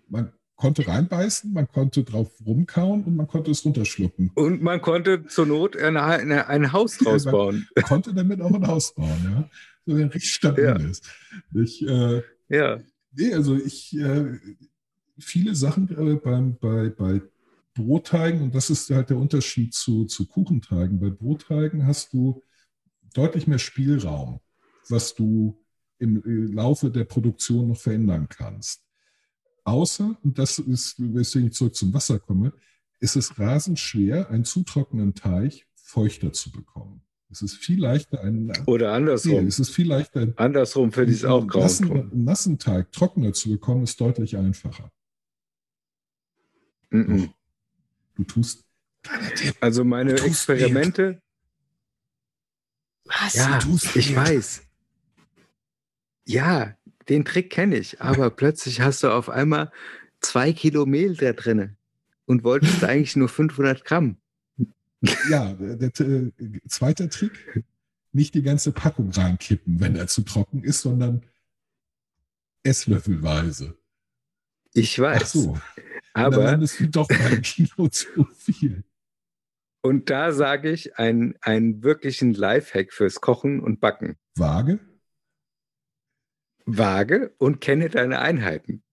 [0.10, 4.32] man konnte reinbeißen, man konnte drauf rumkauen und man konnte es runterschlucken.
[4.36, 7.68] Und man konnte zur Not eine, eine, ein Haus draus Ja, bauen.
[7.76, 9.50] Man konnte damit auch ein Haus bauen, ja.
[9.86, 10.76] So ein richtig stabil Ja.
[10.78, 11.06] ist.
[11.54, 12.80] Ich, äh, Ja.
[13.12, 14.38] Nee, also ich, äh,
[15.20, 17.22] viele Sachen äh, beim, bei, bei
[17.76, 21.00] Brotteigen, und das ist halt der Unterschied zu, zu Kuchenteigen.
[21.00, 22.42] Bei Brotteigen hast du
[23.18, 24.40] deutlich mehr Spielraum,
[24.90, 25.60] was du
[26.00, 28.84] im äh, Laufe der Produktion noch verändern kannst.
[29.64, 32.54] Außer, und das ist, weswegen ich zurück zum Wasser komme,
[33.00, 37.02] ist es rasend schwer, einen zu trockenen Teig feuchter zu bekommen.
[37.30, 39.48] Es ist viel leichter, einen, Oder nee, andersrum.
[39.48, 43.50] es ist viel leichter, Andersrum finde ich es auch einen nassen, nassen Teig trockener zu
[43.50, 44.92] bekommen, ist deutlich einfacher.
[46.90, 47.32] Mhm.
[48.16, 48.64] Du tust.
[49.60, 51.22] Also meine Experimente,
[53.08, 53.36] Was?
[53.36, 53.60] ja,
[53.96, 54.64] ich weiß.
[56.26, 56.76] Ja,
[57.10, 59.72] den Trick kenne ich, aber plötzlich hast du auf einmal
[60.20, 61.76] zwei Kilo Mehl da drinne
[62.26, 64.18] und wolltest eigentlich nur 500 Gramm.
[65.30, 66.32] Ja, der, der, äh,
[66.68, 67.64] zweiter Trick:
[68.12, 71.24] nicht die ganze Packung reinkippen, wenn er zu trocken ist, sondern
[72.64, 73.78] Esslöffelweise.
[74.74, 75.22] Ich weiß.
[75.24, 75.58] Ach so.
[76.14, 78.84] dann aber, landest du doch ein Kilo zu viel.
[79.88, 84.16] Und da sage ich einen, einen wirklichen Lifehack fürs Kochen und Backen.
[84.36, 84.80] Waage?
[86.66, 88.84] Wage und kenne deine Einheiten.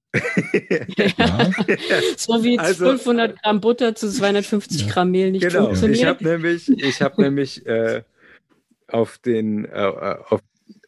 [1.17, 1.51] Ja.
[2.17, 4.93] So wie Also- 500 Gramm Butter zu 250 Ja.
[4.93, 5.65] Gramm Mehl nicht Genau.
[5.67, 5.99] funktioniert.
[5.99, 8.03] Ich habe nämlich, ich habe nämlich äh,
[8.87, 9.71] auf den äh,
[10.29, 10.41] auf,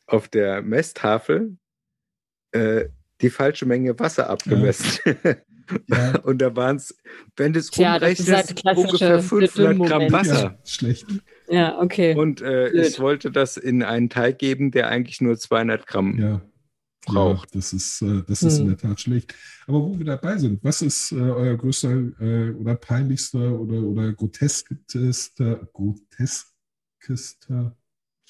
[0.06, 1.56] auf der Messtafel
[2.52, 2.84] äh,
[3.20, 5.16] die falsche Menge Wasser abgemessen.
[5.24, 5.34] ja.
[6.24, 6.96] Und da waren es,
[7.36, 10.12] wenn du es halt umrechnest, klassische ungefähr 500 Gramm.
[10.12, 10.42] Wasser.
[10.42, 11.06] ja, schlecht.
[11.48, 12.14] ja, okay.
[12.14, 16.40] Und äh, ich wollte das in einen Teig geben, der eigentlich nur 200 Gramm Ja.
[17.06, 17.54] braucht.
[17.54, 18.76] Ja, das ist, äh, das ist in Hm.
[18.76, 19.34] der Tat schlecht.
[19.66, 21.90] Aber wo wir dabei sind, was ist äh, euer größter
[22.20, 27.76] äh, oder peinlichster oder, oder groteskester, groteskester,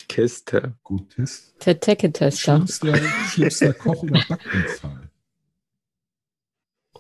[0.08, 0.74] Kiste.
[0.84, 2.66] grotesk, Tecke-Tester.
[2.66, 2.96] schlimmster,
[3.30, 5.05] schlimmster Koch- oder Backunfall?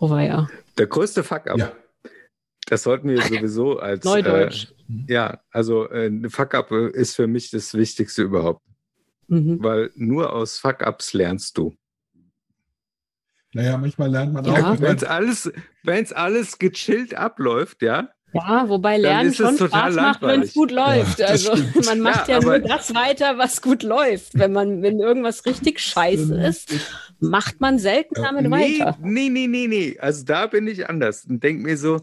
[0.00, 0.48] Oh ja.
[0.78, 1.58] Der größte Fuck-up.
[1.58, 1.72] Ja,
[2.66, 4.04] Das sollten wir sowieso als.
[4.04, 4.68] Neudeutsch.
[5.08, 8.62] Äh, ja, also äh, ein Fuck-up ist für mich das Wichtigste überhaupt.
[9.28, 9.62] Mhm.
[9.62, 11.74] Weil nur aus Fuck-ups lernst du.
[13.52, 14.72] naja, manchmal lernt man Ja.
[14.72, 15.50] auch, wenn es alles,
[15.82, 21.20] wenn's alles gechillt abläuft, ja, Ja, wobei Lernen schon Spaß macht, wenn es gut läuft.
[21.20, 21.86] das also stimmt.
[21.86, 24.38] man macht Ja, ja, nur das weiter, was gut läuft.
[24.38, 26.72] Wenn man, wenn irgendwas richtig scheiße ist,
[27.20, 28.98] macht man selten Ja, damit nee, weiter.
[29.02, 29.96] nee, nee, nee, nee.
[29.98, 32.00] Also da bin ich anders und denk mir so,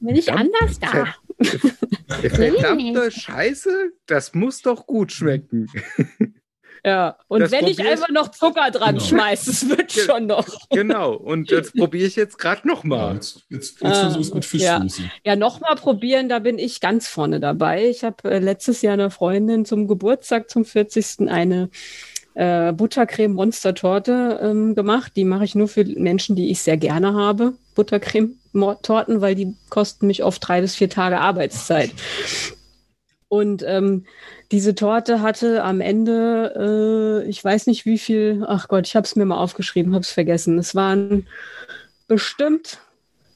[0.00, 1.14] Bin ich anders da?
[2.28, 5.68] verdammte Scheiße, das muss doch gut schmecken.
[6.84, 7.16] Ja.
[7.28, 9.04] Und Das wenn ich einfach noch Zucker dran Genau.
[9.06, 10.46] schmeiße, es wird Ge- schon noch.
[10.70, 11.14] genau.
[11.14, 13.14] Und das probiere ich jetzt gerade ja, nochmal.
[13.14, 14.78] jetzt, jetzt, jetzt Ah, versuch's mit ja.
[14.80, 15.02] Fischsoße.
[15.24, 17.88] Ja, nochmal probieren, da bin ich ganz vorne dabei.
[17.88, 21.28] Ich habe äh, letztes Jahr einer Freundin zum Geburtstag, zum 40.
[21.28, 21.70] eine
[22.34, 25.12] äh, Buttercreme-Monster-Torte ähm, gemacht.
[25.16, 27.54] Die mache ich nur für Menschen, die ich sehr gerne habe.
[27.74, 31.90] Buttercreme-Torten, weil die kosten mich oft drei bis vier Tage Arbeitszeit.
[33.28, 34.04] Und ähm,
[34.52, 39.04] diese Torte hatte am Ende, äh, ich weiß nicht wie viel, ach Gott, ich habe
[39.04, 40.58] es mir mal aufgeschrieben, habe es vergessen.
[40.58, 41.26] Es waren
[42.06, 42.78] bestimmt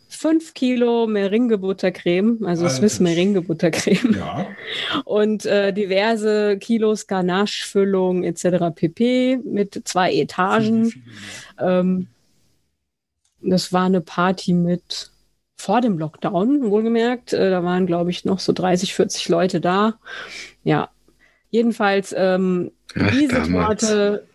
[0.08, 2.76] fünf Kilo Meringue-Buttercreme, also Alter.
[2.76, 4.46] Swiss Meringue-Buttercreme Ja,
[5.04, 8.74] und äh, diverse Kilos Ganache-Füllung etc.
[8.74, 9.38] pp.
[9.44, 10.92] mit zwei Etagen.
[11.58, 12.08] Ähm,
[13.40, 15.10] das war eine Party mit
[15.56, 17.32] vor dem Lockdown, wohlgemerkt.
[17.32, 19.94] Äh, da waren, glaube ich, noch so 30, 40 Leute da.
[20.64, 20.90] Ja,
[21.50, 23.80] jedenfalls ähm, Ach, diese damals.
[23.82, 24.26] Torte,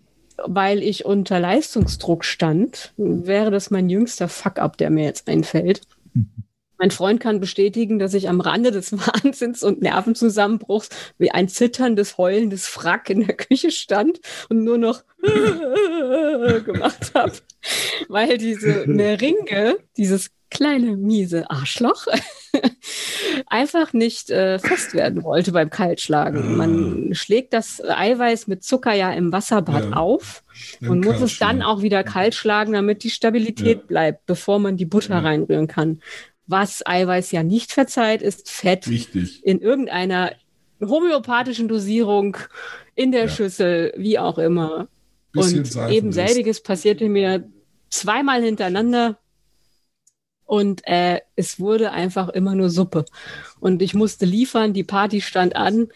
[0.46, 5.82] weil ich unter Leistungsdruck stand, wäre das mein jüngster Fuck-up, der mir jetzt einfällt.
[6.78, 8.92] Mein Freund kann bestätigen, dass ich am Rande des
[9.24, 15.04] Wahnsinns und Nervenzusammenbruchs wie ein zitterndes, heulendes Frack in der Küche stand und nur noch
[16.66, 17.34] gemacht habe,
[18.10, 22.08] weil diese Meringue, dieses kleine, miese Arschloch,
[23.48, 26.58] einfach nicht äh, fest werden wollte beim Kaltschlagen.
[26.58, 29.94] Man schlägt das Eiweiß mit Zucker ja im Wasserbad Ja.
[29.94, 30.44] auf
[30.82, 33.84] und muss es dann auch wieder kalt schlagen, damit die Stabilität Ja.
[33.88, 35.20] bleibt, bevor man die Butter Ja.
[35.20, 36.02] reinrühren kann.
[36.48, 39.44] Was Eiweiß ja nicht verzeiht, ist Fett Richtig.
[39.46, 40.32] in irgendeiner
[40.82, 42.38] homöopathischen Dosierung
[42.96, 43.28] in der.
[43.30, 44.88] Schüssel, wie auch immer.
[45.32, 47.44] Bisschen und eben selbiges passierte mir
[47.90, 49.18] zweimal hintereinander.
[50.46, 53.06] Und äh, es wurde einfach immer nur Suppe.
[53.60, 55.88] Und ich musste liefern, die Party stand an.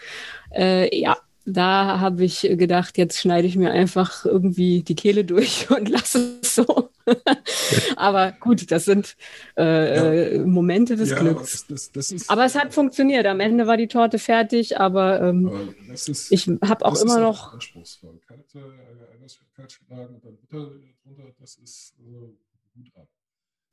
[0.52, 5.70] Äh, ja, da habe ich gedacht, jetzt schneide ich mir einfach irgendwie die Kehle durch
[5.76, 6.90] und lasse es so.
[7.96, 9.16] aber gut, das sind
[9.58, 10.46] äh, ja.
[10.46, 11.66] Momente des ja, Glücks.
[11.68, 13.26] Das, das ist, aber es hat funktioniert.
[13.26, 17.54] Am Ende war die Torte fertig, aber, ähm, aber ist, ich habe auch immer noch.
[17.54, 18.20] Anspruchsvoll.
[18.28, 20.72] Kalte, äh, kalt schlagen und dann Butter
[21.04, 22.38] drunter, das ist also
[22.76, 23.09] gut ab.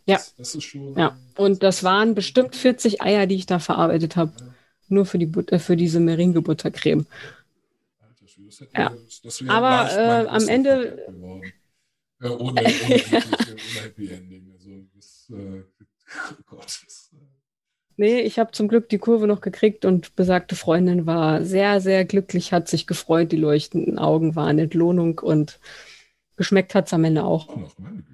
[0.07, 0.16] Ja.
[0.16, 0.96] Das, das, ist schon.
[0.96, 1.18] Ja.
[1.36, 4.32] Und das waren bestimmt 40 Eier, die ich da verarbeitet habe.
[4.38, 4.46] Ja.
[4.88, 7.07] Nur für, die Butter, für diese Meringue-Buttercreme.
[8.74, 8.92] Ja.
[9.48, 11.07] Aber äh, am Ende.
[12.22, 14.52] Ja, ohne, ohne, Happy Ending.
[14.52, 15.34] Also das, äh,
[16.30, 16.64] oh Gott.
[16.64, 17.16] Das, äh.
[17.96, 22.04] Nee, ich habe zum Glück die Kurve noch gekriegt und besagte Freundin war sehr, sehr
[22.04, 25.59] glücklich, hat sich gefreut, die leuchtenden Augen waren Entlohnung und
[26.36, 27.48] geschmeckt hat es am Ende auch.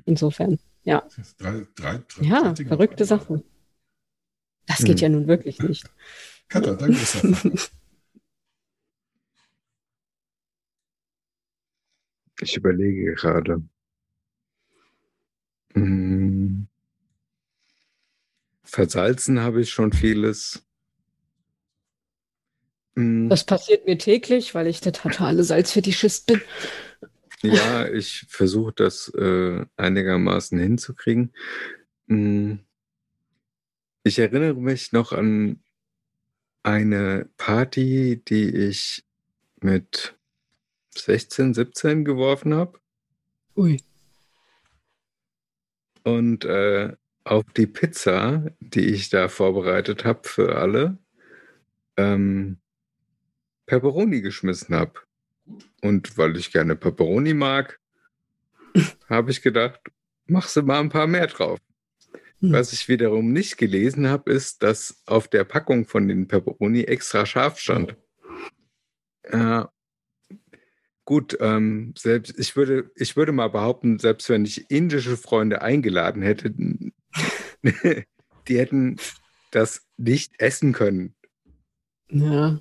[0.06, 0.58] Insofern.
[0.84, 1.08] Ja.
[1.38, 3.44] Drei, drei, drei, ja, verrückte Sachen.
[4.66, 5.02] Das geht hm.
[5.02, 5.90] ja nun wirklich nicht.
[6.48, 6.98] Katja, danke.
[12.40, 13.62] ich überlege gerade.
[15.74, 16.66] Hm.
[18.62, 20.64] Versalzen habe ich schon vieles.
[22.96, 23.28] Hm.
[23.28, 26.40] Das passiert mir täglich, weil ich der totale Salzfetischist bin.
[27.42, 31.32] Ja, ich versuche das äh, einigermaßen hinzukriegen.
[32.08, 32.60] Hm.
[34.04, 35.62] Ich erinnere mich noch an
[36.62, 39.04] eine Party, die ich
[39.60, 40.16] mit
[40.94, 42.80] 16, 17 geworfen habe.
[43.56, 43.80] Ui.
[46.04, 50.98] Und äh, auf die Pizza, die ich da vorbereitet habe für alle,
[51.96, 52.58] ähm,
[53.66, 55.00] Pepperoni geschmissen habe.
[55.80, 57.78] Und weil ich gerne Pepperoni mag,
[59.08, 59.80] habe ich gedacht,
[60.26, 61.58] machst du mal ein paar mehr drauf.
[62.40, 62.52] Hm.
[62.52, 67.26] Was ich wiederum nicht gelesen habe, ist, dass auf der Packung von den Pepperoni extra
[67.26, 67.96] scharf stand.
[69.30, 69.70] Ja,
[71.04, 76.22] gut, ähm, selbst ich würde, ich würde mal behaupten, selbst wenn ich indische Freunde eingeladen
[76.22, 76.52] hätte,
[78.48, 78.96] die hätten
[79.50, 81.14] das nicht essen können.
[82.08, 82.60] Ja.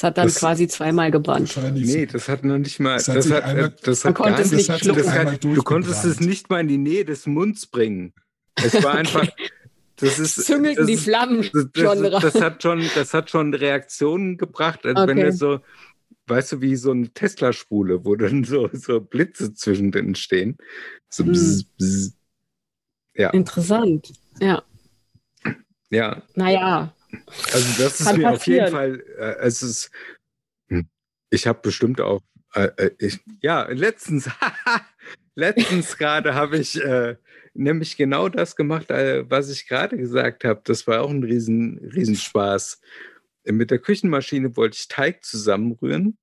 [0.00, 1.54] Es hat dann das quasi zweimal gebrannt.
[1.74, 2.96] Nee, das hat noch nicht mal.
[2.96, 6.48] Das hat, das hat, einmal, das hat gar nicht, das hat, Du konntest es nicht
[6.48, 8.14] mal in die Nähe des Munds bringen.
[8.54, 9.28] Es war einfach.
[9.96, 13.52] Das ist, Züngelten das, die Flammen das, schon das, das, hat schon Das hat schon
[13.52, 15.06] Reaktionen gebracht, als okay.
[15.06, 15.60] wenn er so,
[16.28, 20.56] weißt du, wie so eine Tesla-Spule, wo dann so, so Blitze zwischendrin stehen.
[21.10, 21.32] So hm.
[21.32, 22.12] bzz, bzz.
[23.16, 23.28] Ja.
[23.32, 24.62] Interessant, ja.
[25.90, 26.22] Ja.
[26.36, 26.94] Naja,
[27.52, 29.90] also das ist mir auf jeden Fall, äh, es ist,
[30.68, 30.88] hm,
[31.30, 32.22] ich habe bestimmt auch,
[32.54, 34.28] äh, äh ich, ja, letztens,
[35.34, 37.16] letztens gerade habe ich äh,
[37.54, 40.60] nämlich genau das gemacht, äh, was ich gerade gesagt habe.
[40.64, 42.80] Das war auch ein riesen, Riesenspaß.
[43.44, 46.18] Mit der Küchenmaschine wollte ich Teig zusammenrühren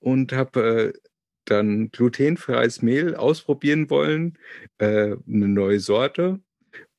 [0.00, 0.98] und habe äh,
[1.44, 4.38] dann glutenfreies Mehl ausprobieren wollen,
[4.78, 6.40] eine neue Sorte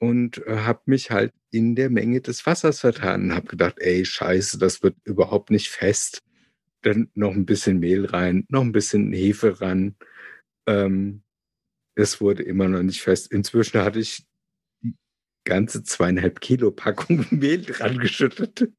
[0.03, 4.03] und äh, habe mich halt in der Menge des Wassers vertan und habe gedacht, ey,
[4.03, 6.21] scheiße, das wird überhaupt nicht fest.
[6.81, 9.95] Dann noch ein bisschen Mehl rein, noch ein bisschen Hefe ran.
[10.67, 11.23] Ähm,
[11.95, 13.31] es wurde immer noch nicht fest.
[13.31, 14.25] Inzwischen hatte ich
[14.81, 14.93] die
[15.45, 18.73] ganze zweieinhalb Kilo Packung Mehl dran geschüttet.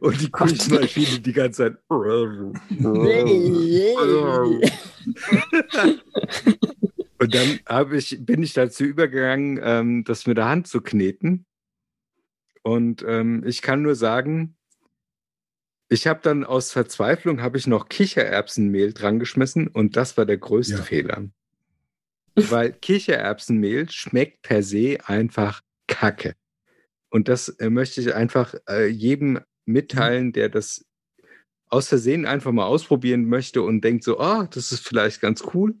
[0.00, 1.76] Und die Küchenmaschine die ganze Zeit.
[7.18, 11.46] Und dann ich, bin ich dazu übergegangen, ähm, das mit der Hand zu kneten.
[12.62, 14.56] Und ähm, ich kann nur sagen,
[15.88, 20.38] ich habe dann aus Verzweiflung habe ich noch Kichererbsenmehl dran geschmissen und das war der
[20.38, 20.82] größte ja.
[20.82, 21.28] Fehler.
[22.34, 26.34] Weil Kichererbsenmehl schmeckt per se einfach Kacke.
[27.08, 30.84] Und das äh, möchte ich einfach äh, jedem mitteilen, der das
[31.68, 35.76] aus Versehen einfach mal ausprobieren möchte und denkt so, oh, das ist vielleicht ganz cool.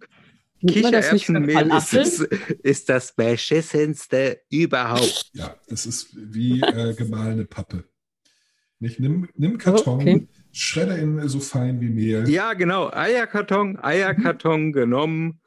[0.66, 2.20] Kichererbsenmehl ist, das,
[2.62, 5.30] ist das beschissenste überhaupt.
[5.34, 7.84] Ja, das ist wie äh, gemahlene Pappe.
[8.78, 10.28] Nicht, nimm, nimm Karton, okay.
[10.52, 12.28] schredder ihn so fein wie Mehl.
[12.28, 12.90] Ja, genau.
[12.90, 14.72] Eierkarton, Eierkarton mhm.
[14.72, 15.40] genommen,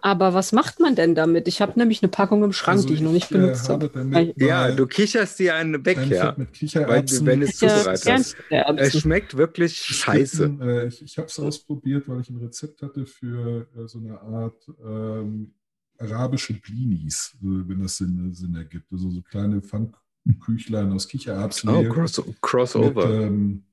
[0.00, 1.48] aber was macht man denn damit?
[1.48, 3.90] Ich habe nämlich eine Packung im Schrank, also die ich noch nicht benutzt habe.
[4.36, 6.34] Ja, du kicherst dir einen weg, ja.
[6.36, 7.26] Mit Kichererbsen.
[7.26, 8.36] Weil, wenn es zubereitet.
[8.76, 10.58] Es schmeckt wirklich scheiße.
[10.60, 14.20] Äh, ich ich habe es ausprobiert, weil ich ein Rezept hatte für äh, so eine
[14.20, 15.54] Art ähm,
[15.98, 18.92] arabische Blinis, wenn das Sinn, Sinn ergibt.
[18.92, 21.70] Also so kleine Pfannkuchlein aus Kichererbsen.
[21.70, 23.08] Oh, cross, Crossover.
[23.08, 23.64] Mit, ähm,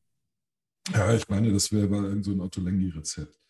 [0.94, 3.43] ja, ich meine, das wäre so ein Otto Lengi-Rezept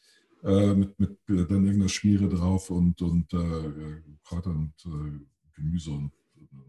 [0.44, 5.20] äh, mit, mit äh, dann irgendeiner Schmiere drauf und, und äh, Kräuter und äh,
[5.56, 6.12] Gemüse und,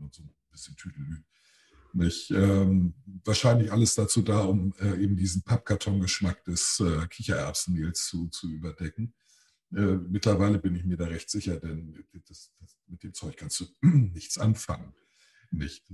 [0.00, 1.16] und, so ein bisschen Tüdelü.
[1.92, 2.94] Nicht, ähm,
[3.24, 9.14] wahrscheinlich alles dazu da, um äh, eben diesen Pappkartongeschmack des äh, Kichererbsenmehls zu, zu überdecken.
[9.72, 13.60] Äh, mittlerweile bin ich mir da recht sicher, denn das, das, mit dem Zeug kannst
[13.60, 14.92] du nichts anfangen.
[15.50, 15.84] Nicht.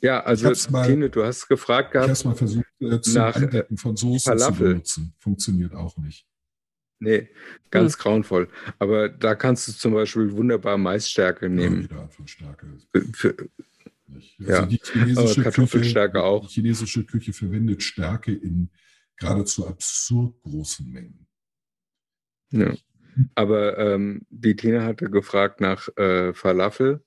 [0.00, 2.06] Ja, also mal, Tine, du hast gefragt gehabt.
[2.06, 4.56] Ich habe es mal versucht, äh, zum nach, äh, Andecken von Soßen Falafel.
[4.56, 5.14] zu benutzen.
[5.18, 6.26] Funktioniert auch nicht.
[7.00, 7.28] Nee,
[7.70, 8.48] ganz grauenvoll.
[8.78, 11.82] Aber da kannst du zum Beispiel wunderbar Maisstärke Ja, nehmen.
[11.84, 12.66] wieder Art von Stärke.
[12.92, 13.36] Für, für,
[14.06, 14.38] Nicht.
[14.38, 16.46] Ja, die chinesische aber Kartoffelstärke Küche, auch.
[16.46, 18.70] Die chinesische Küche verwendet Stärke in
[19.16, 21.26] geradezu absurd großen Mengen.
[22.52, 22.74] ja.
[23.34, 27.04] Aber ähm, die Tina hatte gefragt nach äh, Falafel.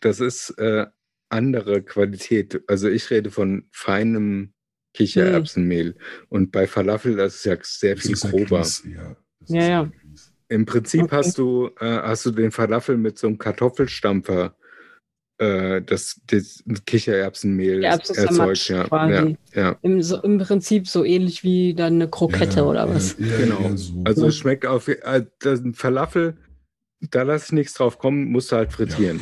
[0.00, 0.86] Das ist äh,
[1.30, 2.62] andere Qualität.
[2.68, 4.52] Also ich rede von feinem
[4.94, 5.96] Kichererbsenmehl.
[6.28, 8.66] Und bei Falafel, das ist ja sehr Das viel ist ja grober.
[8.84, 9.16] Ja.
[9.48, 9.90] Ja, ja.
[10.48, 11.16] Im Prinzip Okay.
[11.16, 14.54] hast du äh, hast du den Falafel mit so einem Kartoffelstampfer,
[15.38, 18.68] äh, das, das Kichererbsenmehl erzeugt.
[18.68, 19.36] Ja, quasi.
[19.52, 19.76] ja, ja.
[19.82, 23.16] Im, so, Im Prinzip so ähnlich wie dann eine Krokette Ja, oder was.
[23.16, 23.74] Genau.
[23.76, 24.02] So.
[24.04, 26.36] Also es schmeckt auf äh, das ein Falafel,
[27.00, 29.20] da lasse ich nichts drauf kommen, musst du halt frittieren.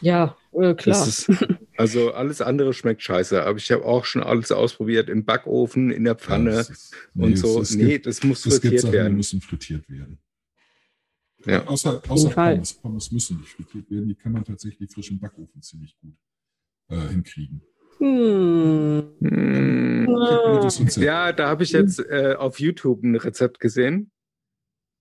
[0.00, 0.98] Ja, äh, klar.
[0.98, 1.46] Das ist,
[1.76, 3.42] also alles andere schmeckt scheiße.
[3.44, 7.32] Aber ich habe auch schon alles ausprobiert im Backofen, in der Pfanne Ja, ist- und
[7.32, 7.60] es- so.
[7.60, 9.16] es nee, gibt- das muss Es gibt frittiert Sachen, die werden.
[9.16, 10.18] müssen frittiert werden.
[11.46, 11.66] Ja.
[11.66, 12.30] Außer, außer.
[12.30, 12.72] Pommes.
[12.74, 14.08] Pommes müssen nicht frittiert werden.
[14.08, 16.14] Die kann man tatsächlich frisch im Backofen ziemlich gut
[16.88, 17.60] äh, hinkriegen.
[17.98, 19.08] Hm.
[20.96, 24.10] Ja, da habe ich jetzt äh, auf YouTube ein Rezept gesehen.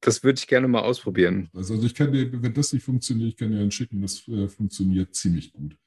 [0.02, 1.50] Das würde ich gerne mal ausprobieren.
[1.54, 4.48] Also ich kann dir, wenn das nicht funktioniert, ich kann dir einen schicken, das äh,
[4.50, 5.78] funktioniert ziemlich gut.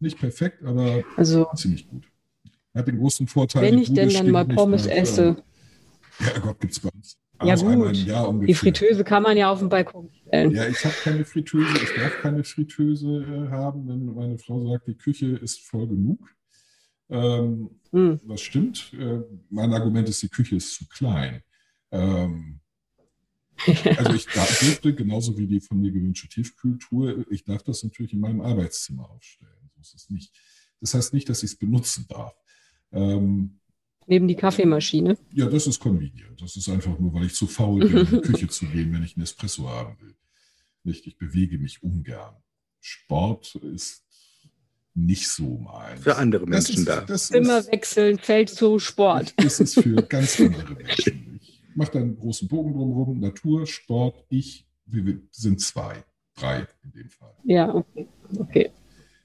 [0.00, 2.04] Nicht perfekt, aber Also, ziemlich gut.
[2.74, 3.62] Hat den großen Vorteil.
[3.62, 5.36] wenn ich denn dann mal Pommes esse,
[6.20, 7.16] Ja, Gott, gibt's bei uns.
[7.42, 8.48] Ja, gut.
[8.48, 8.54] die.
[8.54, 10.52] Fritteuse kann man ja auf den Balkon stellen.
[10.52, 14.86] Ja, ich habe keine Fritteuse, ich darf keine Fritteuse äh, haben, denn meine Frau sagt,
[14.88, 16.18] die Küche ist voll genug.
[17.10, 18.20] Ähm, Hm.
[18.26, 18.92] das stimmt.
[18.94, 19.20] Äh,
[19.50, 21.42] mein Argument ist, die Küche ist zu klein.
[21.90, 22.60] Ähm,
[23.96, 28.12] also ich darf, dürfte, genauso wie die von mir gewünschte Tiefkühltour, ich darf das natürlich
[28.12, 29.63] in meinem Arbeitszimmer aufstellen.
[29.84, 30.32] Ist es nicht.
[30.80, 32.34] Das heißt nicht, dass ich es benutzen darf.
[32.92, 33.60] Ähm,
[34.06, 35.16] Neben die Kaffeemaschine.
[35.32, 36.40] ja, das ist convenient.
[36.40, 39.02] Das ist einfach nur, weil ich zu faul bin, in die Küche zu gehen, wenn
[39.02, 40.14] ich einen Espresso haben will.
[40.84, 42.34] Nicht, ich bewege mich ungern.
[42.80, 44.04] Sport ist
[44.94, 46.02] nicht so meins.
[46.02, 47.00] Für andere Das Menschen ist, da.
[47.02, 49.34] Das Zimmer ist, wechseln, fällt zu Sport.
[49.38, 51.40] das ist für ganz andere Menschen.
[51.42, 53.20] Ich mache da einen großen Bogen drumherum.
[53.20, 56.04] Natur, Sport, ich, wir wir sind zwei,
[56.36, 57.34] drei in dem Fall.
[57.44, 58.08] Ja, okay.
[58.38, 58.70] okay.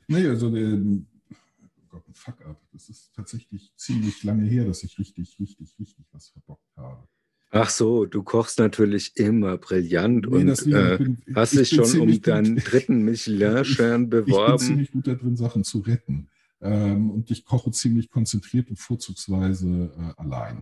[0.09, 2.59] Nee, also der, oh Gott, ein Fuck up.
[2.73, 7.07] Das ist tatsächlich ziemlich lange her, dass ich richtig, richtig, richtig was verbockt habe.
[7.51, 11.99] Ach so, du kochst natürlich immer brillant Nee, und äh, bin- hast ich dich schon
[12.01, 14.57] um deinen dritten Michelin-Stern Ich bin beworben.
[14.59, 16.29] ziemlich gut da drin, Sachen zu retten.
[16.61, 20.61] Ähm, und ich koche ziemlich konzentriert und vorzugsweise äh, allein.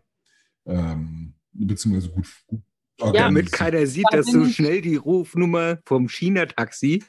[0.65, 2.61] Ähm, beziehungsweise gut, gut
[2.99, 3.51] Damit organisiert.
[3.51, 7.03] keiner sieht, Da dass du ich- schnell die Rufnummer vom China-Taxi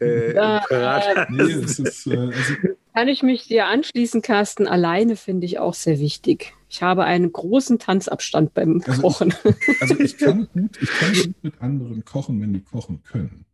[0.00, 1.26] äh, Ja.
[1.30, 2.54] Nee, es ist, äh, also,
[2.94, 4.66] Kann ich mich dir anschließen, Carsten?
[4.66, 6.54] Alleine finde ich auch sehr wichtig.
[6.68, 9.34] Ich habe einen großen Tanzabstand beim Also Kochen.
[9.80, 13.44] also ich kann gut, ich kann gut mit anderen kochen, wenn die kochen können.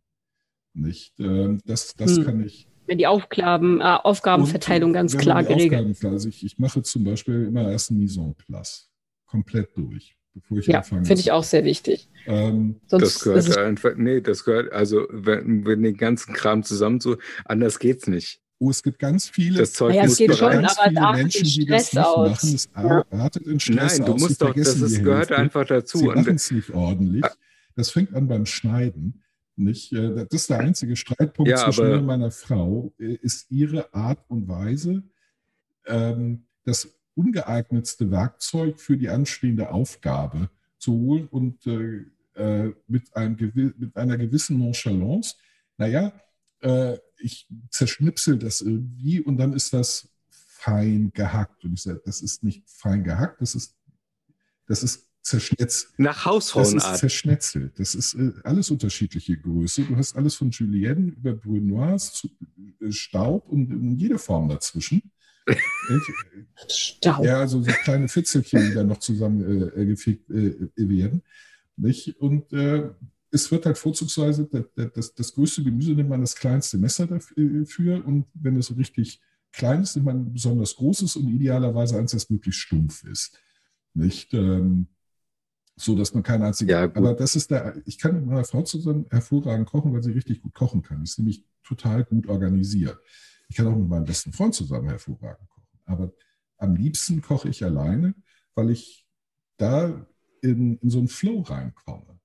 [0.73, 1.13] Nicht?
[1.19, 2.25] Ähm, das das Hm.
[2.25, 2.67] kann ich.
[2.87, 5.73] Wenn die Aufgaben, äh, Aufgabenverteilung Und ganz wenn klar geregelt.
[5.73, 8.89] Aufgaben klar- Also ich, ich mache zum Beispiel immer erst ein Mise en place.
[9.27, 11.05] Komplett durch, bevor ich Ja, anfange.
[11.05, 12.07] finde ich auch sehr wichtig.
[12.27, 16.99] Ähm, Sonst Das gehört einfach, nee, das gehört, also wenn, wenn den ganzen Kram zusammen
[16.99, 18.41] so, anders geht's nicht.
[18.59, 19.59] oh, es gibt ganz viele.
[19.59, 21.93] Das Zeug Ja, es muss geht schon, ganz aber es viele Menschen, die das Stress
[21.93, 22.29] nicht aus.
[22.29, 22.55] machen.
[22.55, 23.05] Es Ja.
[23.11, 24.21] artet in Stress Nein, du aus.
[24.21, 25.37] musst doch, das ist, gehört Hälfte.
[25.37, 25.97] einfach dazu.
[25.97, 27.23] Sie Und, machen es nicht ordentlich.
[27.25, 27.31] Ah.
[27.75, 29.21] Das fängt an beim Schneiden.
[29.57, 29.91] Nicht?
[29.93, 33.93] Äh, Das ist der einzige Streitpunkt Ja, zwischen mir und meiner Frau, äh, ist ihre
[33.93, 35.03] Art und Weise,
[35.85, 42.05] ähm, das ungeeignetste Werkzeug für die anstehende Aufgabe zu holen und äh,
[42.35, 43.37] äh, mit, einem,
[43.77, 45.35] mit einer gewissen Nonchalance,
[45.77, 46.13] naja,
[46.61, 51.63] äh, ich zerschnipsel das irgendwie und dann ist das fein gehackt.
[51.63, 53.75] Und ich sage, das ist nicht fein gehackt, das ist,
[54.67, 55.93] das ist zerschnitzt.
[55.97, 56.97] nach Das ist Hausfrauenart.
[56.99, 57.79] zerschnetzelt.
[57.79, 59.83] Das ist äh, alles unterschiedliche Größe.
[59.83, 62.29] Du hast alles von Julienne über Brunoise zu
[62.81, 65.01] äh, Staub und in jede Form dazwischen.
[65.47, 67.23] Und, Stau.
[67.23, 71.21] ja, also so kleine Fitzelchen, die da noch zusammen äh, gefegt äh, werden.
[71.77, 72.17] Nicht?
[72.19, 72.89] Und äh,
[73.31, 78.05] es wird halt vorzugsweise, das, das, das größte Gemüse nimmt man das kleinste Messer dafür
[78.05, 79.19] und wenn es so richtig
[79.51, 83.37] klein ist, nimmt man ein besonders großes und idealerweise eins, das möglichst stumpf ist.
[83.93, 84.33] Nicht?
[84.33, 84.87] Ähm,
[85.77, 86.71] so dass man keine einzige.
[86.71, 87.81] Ja, aber das ist der.
[87.85, 91.03] Ich kann mit meiner Frau zusammen hervorragend kochen, weil sie richtig gut kochen kann.
[91.03, 92.97] Ist nämlich total gut organisiert.
[93.49, 95.79] Ich kann auch mit meinem besten Freund zusammen hervorragend kochen.
[95.85, 96.11] Aber
[96.57, 98.15] am liebsten koche ich alleine,
[98.55, 99.05] weil ich
[99.57, 100.05] da
[100.41, 102.19] in, in so einen Flow reinkomme.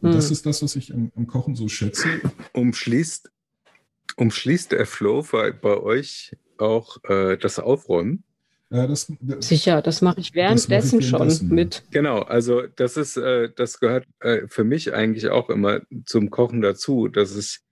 [0.00, 0.32] Und das Hm.
[0.32, 2.08] ist das, was ich am, am Kochen so schätze.
[2.52, 3.30] Umschließt,
[4.16, 8.24] umschließt der Flow bei, bei euch auch äh, das Aufräumen?
[8.70, 11.48] Äh, das, das, Sicher, das mache ich währenddessen schon währenddessen.
[11.48, 11.84] mit.
[11.90, 16.60] Genau, also das ist, äh, das gehört äh, für mich eigentlich auch immer zum Kochen
[16.60, 17.65] dazu, dass es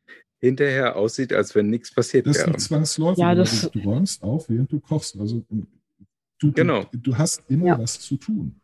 [0.44, 2.48] hinterher aussieht, als wenn nichts passiert das wäre.
[2.50, 3.18] liegt zwangsläufig.
[3.18, 5.18] Ja, das- du, räumst auf, während du kochst.
[5.18, 6.84] Also du, Genau.
[6.92, 7.78] du, du hast immer Ja.
[7.78, 8.56] was zu tun.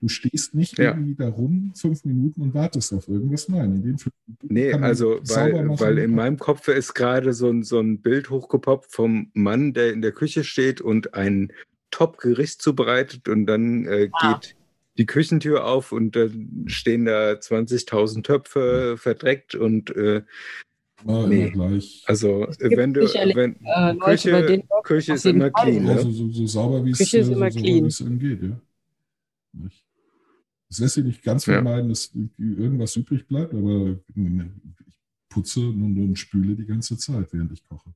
[0.00, 0.90] Du stehst nicht Ja.
[0.90, 3.48] irgendwie da rum, fünf Minuten und wartest auf irgendwas.
[3.48, 7.48] Nein, in den fünf Minuten Nee, also weil, weil in meinem Kopf ist gerade so
[7.48, 11.52] ein, so ein Bild hochgepoppt vom Mann, der in der Küche steht und ein
[11.92, 14.34] Top-Gericht zubereitet und dann äh, Ah.
[14.40, 14.56] geht
[14.98, 20.22] die Küchentür auf und dann stehen da 20.000 Töpfe verdreckt und äh,
[21.04, 21.46] Immer, nee.
[21.48, 22.04] immer gleich.
[22.06, 26.00] also Es wenn du wenn, Äh, Leute, Küche, Küche ist immer clean, Ja, ne?
[26.02, 27.84] so, so, so sauber wie es Küche ist immer so sauber, clean.
[27.84, 28.60] wie es eben geht, ja.
[29.52, 29.84] Nicht?
[30.68, 31.54] Es lässt sich nicht ganz Ja.
[31.54, 34.98] vermeiden, dass irgendwas übrig bleibt, aber ich
[35.28, 37.92] putze und, und spüle die ganze Zeit, während ich koche.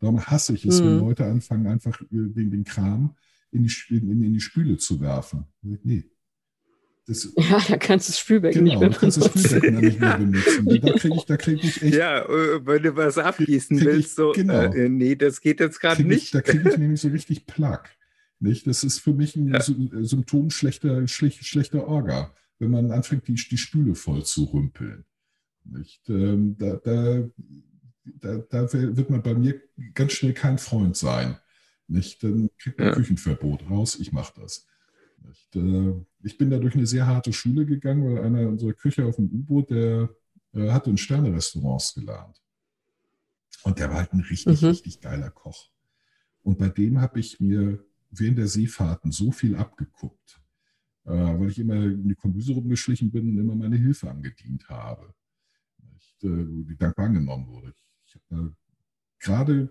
[0.00, 1.00] Darum hasse ich es, wenn Mhm.
[1.00, 3.16] Leute anfangen, einfach äh, den, den Kram
[3.50, 5.44] in die, in, in die Spüle zu werfen.
[5.62, 6.04] Nee.
[7.08, 9.98] Das, Ja, da kannst du das Spülbecken genau, nicht du kannst das mehr Spülbecken nicht
[10.00, 10.66] mehr benutzen.
[10.66, 14.14] Da kriege ich, da krieg ich echt Ja, äh, wenn du was abgießen ich- willst,
[14.16, 14.72] so, genau.
[14.72, 16.34] äh, nee, das geht jetzt gerade krieg ich, nicht.
[16.34, 17.96] da kriege ich nämlich so richtig Plack.
[18.40, 18.66] Nicht?
[18.68, 19.58] Das ist für mich ein Ja.
[19.60, 25.04] Sy- Symptom schlechter, schlech, schlechter Orga, wenn man anfängt, die, die Spüle voll zu rümpeln.
[25.64, 26.08] Nicht?
[26.08, 27.28] Ähm, da, da,
[28.04, 29.60] da, da wird man bei mir
[29.94, 31.36] ganz schnell kein Freund sein.
[31.88, 32.22] Nicht?
[32.22, 32.94] Dann kriegt man Ja.
[32.94, 34.66] Küchenverbot raus, ich mache das.
[35.22, 35.56] Nicht?
[35.56, 39.16] Äh, ich bin da durch eine sehr harte Schule gegangen, weil einer unserer Küche auf
[39.16, 40.10] dem U-Boot, der
[40.54, 42.40] äh, hatte in Sterne-Restaurants gelernt.
[43.64, 44.68] Und der war halt ein richtig, Mhm.
[44.68, 45.70] richtig geiler Koch.
[46.42, 50.40] Und bei dem habe ich mir während der Seefahrten so viel abgeguckt,
[51.04, 55.14] äh, weil ich immer in die Kombüse rumgeschlichen bin und immer meine Hilfe angedient habe.
[55.98, 57.74] Ich, äh, die dankbar angenommen wurde.
[58.06, 58.54] Ich habe
[59.20, 59.68] gerade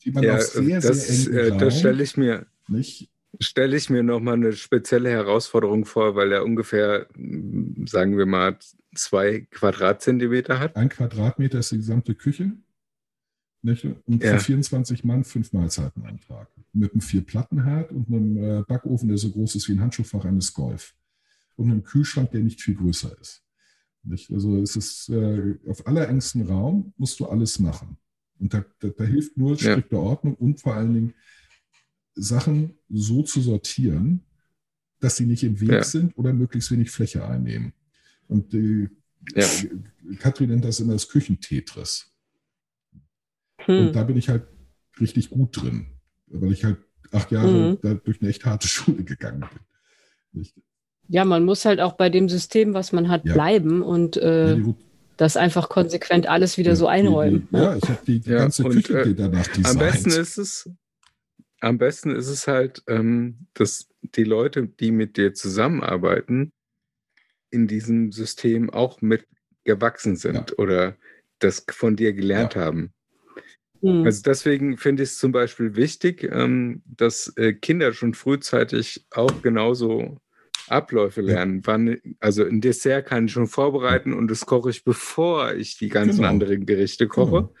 [0.00, 3.10] jemand Ja, auf sehr, das, sehr engen äh, Raum, das stelle ich mir, nicht?
[3.40, 8.58] Stelle ich mir nochmal eine spezielle Herausforderung vor, weil er ungefähr, mh, sagen wir mal,
[8.94, 10.76] zwei Quadratzentimeter hat.
[10.76, 12.52] Ein Quadratmeter ist die gesamte Küche.
[13.62, 13.84] Nicht?
[13.84, 14.38] Und Ja.
[14.38, 16.48] für 24 Mann fünf Mahlzeiten am Tag.
[16.72, 20.52] Mit einem Vier-Platten-Herd und einem äh, Backofen, der so groß ist wie ein Handschuhfach eines
[20.52, 20.94] Golf.
[21.56, 23.42] Und einem Kühlschrank, der nicht viel größer ist.
[24.02, 24.30] Nicht?
[24.30, 27.96] Also es ist äh, auf allerengstem Raum musst du alles machen.
[28.38, 29.72] Und da, da, da hilft nur Ja.
[29.72, 31.14] strikte Ordnung und vor allen Dingen
[32.16, 34.22] Sachen so zu sortieren,
[35.00, 35.84] dass sie nicht im Weg Ja.
[35.84, 37.72] sind oder möglichst wenig Fläche einnehmen.
[38.28, 38.88] Und die,
[39.34, 39.46] Ja.
[40.18, 42.10] Katrin nennt das immer das Küchentetris.
[43.58, 43.78] Hm.
[43.88, 44.44] Und da bin ich halt
[45.00, 45.86] richtig gut drin,
[46.28, 46.78] weil ich halt
[47.12, 47.78] acht Jahre Mhm.
[47.82, 49.40] da durch eine echt harte Schule gegangen
[50.32, 50.42] bin.
[50.42, 50.54] Ich,
[51.08, 53.34] Ja, man muss halt auch bei dem System, was man hat, Ja.
[53.34, 54.56] bleiben und äh,
[55.16, 57.48] das einfach konsequent alles wieder ja, so einräumen.
[57.50, 59.66] Die, die, ja, ich habe die, die Ja, ganze und, Küche äh, danach designt.
[59.66, 60.70] Am besten ist es,
[61.60, 66.52] am besten ist es halt, ähm, dass die Leute, die mit dir zusammenarbeiten,
[67.50, 69.26] in diesem System auch mit
[69.64, 70.96] gewachsen sind oder
[71.38, 72.92] das von dir gelernt haben.
[73.82, 74.04] Hm.
[74.04, 79.42] Also deswegen finde ich es zum Beispiel wichtig, ähm, dass äh, Kinder schon frühzeitig auch
[79.42, 80.20] genauso
[80.68, 81.60] Abläufe lernen.
[81.64, 85.88] Wann, also ein Dessert kann ich schon vorbereiten und das koche ich, bevor ich die
[85.88, 86.28] ganzen Genau.
[86.28, 87.54] anderen Gerichte koche, Genau.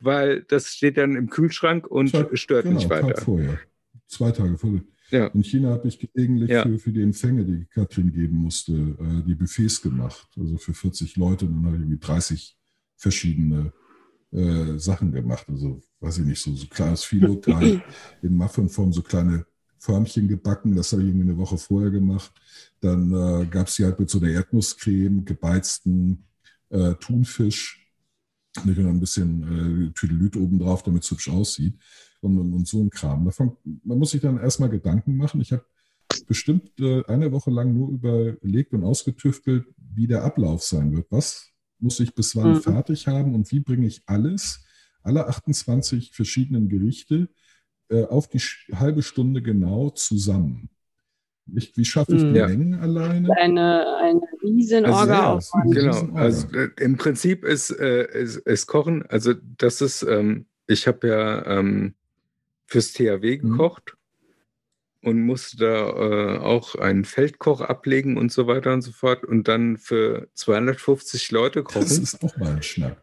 [0.00, 3.20] weil das steht dann im Kühlschrank und Tag- stört genau, nicht Tag weiter.
[3.20, 3.58] vorher.
[4.06, 4.82] Zwei Tage vorher.
[5.10, 5.26] Ja.
[5.28, 6.62] In China habe ich gelegentlich Ja.
[6.62, 10.28] für, für die Empfänge, die Katrin geben musste, äh, die Buffets gemacht.
[10.38, 11.46] Also für 40 Leute.
[11.46, 12.56] Und dann habe ich irgendwie 30
[12.96, 13.72] verschiedene
[14.32, 15.46] äh, Sachen gemacht.
[15.48, 17.82] Also, weiß ich nicht, so, so kleines Filoteig
[18.22, 19.44] in Muffinform, so kleine
[19.80, 20.76] Förmchen gebacken.
[20.76, 22.30] Das habe ich irgendwie eine Woche vorher gemacht.
[22.80, 26.24] Dann äh, gab es die halt mit so einer Erdnusscreme, gebeizten
[26.68, 27.78] äh, Thunfisch.
[28.64, 31.74] Und dann ein bisschen äh, Tüdelüt oben drauf, damit es hübsch aussieht.
[32.20, 33.24] Und, und, und so ein Kram.
[33.24, 35.40] Davon, man muss sich dann erstmal Gedanken machen.
[35.40, 35.64] Ich habe
[36.26, 41.06] bestimmt äh, eine Woche lang nur überlegt und ausgetüftelt, wie der Ablauf sein wird.
[41.10, 41.48] Was
[41.78, 42.60] muss ich bis wann Mhm.
[42.60, 44.62] fertig haben und wie bringe ich alles,
[45.02, 47.28] alle 28 verschiedenen Gerichte,
[47.90, 50.68] äh, auf die sch- halbe Stunde genau zusammen.
[51.46, 52.28] Nicht, wie schaffe ich Mhm.
[52.32, 52.46] die Ja.
[52.46, 53.28] Mengen alleine?
[53.36, 55.38] Eine, eine riesen Also, ja, auf.
[55.40, 56.20] es- ein Genau, Riesenorga.
[56.20, 61.08] also äh, im Prinzip ist, äh, ist, ist Kochen, also das ist, ähm, ich habe
[61.08, 61.94] ja ähm,
[62.66, 63.50] fürs THW Mhm.
[63.50, 63.96] gekocht
[65.02, 69.48] und musste da äh, auch einen Feldkoch ablegen und so weiter und so fort und
[69.48, 73.02] dann für 250 Leute Das kochen ist auch mal ein Schnack.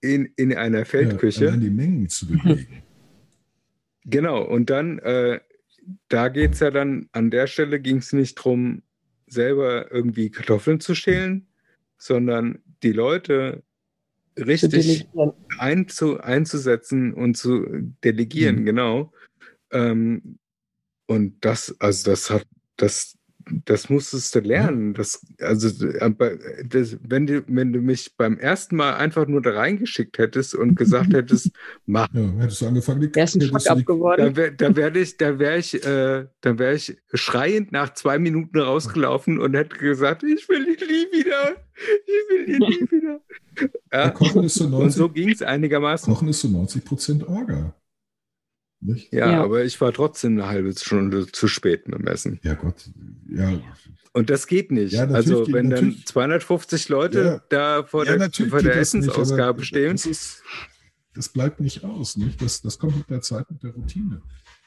[0.00, 1.44] in, in einer Feldküche.
[1.44, 2.82] Ja, die Mengen zu bewegen.
[4.04, 5.40] Genau, und dann, äh,
[6.08, 8.82] da geht es ja dann, an der Stelle ging es nicht darum,
[9.26, 11.46] selber irgendwie Kartoffeln zu schälen,
[11.98, 13.62] sondern die Leute
[14.36, 15.08] richtig
[15.58, 17.66] einzu, einzusetzen und zu
[18.04, 18.64] delegieren, mhm.
[18.64, 19.12] genau.
[19.70, 20.38] Ähm,
[21.06, 22.46] und das, also das hat,
[22.76, 23.18] das,
[23.64, 24.94] das musstest du lernen.
[24.94, 25.68] Das, also,
[26.64, 30.74] das, wenn, du, wenn du mich beim ersten Mal einfach nur da reingeschickt hättest und
[30.76, 31.50] gesagt hättest,
[31.86, 32.08] mach.
[32.12, 34.34] Ja, hättest du angefangen, die Der ist ein Schock abgeworden.
[34.34, 38.18] Da wäre da wär ich, da wär ich, äh, da wär ich schreiend nach zwei
[38.18, 41.56] Minuten rausgelaufen und hätte gesagt, ich will ihn nie wieder.
[42.06, 43.20] Ich will ihn nie wieder.
[43.92, 44.10] Ja.
[44.10, 46.12] Kochen ist so 90, und so ging es einigermaßen.
[46.12, 47.74] Kochen ist so 90 Prozent Orga.
[48.84, 49.12] Nicht?
[49.12, 52.40] Ja, ja, aber ich war trotzdem eine halbe Stunde zu spät mit dem Essen.
[52.42, 52.90] Ja, Gott.
[53.28, 53.60] Ja.
[54.12, 54.92] Und das geht nicht.
[54.92, 59.92] Ja, also, wenn dann 250 Leute ja, da vor der, vor der Essensausgabe nicht, stehen.
[59.92, 60.42] Das, ist,
[61.14, 62.16] das, bleibt nicht aus.
[62.16, 62.42] Nicht?
[62.42, 64.20] Das, das kommt mit der Zeit, mit der Routine.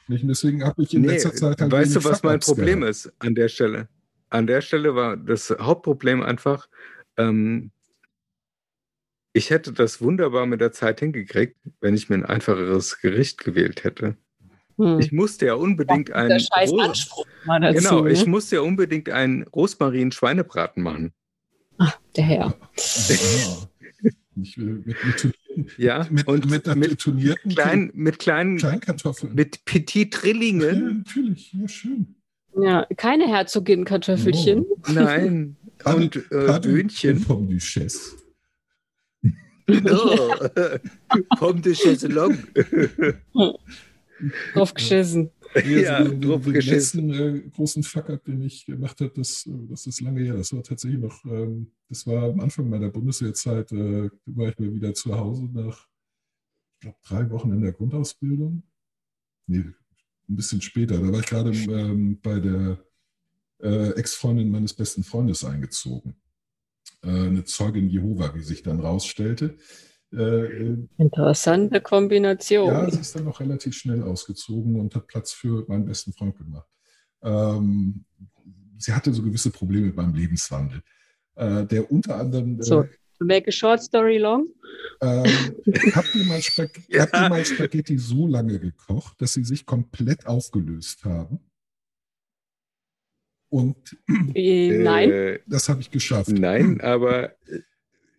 [0.08, 0.22] Nicht?
[0.22, 1.60] Und deswegen habe ich in nee, letzter Zeit.
[1.60, 2.96] Halt weißt du, was mein Problem gehabt.
[2.96, 3.88] ist an der Stelle?
[4.30, 6.68] An der Stelle war das Hauptproblem einfach,
[7.18, 7.70] ähm,
[9.36, 13.84] ich hätte das wunderbar mit der Zeit hingekriegt, wenn ich mir ein einfacheres Gericht gewählt
[13.84, 14.16] hätte.
[14.78, 14.98] Hm.
[14.98, 16.40] Ich musste ja unbedingt ja, einen.
[16.40, 18.12] Scheiß Anspruch dazu, genau, ne?
[18.12, 21.12] ich musste ja unbedingt einen Rosmarin-Schweinebraten machen.
[21.76, 22.56] Ach, der Herr.
[24.38, 25.34] Ich will mit, mit
[25.78, 29.34] ja, mit, und mit, mit, turnierten kleinen, mit kleinen Kleinkartoffeln.
[29.34, 30.60] Mit Petit Trillingen.
[30.60, 32.14] Ja, natürlich, ja, schön.
[32.58, 34.64] Ja, keine Herzogin-Kartoffelchen.
[34.68, 34.92] Oh.
[34.92, 35.56] Nein.
[35.84, 37.22] und äh, Böhnchen.
[37.22, 38.25] Pomme Duchesse.
[39.68, 40.34] Oh,
[41.38, 42.38] Pomme de Chaiselong.
[44.54, 45.30] Drauf geschissen.
[45.64, 49.86] Ja, den, drauf den, den letzten äh, großen Fuck-up, den ich gemacht habe, das, das
[49.86, 50.34] ist lange her.
[50.34, 54.74] Das war tatsächlich noch, ähm, das war am Anfang meiner Bundeswehrzeit, äh, war ich mal
[54.74, 55.88] wieder zu Hause nach,
[56.74, 58.62] ich glaube, drei Wochen in der Grundausbildung.
[59.46, 59.64] Nee,
[60.28, 60.98] ein bisschen später.
[60.98, 62.78] Da war ich gerade ähm, bei der
[63.62, 66.14] äh, Ex-Freundin meines besten Freundes eingezogen.
[67.06, 69.56] Äh, eine Zeugin Jehova, wie sich dann rausstellte.
[70.12, 72.68] Äh, Interessante Kombination.
[72.68, 76.36] Ja, sie ist dann noch relativ schnell ausgezogen und hat Platz für meinen besten Freund
[76.36, 76.68] gemacht.
[77.22, 78.04] Ähm,
[78.78, 80.82] sie hatte so gewisse Probleme beim Lebenswandel,
[81.36, 82.58] äh, der unter anderem.
[82.60, 84.48] Äh, so, to make a short story long.
[85.00, 85.24] Ähm,
[85.94, 86.40] habt, ihr mal
[86.88, 87.02] ja.
[87.02, 91.40] habt ihr mal Spaghetti so lange gekocht, dass sie sich komplett aufgelöst haben?
[93.48, 93.96] Und
[94.34, 95.38] äh, nein.
[95.46, 96.30] Das habe ich geschafft.
[96.30, 97.32] Nein, aber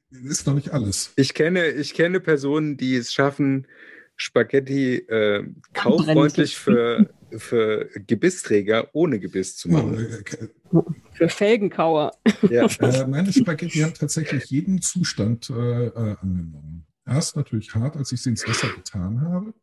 [0.09, 1.11] ist noch nicht alles.
[1.15, 3.67] Ich kenne, ich kenne Personen, die es schaffen,
[4.15, 5.43] Spaghetti äh,
[5.73, 10.23] kauffreundlich für, für Gebissträger ohne Gebiss zu machen.
[10.71, 10.83] Oh,
[11.13, 12.13] für Felgenkauer.
[12.49, 12.65] Ja.
[12.79, 16.85] äh, meine Spaghetti haben tatsächlich jeden Zustand äh, äh, angenommen.
[17.05, 19.53] Erst natürlich hart, als ich sie ins Wasser getan habe.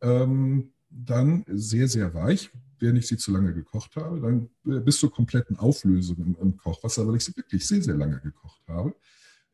[0.00, 4.20] Ähm, dann sehr, sehr weich, während ich sie zu lange gekocht habe.
[4.20, 7.96] Dann äh, bis zur kompletten Auflösung im, im Kochwasser, weil ich sie wirklich sehr, sehr
[7.96, 8.94] lange gekocht habe.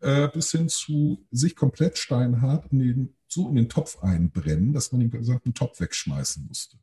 [0.00, 4.90] Äh, bis hin zu sich komplett steinhart in den, so in den Topf einbrennen, dass
[4.90, 6.76] man den gesamten Topf wegschmeißen musste.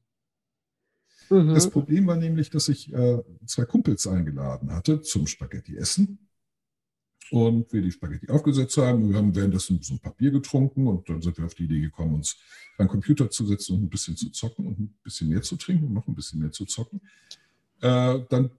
[1.30, 1.54] Mhm.
[1.54, 6.29] Das Problem war nämlich, dass ich äh, zwei Kumpels eingeladen hatte zum Spaghetti-Essen.
[7.32, 11.22] Und wir die Spaghetti aufgesetzt haben, wir haben währenddessen so ein Papier getrunken und dann
[11.22, 12.38] sind wir auf die Idee gekommen, uns
[12.78, 15.88] beim Computer zu setzen und ein bisschen zu zocken und ein bisschen mehr zu trinken
[15.88, 17.02] und noch ein bisschen mehr zu zocken.
[17.82, 18.50] Äh, dann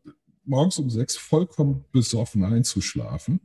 [0.45, 3.41] morgens um sechs vollkommen besoffen einzuschlafen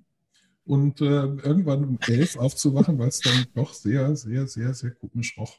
[0.65, 5.37] und äh, irgendwann um elf aufzuwachen, weil es dann doch sehr, sehr, sehr, sehr komisch
[5.37, 5.57] roch.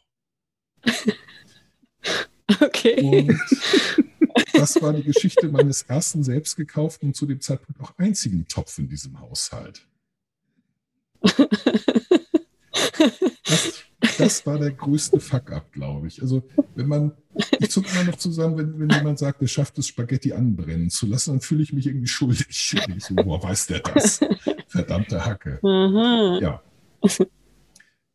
[2.60, 3.02] Okay.
[3.02, 3.40] Und
[4.58, 8.78] das war die Geschichte meines ersten selbst gekauften und zu dem Zeitpunkt auch einzigen Topf
[8.78, 9.86] in diesem Haushalt.
[13.44, 13.84] Das,
[14.18, 16.20] das war der größte Fuck-up, glaube ich.
[16.20, 16.42] Also,
[16.74, 17.12] wenn man,
[17.58, 21.06] ich zucke immer noch zusammen, wenn, wenn jemand sagt, er schafft es, Spaghetti anbrennen zu
[21.06, 22.76] lassen, dann fühle ich mich irgendwie schuldig.
[22.86, 24.20] Und ich so, boah, weiß der das?
[24.68, 25.58] Verdammte Hacke.
[25.62, 26.42] Mhm.
[26.42, 26.62] Ja.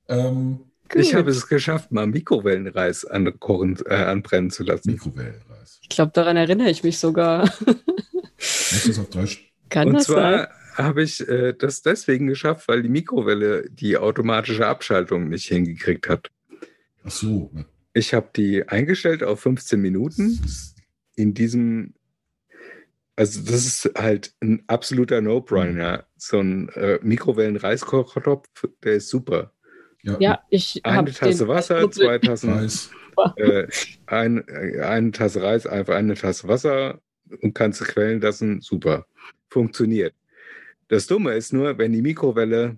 [0.07, 0.59] Ähm,
[0.93, 4.91] ich habe es geschafft, mal Mikrowellenreis ankochen, äh, anbrennen zu lassen.
[4.91, 5.79] Mikrowellenreis.
[5.81, 7.51] Ich glaube, daran erinnere ich mich sogar.
[7.65, 9.25] Muss das auf drei
[9.69, 14.67] Kann Und das zwar habe ich äh, das deswegen geschafft, weil die Mikrowelle die automatische
[14.67, 16.29] Abschaltung nicht hingekriegt hat.
[17.03, 17.51] Ach so.
[17.93, 20.39] Ich habe die eingestellt auf 15 Minuten.
[21.15, 21.93] In diesem,
[23.15, 26.05] also das ist halt ein absoluter No-Brainer.
[26.15, 28.47] So ein äh, Mikrowellen-Reiskochtopf,
[28.83, 29.51] der ist super.
[30.03, 32.91] Ja, ja ich Eine Tasse Wasser, zwei Tassen Reis.
[33.35, 33.67] Äh,
[34.07, 36.99] ein, äh, eine Tasse Reis, einfach eine Tasse Wasser
[37.41, 39.05] und kannst quellen lassen, super.
[39.49, 40.13] Funktioniert.
[40.87, 42.77] Das Dumme ist nur, wenn die Mikrowelle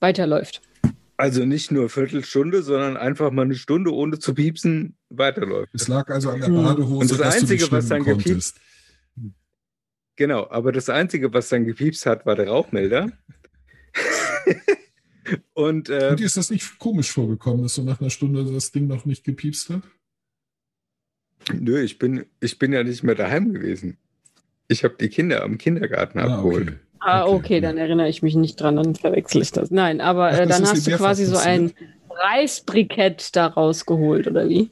[0.00, 0.62] weiterläuft.
[1.16, 5.74] Also nicht nur Viertelstunde, sondern einfach mal eine Stunde ohne zu piepsen weiterläuft.
[5.74, 6.64] Es lag also an der hm.
[6.64, 7.00] Badehose.
[7.00, 8.58] Und das Einzige, was dann gepiepst
[10.16, 13.10] Genau, aber das Einzige, was dann gepiepst hat, war der Rauchmelder.
[15.54, 18.72] und, äh, Und dir ist das nicht komisch vorgekommen, dass so nach einer Stunde das
[18.72, 19.82] Ding noch nicht gepiepst hat?
[21.52, 23.98] nö, ich bin, ich bin ja nicht mehr daheim gewesen.
[24.68, 26.68] Ich habe die Kinder am Kindergarten abgeholt.
[26.68, 26.78] okay.
[27.00, 27.60] Ah, Okay, okay, ja.
[27.60, 29.70] dann erinnere ich mich nicht dran, dann verwechsel ich das.
[29.72, 31.72] Nein, aber Ach, äh, das dann hast du quasi so ein
[32.10, 34.70] Reisbrikett da rausgeholt, oder wie?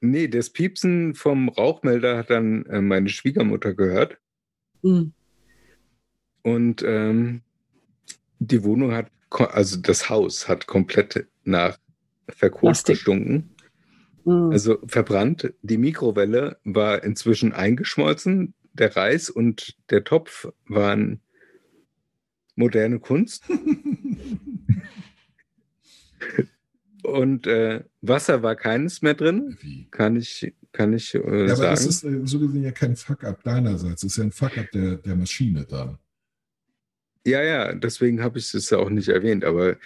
[0.00, 4.18] Nee, das Piepsen vom Rauchmelder hat dann äh, meine Schwiegermutter gehört.
[4.82, 5.12] Hm.
[6.42, 7.42] Und ähm,
[8.46, 11.78] die Wohnung hat, also das Haus hat komplett nach
[12.28, 12.96] Verkot Plastik.
[12.96, 13.50] gestunken.
[14.24, 14.50] Hm.
[14.50, 15.52] Also verbrannt.
[15.62, 18.54] Die Mikrowelle war inzwischen eingeschmolzen.
[18.74, 21.20] Der Reis und der Topf waren
[22.54, 23.44] moderne Kunst.
[27.04, 29.88] Und äh, Wasser war keines mehr drin, Wie?
[29.90, 31.70] kann ich, kann ich äh, Ja, aber sagen.
[31.70, 34.02] das ist äh, so gesehen ja kein Fuck-up deinerseits.
[34.02, 35.98] Das ist ja ein Fuck-up der, der Maschine dann.
[37.24, 39.44] Ja, ja, deswegen habe ich es ja auch nicht erwähnt.
[39.44, 39.76] Aber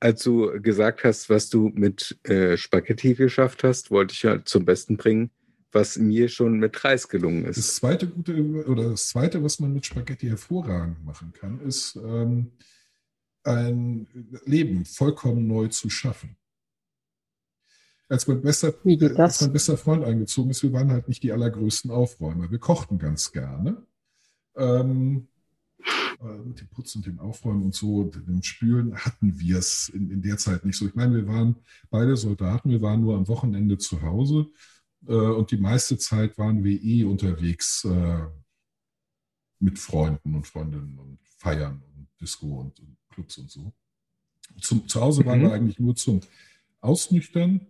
[0.00, 4.64] als du gesagt hast, was du mit äh, Spaghetti geschafft hast, wollte ich ja zum
[4.64, 5.30] Besten bringen,
[5.72, 7.76] was mir schon mit Reis gelungen Das ist.
[7.76, 8.34] zweite gute
[8.66, 12.52] oder das zweite, was man mit Spaghetti hervorragend machen kann, ist ähm,
[13.44, 14.06] ein
[14.44, 16.36] Leben vollkommen neu zu schaffen.
[18.08, 19.18] Als mein, bester, äh, das?
[19.18, 22.50] als mein bester Freund eingezogen ist, wir waren halt nicht die allergrößten Aufräumer.
[22.50, 23.86] Wir kochten ganz gerne.
[24.56, 25.33] Ähm, äh,
[26.44, 30.22] mit dem Putzen und dem Aufräumen und so, dem Spülen hatten wir es in, in
[30.22, 30.86] der Zeit nicht so.
[30.86, 31.56] Ich meine, wir waren
[31.90, 34.46] beide Soldaten, wir waren nur am Wochenende zu Hause
[35.06, 38.26] äh, und die meiste Zeit waren wir eh unterwegs äh,
[39.58, 43.72] mit Freunden und Freundinnen und Feiern und Disco und, und Clubs und so.
[44.60, 45.44] Zum, zu Hause waren Mhm.
[45.44, 46.20] wir eigentlich nur zum
[46.80, 47.66] Ausnüchtern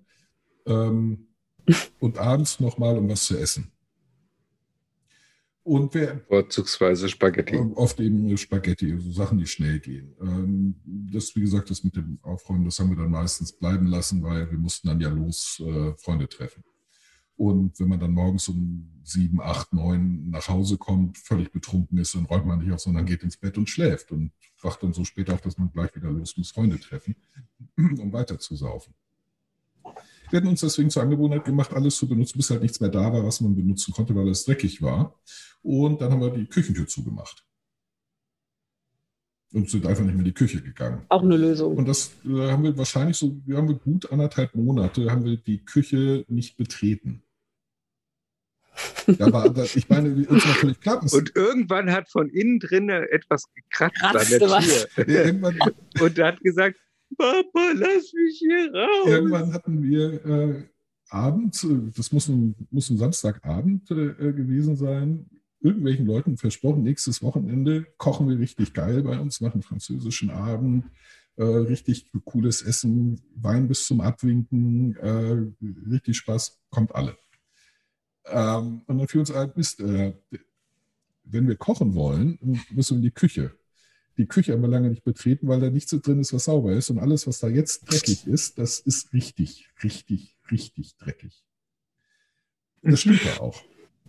[0.67, 1.29] ähm,
[1.99, 3.71] und abends nochmal um was zu essen.
[5.65, 7.57] Und wer, Vorzugsweise Spaghetti.
[7.57, 10.15] Oft eben Spaghetti, also Sachen, die schnell gehen.
[10.21, 14.23] Ähm, das, wie gesagt, das mit dem Aufräumen, das haben wir dann meistens bleiben lassen,
[14.23, 16.63] weil wir mussten dann ja los äh, Freunde treffen.
[17.37, 22.15] Und wenn man dann morgens um sieben, acht, neun nach Hause kommt, völlig betrunken ist,
[22.15, 25.05] dann räumt man nicht auf, sondern geht ins Bett und schläft und wacht dann so
[25.05, 27.17] spät auf, dass man gleich wieder los muss, Freunde treffen,
[27.77, 28.95] um weiter zu saufen.
[30.35, 33.13] Wir hatten uns deswegen zur Angewohnheit gemacht, alles zu benutzen, bis halt nichts mehr da
[33.13, 35.17] war, was man benutzen konnte, weil es dreckig war.
[35.63, 37.47] Und dann haben wir die Küchentür zugemacht.
[39.53, 41.07] Und sind einfach nicht mehr in die Küche gegangen.
[41.09, 41.77] Auch eine Lösung.
[41.77, 45.65] Und das äh, haben wir wahrscheinlich so, wir haben gut anderthalb Monate, haben wir die
[45.65, 47.23] Küche nicht betreten.
[49.07, 50.43] Da war, da, ich meine, uns
[50.81, 54.89] klar, dass, Und irgendwann hat von innen drin etwas gekratzt an Kratzte der was.
[54.97, 55.09] Tür.
[55.09, 56.81] ja, Und er hat gesagt,
[57.17, 59.07] Papa, lass mich hier raus.
[59.07, 60.65] irgendwann hatten wir äh,
[61.09, 65.27] abends, äh, das muss ein, muss ein Samstagabend äh, gewesen sein,
[65.61, 70.85] irgendwelchen Leuten versprochen, nächstes Wochenende kochen wir richtig geil bei uns, machen französischen Abend,
[71.37, 75.47] äh, richtig cooles Essen, Wein bis zum Abwinken, äh,
[75.91, 77.17] richtig Spaß, kommt alle.
[78.27, 80.15] Ähm, und dann fiel uns ein, Mist, äh,
[81.25, 82.39] wenn wir kochen wollen,
[82.71, 83.53] müssen wir in die Küche.
[84.17, 86.91] Die Küche wir lange nicht betreten, weil da nichts so drin ist, was sauber ist.
[86.91, 91.43] Und alles, was da jetzt dreckig ist, das ist richtig, richtig, richtig dreckig.
[92.83, 93.63] Das stimmt ja auch.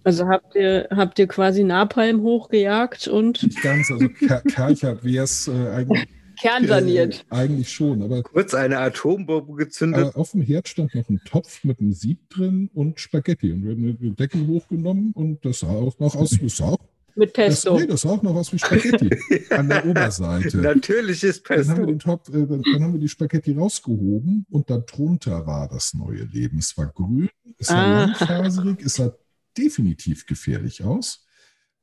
[0.03, 5.23] Also habt ihr, habt ihr quasi Napalm hochgejagt und Nicht ganz, also Ker Kercher wäre
[5.23, 6.05] es äh, eigentlich,
[6.39, 7.25] kernsaniert.
[7.31, 8.03] äh, eigentlich schon.
[8.03, 10.01] Aber, Kurz eine Atombombe gezündet.
[10.09, 13.51] aber auf dem Herd stand noch ein Topf mit einem Sieb drin und Spaghetti.
[13.51, 16.79] Und wir haben den Deckel hochgenommen und das sah auch noch aus, das sah auch,
[17.15, 17.79] Mit das, Pesto.
[17.79, 19.09] nee, das sah auch noch aus wie Spaghetti
[19.51, 20.57] an der Oberseite.
[20.57, 21.85] Natürliches Dann haben wir Pesto.
[21.85, 26.23] den Topf, äh, dann, dann haben wir die Spaghetti rausgehoben und darunter war das neue
[26.23, 26.57] Leben.
[26.59, 28.05] Es war grün, es war Ah.
[28.05, 29.15] langfaserig, es sah
[29.57, 31.25] definitiv gefährlich aus.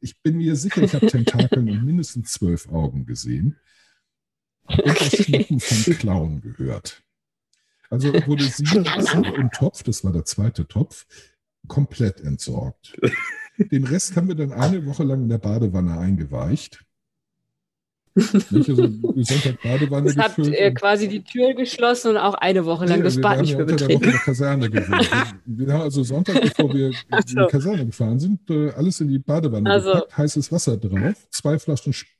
[0.00, 3.56] Ich bin mir sicher, ich habe Tentakeln und mindestens zwölf Augen gesehen
[4.66, 7.02] und das Schlucken von Klauen gehört.
[7.88, 11.06] Also wurde sie, und Topf, das war der zweite Topf,
[11.68, 12.98] komplett entsorgt.
[13.58, 16.84] Den Rest haben wir dann eine Woche lang in der Badewanne eingeweicht.
[18.14, 18.68] Nicht?
[18.68, 18.88] Also
[19.22, 23.04] Sonntag Badewanne habt gefüllt und- quasi die Tür geschlossen und auch eine Woche lang Nee,
[23.04, 24.12] das Bad nicht ja mehr unter der Woche in betreten.
[24.12, 24.72] der Kaserne.
[25.46, 27.40] Wir haben also Sonntag, bevor wir Ach in so.
[27.40, 29.92] die Kaserne gefahren sind, äh, alles in die Badewanne Also.
[29.92, 32.12] gepackt, heißes Wasser drauf, zwei Flaschen Sp-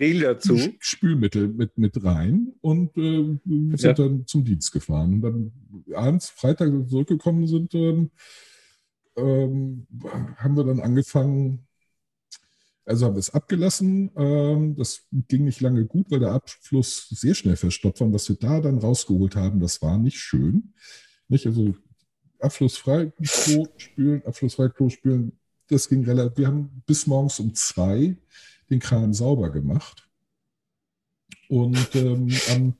[0.00, 0.56] Riel dazu.
[0.78, 3.92] Spülmittel mit, mit rein und äh, sind Ja.
[3.94, 5.14] dann zum Dienst gefahren.
[5.14, 5.52] Und dann
[5.94, 8.10] abends, Freitag zurückgekommen sind, ähm,
[9.18, 9.86] ähm,
[10.36, 11.66] haben wir dann angefangen,
[12.84, 14.10] also haben wir es abgelassen.
[14.16, 18.06] Ähm, das ging nicht lange gut, weil der Abfluss sehr schnell verstopft war.
[18.06, 20.72] Und was wir da dann rausgeholt haben, das war nicht schön.
[21.28, 21.46] Nicht?
[21.46, 21.74] Also
[22.40, 25.38] abflussfrei Klo spülen, abflussfrei Klo spülen,
[25.68, 28.16] das ging relativ, wir haben bis morgens um zwei
[28.70, 30.08] den Kran sauber gemacht.
[31.48, 32.74] Und ähm, am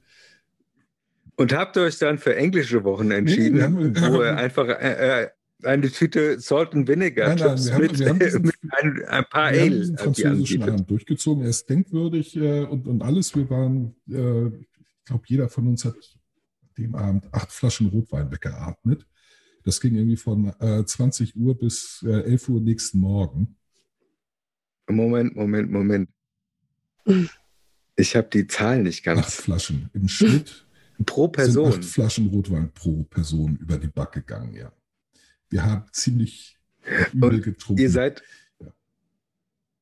[1.36, 5.24] Und habt ihr euch dann für englische Wochen entschieden, haben- wir wo ihr einfach äh,
[5.24, 5.28] äh,
[5.62, 9.04] eine Tüte Salt and Vinegar Nein, nein, wir haben- mit, wir haben diesen- mit ein,
[9.06, 10.62] ein paar wir haben Ale diesen die französischen.
[10.62, 11.42] Abend durchgezogen.
[11.44, 13.34] Er ist denkwürdig äh, und, und alles.
[13.34, 15.96] Wir waren, äh, ich glaube, jeder von uns hat
[16.76, 19.06] dem Abend acht Flaschen Rotwein weggeatmet.
[19.64, 23.56] Das ging irgendwie von äh, 20 Uhr bis äh, 11 Uhr nächsten Morgen.
[24.88, 26.08] Moment, Moment, Moment.
[27.96, 29.34] Ich habe die Zahl nicht Acht ganz.
[29.34, 29.90] Flaschen.
[29.92, 30.66] Im Schnitt
[31.04, 31.72] Pro Person.
[31.72, 34.72] acht Flaschen Rotwein pro Person über die Back gegangen, ja.
[35.50, 36.58] Wir haben ziemlich
[37.12, 37.82] übel Und getrunken.
[37.82, 38.22] Ihr seid.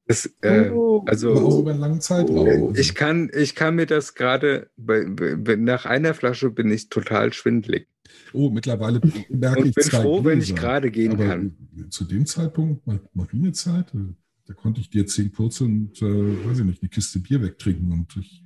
[0.09, 1.01] Das, äh, Oh.
[1.01, 2.75] aber auch also über einen langen Zeitraum.
[2.77, 7.89] ich kann, ich kann mir das gerade, nach einer Flasche bin ich total schwindlig.
[8.33, 10.61] oh, mittlerweile merke Und ich bin zwei froh, wenn ich Gläser.
[10.61, 11.57] gerade gehen Aber kann.
[11.91, 13.99] zu dem Zeitpunkt, Mar- Marinezeit, äh,
[14.47, 16.05] da konnte ich dir zehn kurze und, äh,
[16.47, 18.45] weiß ich nicht, eine Kiste Bier wegtrinken und ich,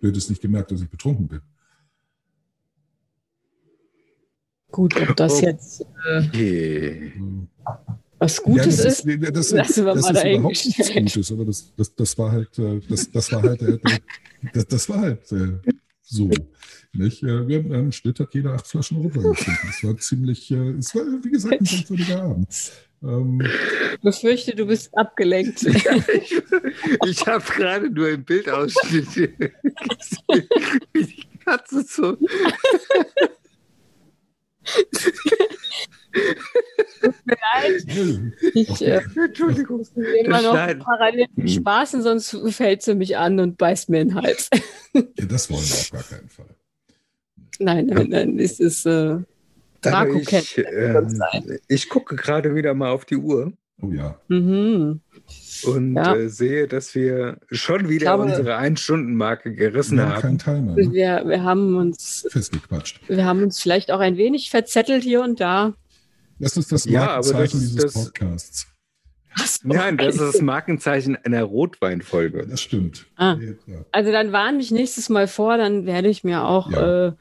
[0.00, 1.40] du hättest nicht gemerkt, dass ich betrunken bin.
[4.72, 5.46] Gut, ob das Oh.
[5.46, 5.84] jetzt
[6.34, 7.10] äh,
[8.18, 9.06] was Gutes das ist.
[9.06, 12.32] nee, das, lassen wir das mal ist überhaupt nichts Gutes, aber das, das, das war
[12.32, 13.78] halt, äh, das, das war halt, äh,
[14.54, 15.58] das, das war halt äh,
[16.02, 16.30] so.
[16.92, 17.22] Nicht?
[17.22, 19.68] Wir haben im Schnitt hat jeder acht Flaschen Rotwein getrunken.
[19.68, 22.48] Es war ziemlich, äh, es war, wie gesagt, ein merkwürdiger Abend.
[23.02, 25.62] Ähm, Ich befürchte, du bist abgelenkt.
[25.64, 26.42] ich
[27.04, 29.52] ich habe gerade nur im Bildausschnitt gesehen,
[30.94, 32.16] wie die Katze so.
[37.24, 39.86] Nein, ich äh, Entschuldigung.
[39.94, 40.82] mir immer noch schneiden.
[40.82, 41.48] parallel Hm.
[41.48, 44.48] spaßen, sonst fällt sie mich an und beißt mir in den Hals.
[44.94, 46.46] ja, das wollen wir auf gar keinen Fall.
[47.58, 49.18] Nein, nein, nein, es ist äh,
[49.80, 51.22] Draco ich, kennt ähm,
[51.68, 53.52] ich gucke gerade wieder mal auf die Uhr
[53.82, 54.18] Oh ja.
[54.28, 55.00] mhm.
[55.66, 56.14] und Ja.
[56.16, 60.22] äh, sehe, dass wir schon wieder glaube- unsere Ein-Stunden-Marke gerissen Wir haben haben.
[60.22, 60.92] keinen Timer ne?
[60.92, 63.00] wir, wir haben uns festgequatscht.
[63.08, 65.74] wir haben uns vielleicht auch ein wenig verzettelt hier und da.
[66.38, 68.66] Das ist das Ja, aber das- Markenzeichen dieses das- Podcasts.
[69.64, 72.46] Nein, das ist das Markenzeichen einer Rotweinfolge.
[72.46, 73.04] Das stimmt.
[73.16, 73.36] Ah.
[73.66, 73.84] Ja.
[73.92, 77.08] Also dann warn mich nächstes Mal vor, dann werde ich mir auch Ja.
[77.08, 77.12] äh,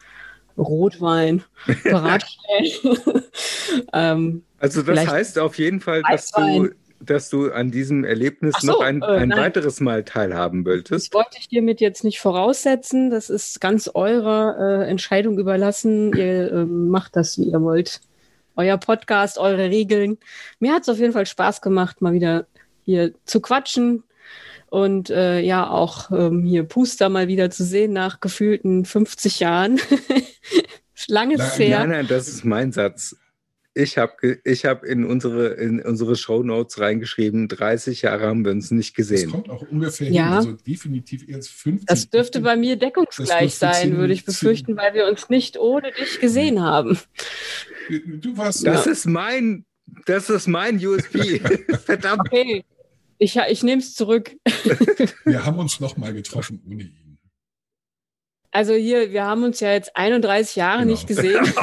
[0.57, 1.43] Rotwein
[1.83, 2.97] bereitstellen.
[3.93, 6.69] ähm, Also das heißt auf jeden Fall, dass du,
[6.99, 9.39] dass du an diesem Erlebnis so, noch ein, äh, ein nein.
[9.39, 11.13] weiteres Mal teilhaben das wolltest.
[11.13, 13.09] wollte ich hiermit jetzt nicht voraussetzen.
[13.09, 16.15] Das ist ganz eurer äh, Entscheidung überlassen.
[16.15, 18.01] Ihr ähm, macht das, wie ihr wollt.
[18.55, 20.17] Euer Podcast, eure Regeln.
[20.59, 22.47] Mir hat es auf jeden Fall Spaß gemacht, mal wieder
[22.85, 24.03] hier zu quatschen.
[24.75, 29.79] Und äh, ja, auch ähm, hier Puster mal wieder zu sehen nach gefühlten 50 Jahren.
[31.07, 31.79] Lange Nein, ist her.
[31.79, 33.15] Nein, nein, das ist mein Satz.
[33.73, 38.71] Ich habe ich hab in unsere, in unsere Shownotes reingeschrieben, 30 Jahre haben wir uns
[38.71, 39.31] nicht Das gesehen.
[39.31, 40.25] kommt auch ungefähr Ja.
[40.25, 40.33] hin.
[40.33, 41.85] Also definitiv eher als 50.
[41.87, 45.57] Das dürfte bei mir Das deckungsgleich sein, zehn- würde ich befürchten, weil wir uns nicht
[45.57, 46.97] ohne dich gesehen haben.
[47.89, 49.63] Du warst Das ist mein,
[50.05, 51.39] das ist mein USB.
[51.85, 52.21] Verdammt.
[52.31, 52.63] Okay,
[53.17, 54.35] ich, ich nehme es zurück.
[55.25, 57.17] Wir haben uns noch mal getroffen ohne ihn.
[58.51, 60.91] Also hier, wir haben uns ja jetzt 31 Jahre Genau.
[60.91, 61.45] nicht gesehen.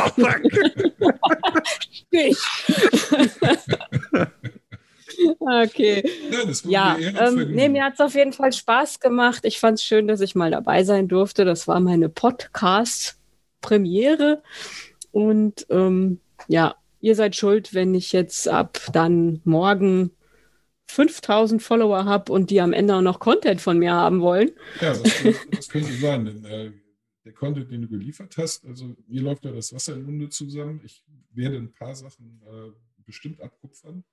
[1.05, 1.11] Oh.
[2.11, 2.37] Ich.
[5.41, 6.03] okay.
[6.65, 9.45] Ja, mir ähm, nee, mir hat es auf jeden Fall Spaß gemacht.
[9.45, 11.47] Ich fand es schön, dass ich mal dabei sein durfte.
[11.47, 14.43] Das war meine Podcast-Premiere.
[15.11, 20.11] Und ähm, ja, ihr seid schuld, wenn ich jetzt ab dann morgen
[20.93, 24.51] 5000 Follower habe und die am Ende auch noch Content von mir haben wollen.
[24.81, 26.73] Ja, das, könnte- das könnte sein, denn äh,
[27.25, 30.81] der Content, den du geliefert hast, also mir läuft da das Wasser im Munde zusammen.
[30.85, 32.71] Ich werde ein paar Sachen äh,
[33.07, 34.05] bestimmt abkupfern.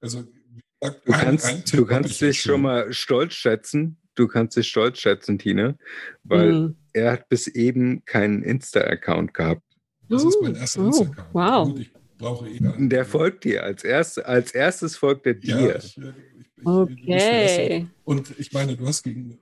[0.00, 2.92] Also, wie gesagt, Du ein- ein kannst, Tipp du kannst ich ja dich schon mal
[2.92, 3.96] stolz schätzen.
[4.14, 5.76] Du kannst dich stolz schätzen, Tine,
[6.22, 6.76] weil Mhm.
[6.92, 9.62] er hat bis eben keinen Insta-Account gehabt.
[10.08, 11.26] Das ist mein erster Oh, Instagram.
[11.32, 11.68] wow.
[11.68, 12.88] Gut, ich brauche eh einen.
[12.90, 13.62] Der folgt dir.
[13.64, 15.76] Als, erst, als erstes folgt er Ja, dir.
[15.76, 17.86] ich, äh, ich, ich, Okay.
[18.04, 19.38] Und ich meine, du hast gegen.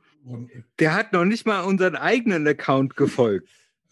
[0.78, 3.48] Der hat noch nicht mal unseren eigenen Account gefolgt.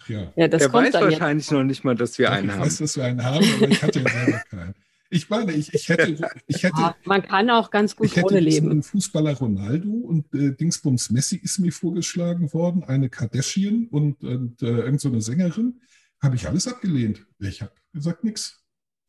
[0.09, 0.32] Ja.
[0.36, 1.12] Ja, das der kommt weiß dann jetzt.
[1.20, 2.61] wahrscheinlich noch nicht mal, dass wir Doch, einen ich haben.
[2.62, 4.74] weiß, dass wir einen haben, aber ich hatte ja selber keinen.
[5.12, 8.27] Ich meine, ich, ich hätte, ich hätte, Ah, Man kann auch ganz gut ich hätte
[8.27, 8.81] ohne leben.
[8.82, 14.66] Fußballer Ronaldo und äh, Dingsbums Messi ist mir vorgeschlagen worden, eine Kardashian und, und äh,
[14.66, 15.81] irgend so Sängerin.
[16.23, 17.27] Habe ich alles abgelehnt.
[17.40, 18.60] Ich habe gesagt, nix.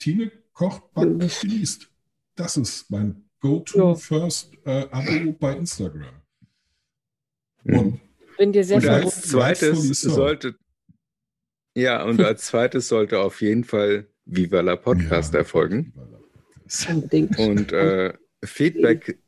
[0.02, 1.90] Tine kocht, backt, genießt.
[2.36, 3.96] Das ist mein Go-to Ja.
[3.96, 6.22] First äh, Abo bei Instagram.
[7.64, 7.78] Mhm.
[7.78, 8.02] Und
[8.38, 9.06] Bin dir sehr Und Ja, froh.
[9.06, 10.56] als zweites sollte
[11.76, 15.94] ja und als zweites sollte auf jeden Fall Viva la Podcast Ja, erfolgen.
[16.90, 17.38] Unbedingt.
[17.38, 18.14] Und äh,
[18.44, 19.20] Feedback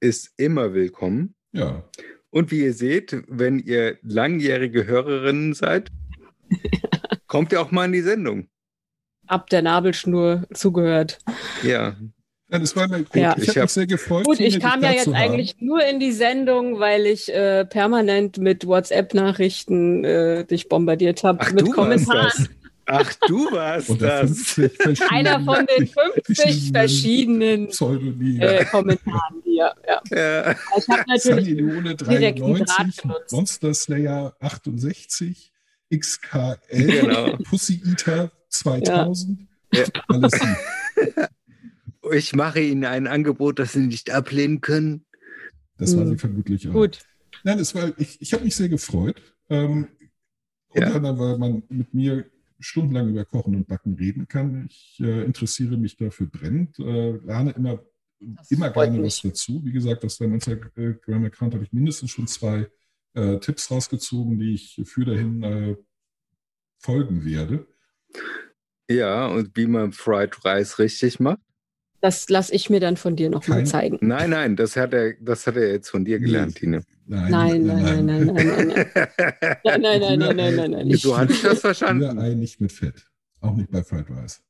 [0.00, 1.34] ist immer willkommen.
[1.52, 1.88] Ja.
[2.30, 5.90] Und wie ihr seht, wenn ihr langjährige Hörerinnen seid,
[7.26, 8.48] kommt ihr auch mal in die Sendung.
[9.26, 11.18] Ab der Nabelschnur zugehört.
[11.62, 11.94] Ja.
[12.50, 13.14] Ja, das war mir gut.
[13.16, 13.34] Ja.
[13.38, 14.24] Ich Ich habe hab- mich sehr gefreut.
[14.26, 15.14] Gut, ich kam ja jetzt haben.
[15.14, 21.44] eigentlich nur in die Sendung, weil ich äh, permanent mit WhatsApp-Nachrichten äh, dich bombardiert habe.
[21.52, 22.30] Mit du warst Kommentaren.
[22.36, 22.48] das.
[22.86, 24.30] Ach, du warst das.
[24.50, 25.86] 50 verschiedenen, Einer von den
[26.26, 27.68] 50 verschiedenen
[28.40, 29.72] äh, Kommentaren hier.
[29.88, 30.02] Ja.
[30.10, 30.50] Ja.
[30.76, 33.32] Ich habe natürlich Sunny Leone direkten Draht 93, genutzt.
[33.32, 35.50] Monster Slayer 68,
[35.90, 37.36] XKL, Genau.
[37.48, 39.46] Pussy Eater 2000.
[39.72, 39.84] Ja.
[40.08, 41.04] Alles sie.
[42.12, 45.06] Ich mache Ihnen ein Angebot, das Sie nicht ablehnen können.
[45.78, 46.10] Das war Hm.
[46.10, 46.72] sie vermutlich auch.
[46.74, 46.98] gut.
[47.44, 49.20] Nein, es war, ich, ich habe mich sehr gefreut.
[49.48, 49.88] Ähm,
[50.74, 50.86] Ja.
[50.88, 52.26] Unter anderem, weil man mit mir
[52.60, 54.66] stundenlang über Kochen und Backen reden kann.
[54.68, 57.80] Ich äh, interessiere mich dafür brennend, äh, lerne immer,
[58.20, 59.06] Das immer gerne mich.
[59.06, 59.64] was dazu.
[59.64, 62.68] Wie gesagt, aus deinem Instagram-Account habe ich mindestens schon zwei
[63.14, 65.76] äh, Tipps rausgezogen, die ich für dahin äh,
[66.78, 67.66] folgen werde.
[68.90, 71.38] Ja, und wie man Fried Rice richtig macht.
[72.00, 73.98] Das lasse ich mir dann von dir noch mal Kein- zeigen.
[74.02, 76.60] Nein, nein, das hat er, das hat er jetzt von dir gelernt, Nee.
[76.60, 76.84] Tine.
[77.06, 78.86] Nein, Nein, nein, nein, nein, nein, nein, nein.
[79.64, 82.04] Nein, nein, nein, nein, nein, hatte ich das verstanden.
[82.04, 83.06] Rührei nicht mit Fett.
[83.40, 84.42] Auch nicht bei Fried Rice.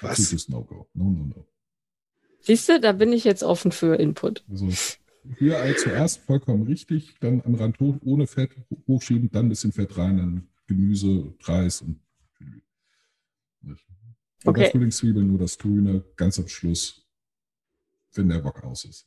[0.00, 0.48] Was?
[0.48, 0.88] No-Go.
[0.94, 1.46] No, no, no.
[2.40, 4.44] siehst du, da bin ich jetzt offen für Input.
[4.50, 4.68] Also
[5.40, 8.50] Rührei zuerst vollkommen richtig, dann am Rand hoch, ohne Fett
[8.88, 11.82] hochschieben, dann ein bisschen Fett rein, dann Gemüse, Reis.
[11.82, 12.00] Und
[14.50, 14.64] Okay.
[14.64, 17.06] bei Frühlingszwiebeln nur das Grüne, ganz am Schluss,
[18.14, 19.06] wenn der Bock aus ist.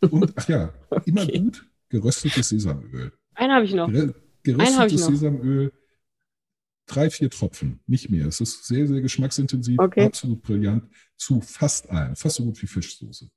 [0.00, 0.74] Und, ach ja,
[1.06, 1.38] immer Okay.
[1.40, 3.12] gut geröstetes Sesamöl.
[3.34, 3.88] Einen habe ich noch.
[4.42, 5.10] Geröstetes noch.
[5.10, 5.72] Sesamöl,
[6.86, 8.26] drei, vier Tropfen, nicht mehr.
[8.26, 10.06] Es ist sehr, sehr geschmacksintensiv, Okay.
[10.06, 10.84] absolut brillant,
[11.16, 13.30] zu fast allem, fast so gut wie Fischsoße.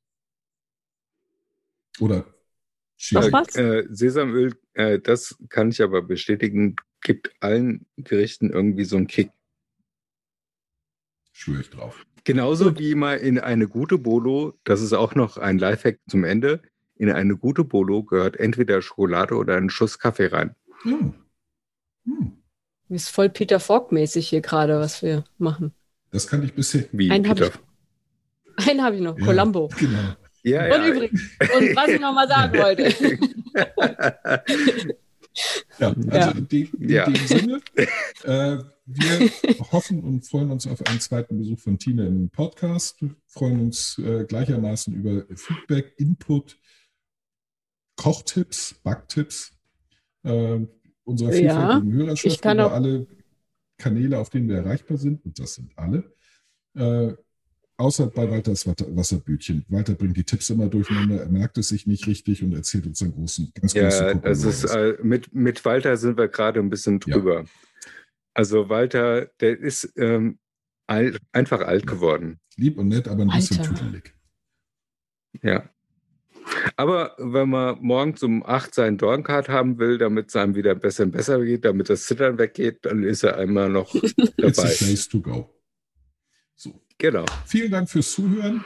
[2.00, 2.26] Oder
[2.98, 3.32] Chili.
[3.56, 9.32] Äh, Sesamöl, äh, das kann ich aber bestätigen, gibt allen Gerichten irgendwie so einen Kick.
[11.40, 12.04] Schwöre ich drauf.
[12.24, 16.64] Genauso wie mal in eine gute Bolo, das ist auch noch ein Lifehack zum Ende,
[16.96, 20.56] in eine gute Bolo gehört entweder Schokolade oder ein Schuss Kaffee rein.
[20.84, 20.98] Ja.
[22.06, 22.32] Hm.
[22.90, 25.74] Ist voll Peter Falk-mäßig hier gerade, was wir machen.
[26.10, 26.86] Das kann ich bisher.
[26.92, 27.52] Wie Einen hab Peter.
[28.68, 29.16] Einen habe ich noch.
[29.20, 29.26] Ja.
[29.26, 29.70] Columbo.
[29.78, 30.16] Genau.
[30.42, 30.88] Ja, Und ja.
[30.88, 32.90] übrigens, und was ich noch mal sagen wollte.
[35.78, 36.32] Ja, also Ja.
[36.32, 37.06] in, dem, in Ja.
[37.06, 37.62] dem Sinne,
[38.24, 38.58] äh,
[38.88, 39.30] wir
[39.72, 43.02] hoffen und freuen uns auf einen zweiten Besuch von Tina im Podcast.
[43.02, 46.58] Wir freuen uns äh, gleichermaßen über Feedback, Input,
[47.96, 49.52] Kochtipps, Backtipps
[50.24, 50.60] äh,
[51.04, 53.08] unserer Ja, vielfältigen Hörerschaft ich kann über auch- alle
[53.78, 56.12] Kanäle, auf denen wir erreichbar sind, und das sind alle.
[56.76, 57.14] Äh,
[57.78, 59.66] außer bei Walters Wasser- Wasserbütchen.
[59.70, 63.00] Walter bringt die Tipps immer durcheinander, er merkt es sich nicht richtig und erzählt uns
[63.00, 66.70] dann großen, ganz großen Ja, das ist, äh, mit, mit Walter sind wir gerade ein
[66.72, 67.16] bisschen Ja.
[67.18, 67.46] drüber.
[68.38, 70.38] Also Walter, der ist ähm,
[70.86, 72.40] alt, einfach alt geworden.
[72.56, 74.14] Lieb und nett, aber ein bisschen tüdelig.
[75.42, 75.68] Ja.
[76.76, 81.04] Aber wenn man morgens um 8 seinen Dorncard haben will, damit es einem wieder besser
[81.06, 84.74] und besser geht, damit das Zittern weggeht, dann ist er einmal noch It's the dabei.
[84.76, 85.60] place to go.
[86.56, 87.26] So, Genau.
[87.48, 88.64] vielen Dank fürs Zuhören.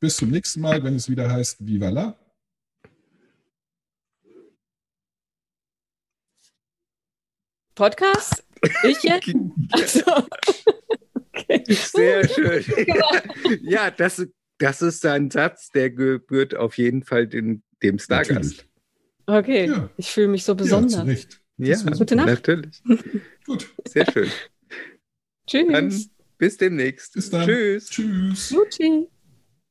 [0.00, 2.18] Bis zum nächsten Mal, wenn es wieder heißt Viva la.
[7.74, 8.43] Podcast?
[8.84, 9.34] Ich jetzt?
[9.70, 10.00] Also,
[11.32, 11.62] okay.
[11.68, 12.64] Sehr schön.
[13.62, 14.26] ja, das,
[14.58, 18.30] das ist ein Satz, der gebührt auf jeden Fall den, dem Stargast.
[18.34, 18.68] Natürlich.
[19.26, 19.90] Okay, Ja.
[19.96, 21.26] ich fühle mich so Ja, besonders.
[21.56, 22.26] Ja, war Gute Nacht.
[22.28, 22.82] natürlich.
[23.46, 23.72] Gut.
[23.86, 24.28] Sehr schön.
[25.46, 25.68] Tschüss.
[25.72, 26.04] Dann
[26.38, 27.14] bis demnächst.
[27.14, 27.46] Bis dann.
[27.46, 27.90] Tschüss.
[27.90, 28.50] Tschüss.
[28.54, 29.06] Gucci.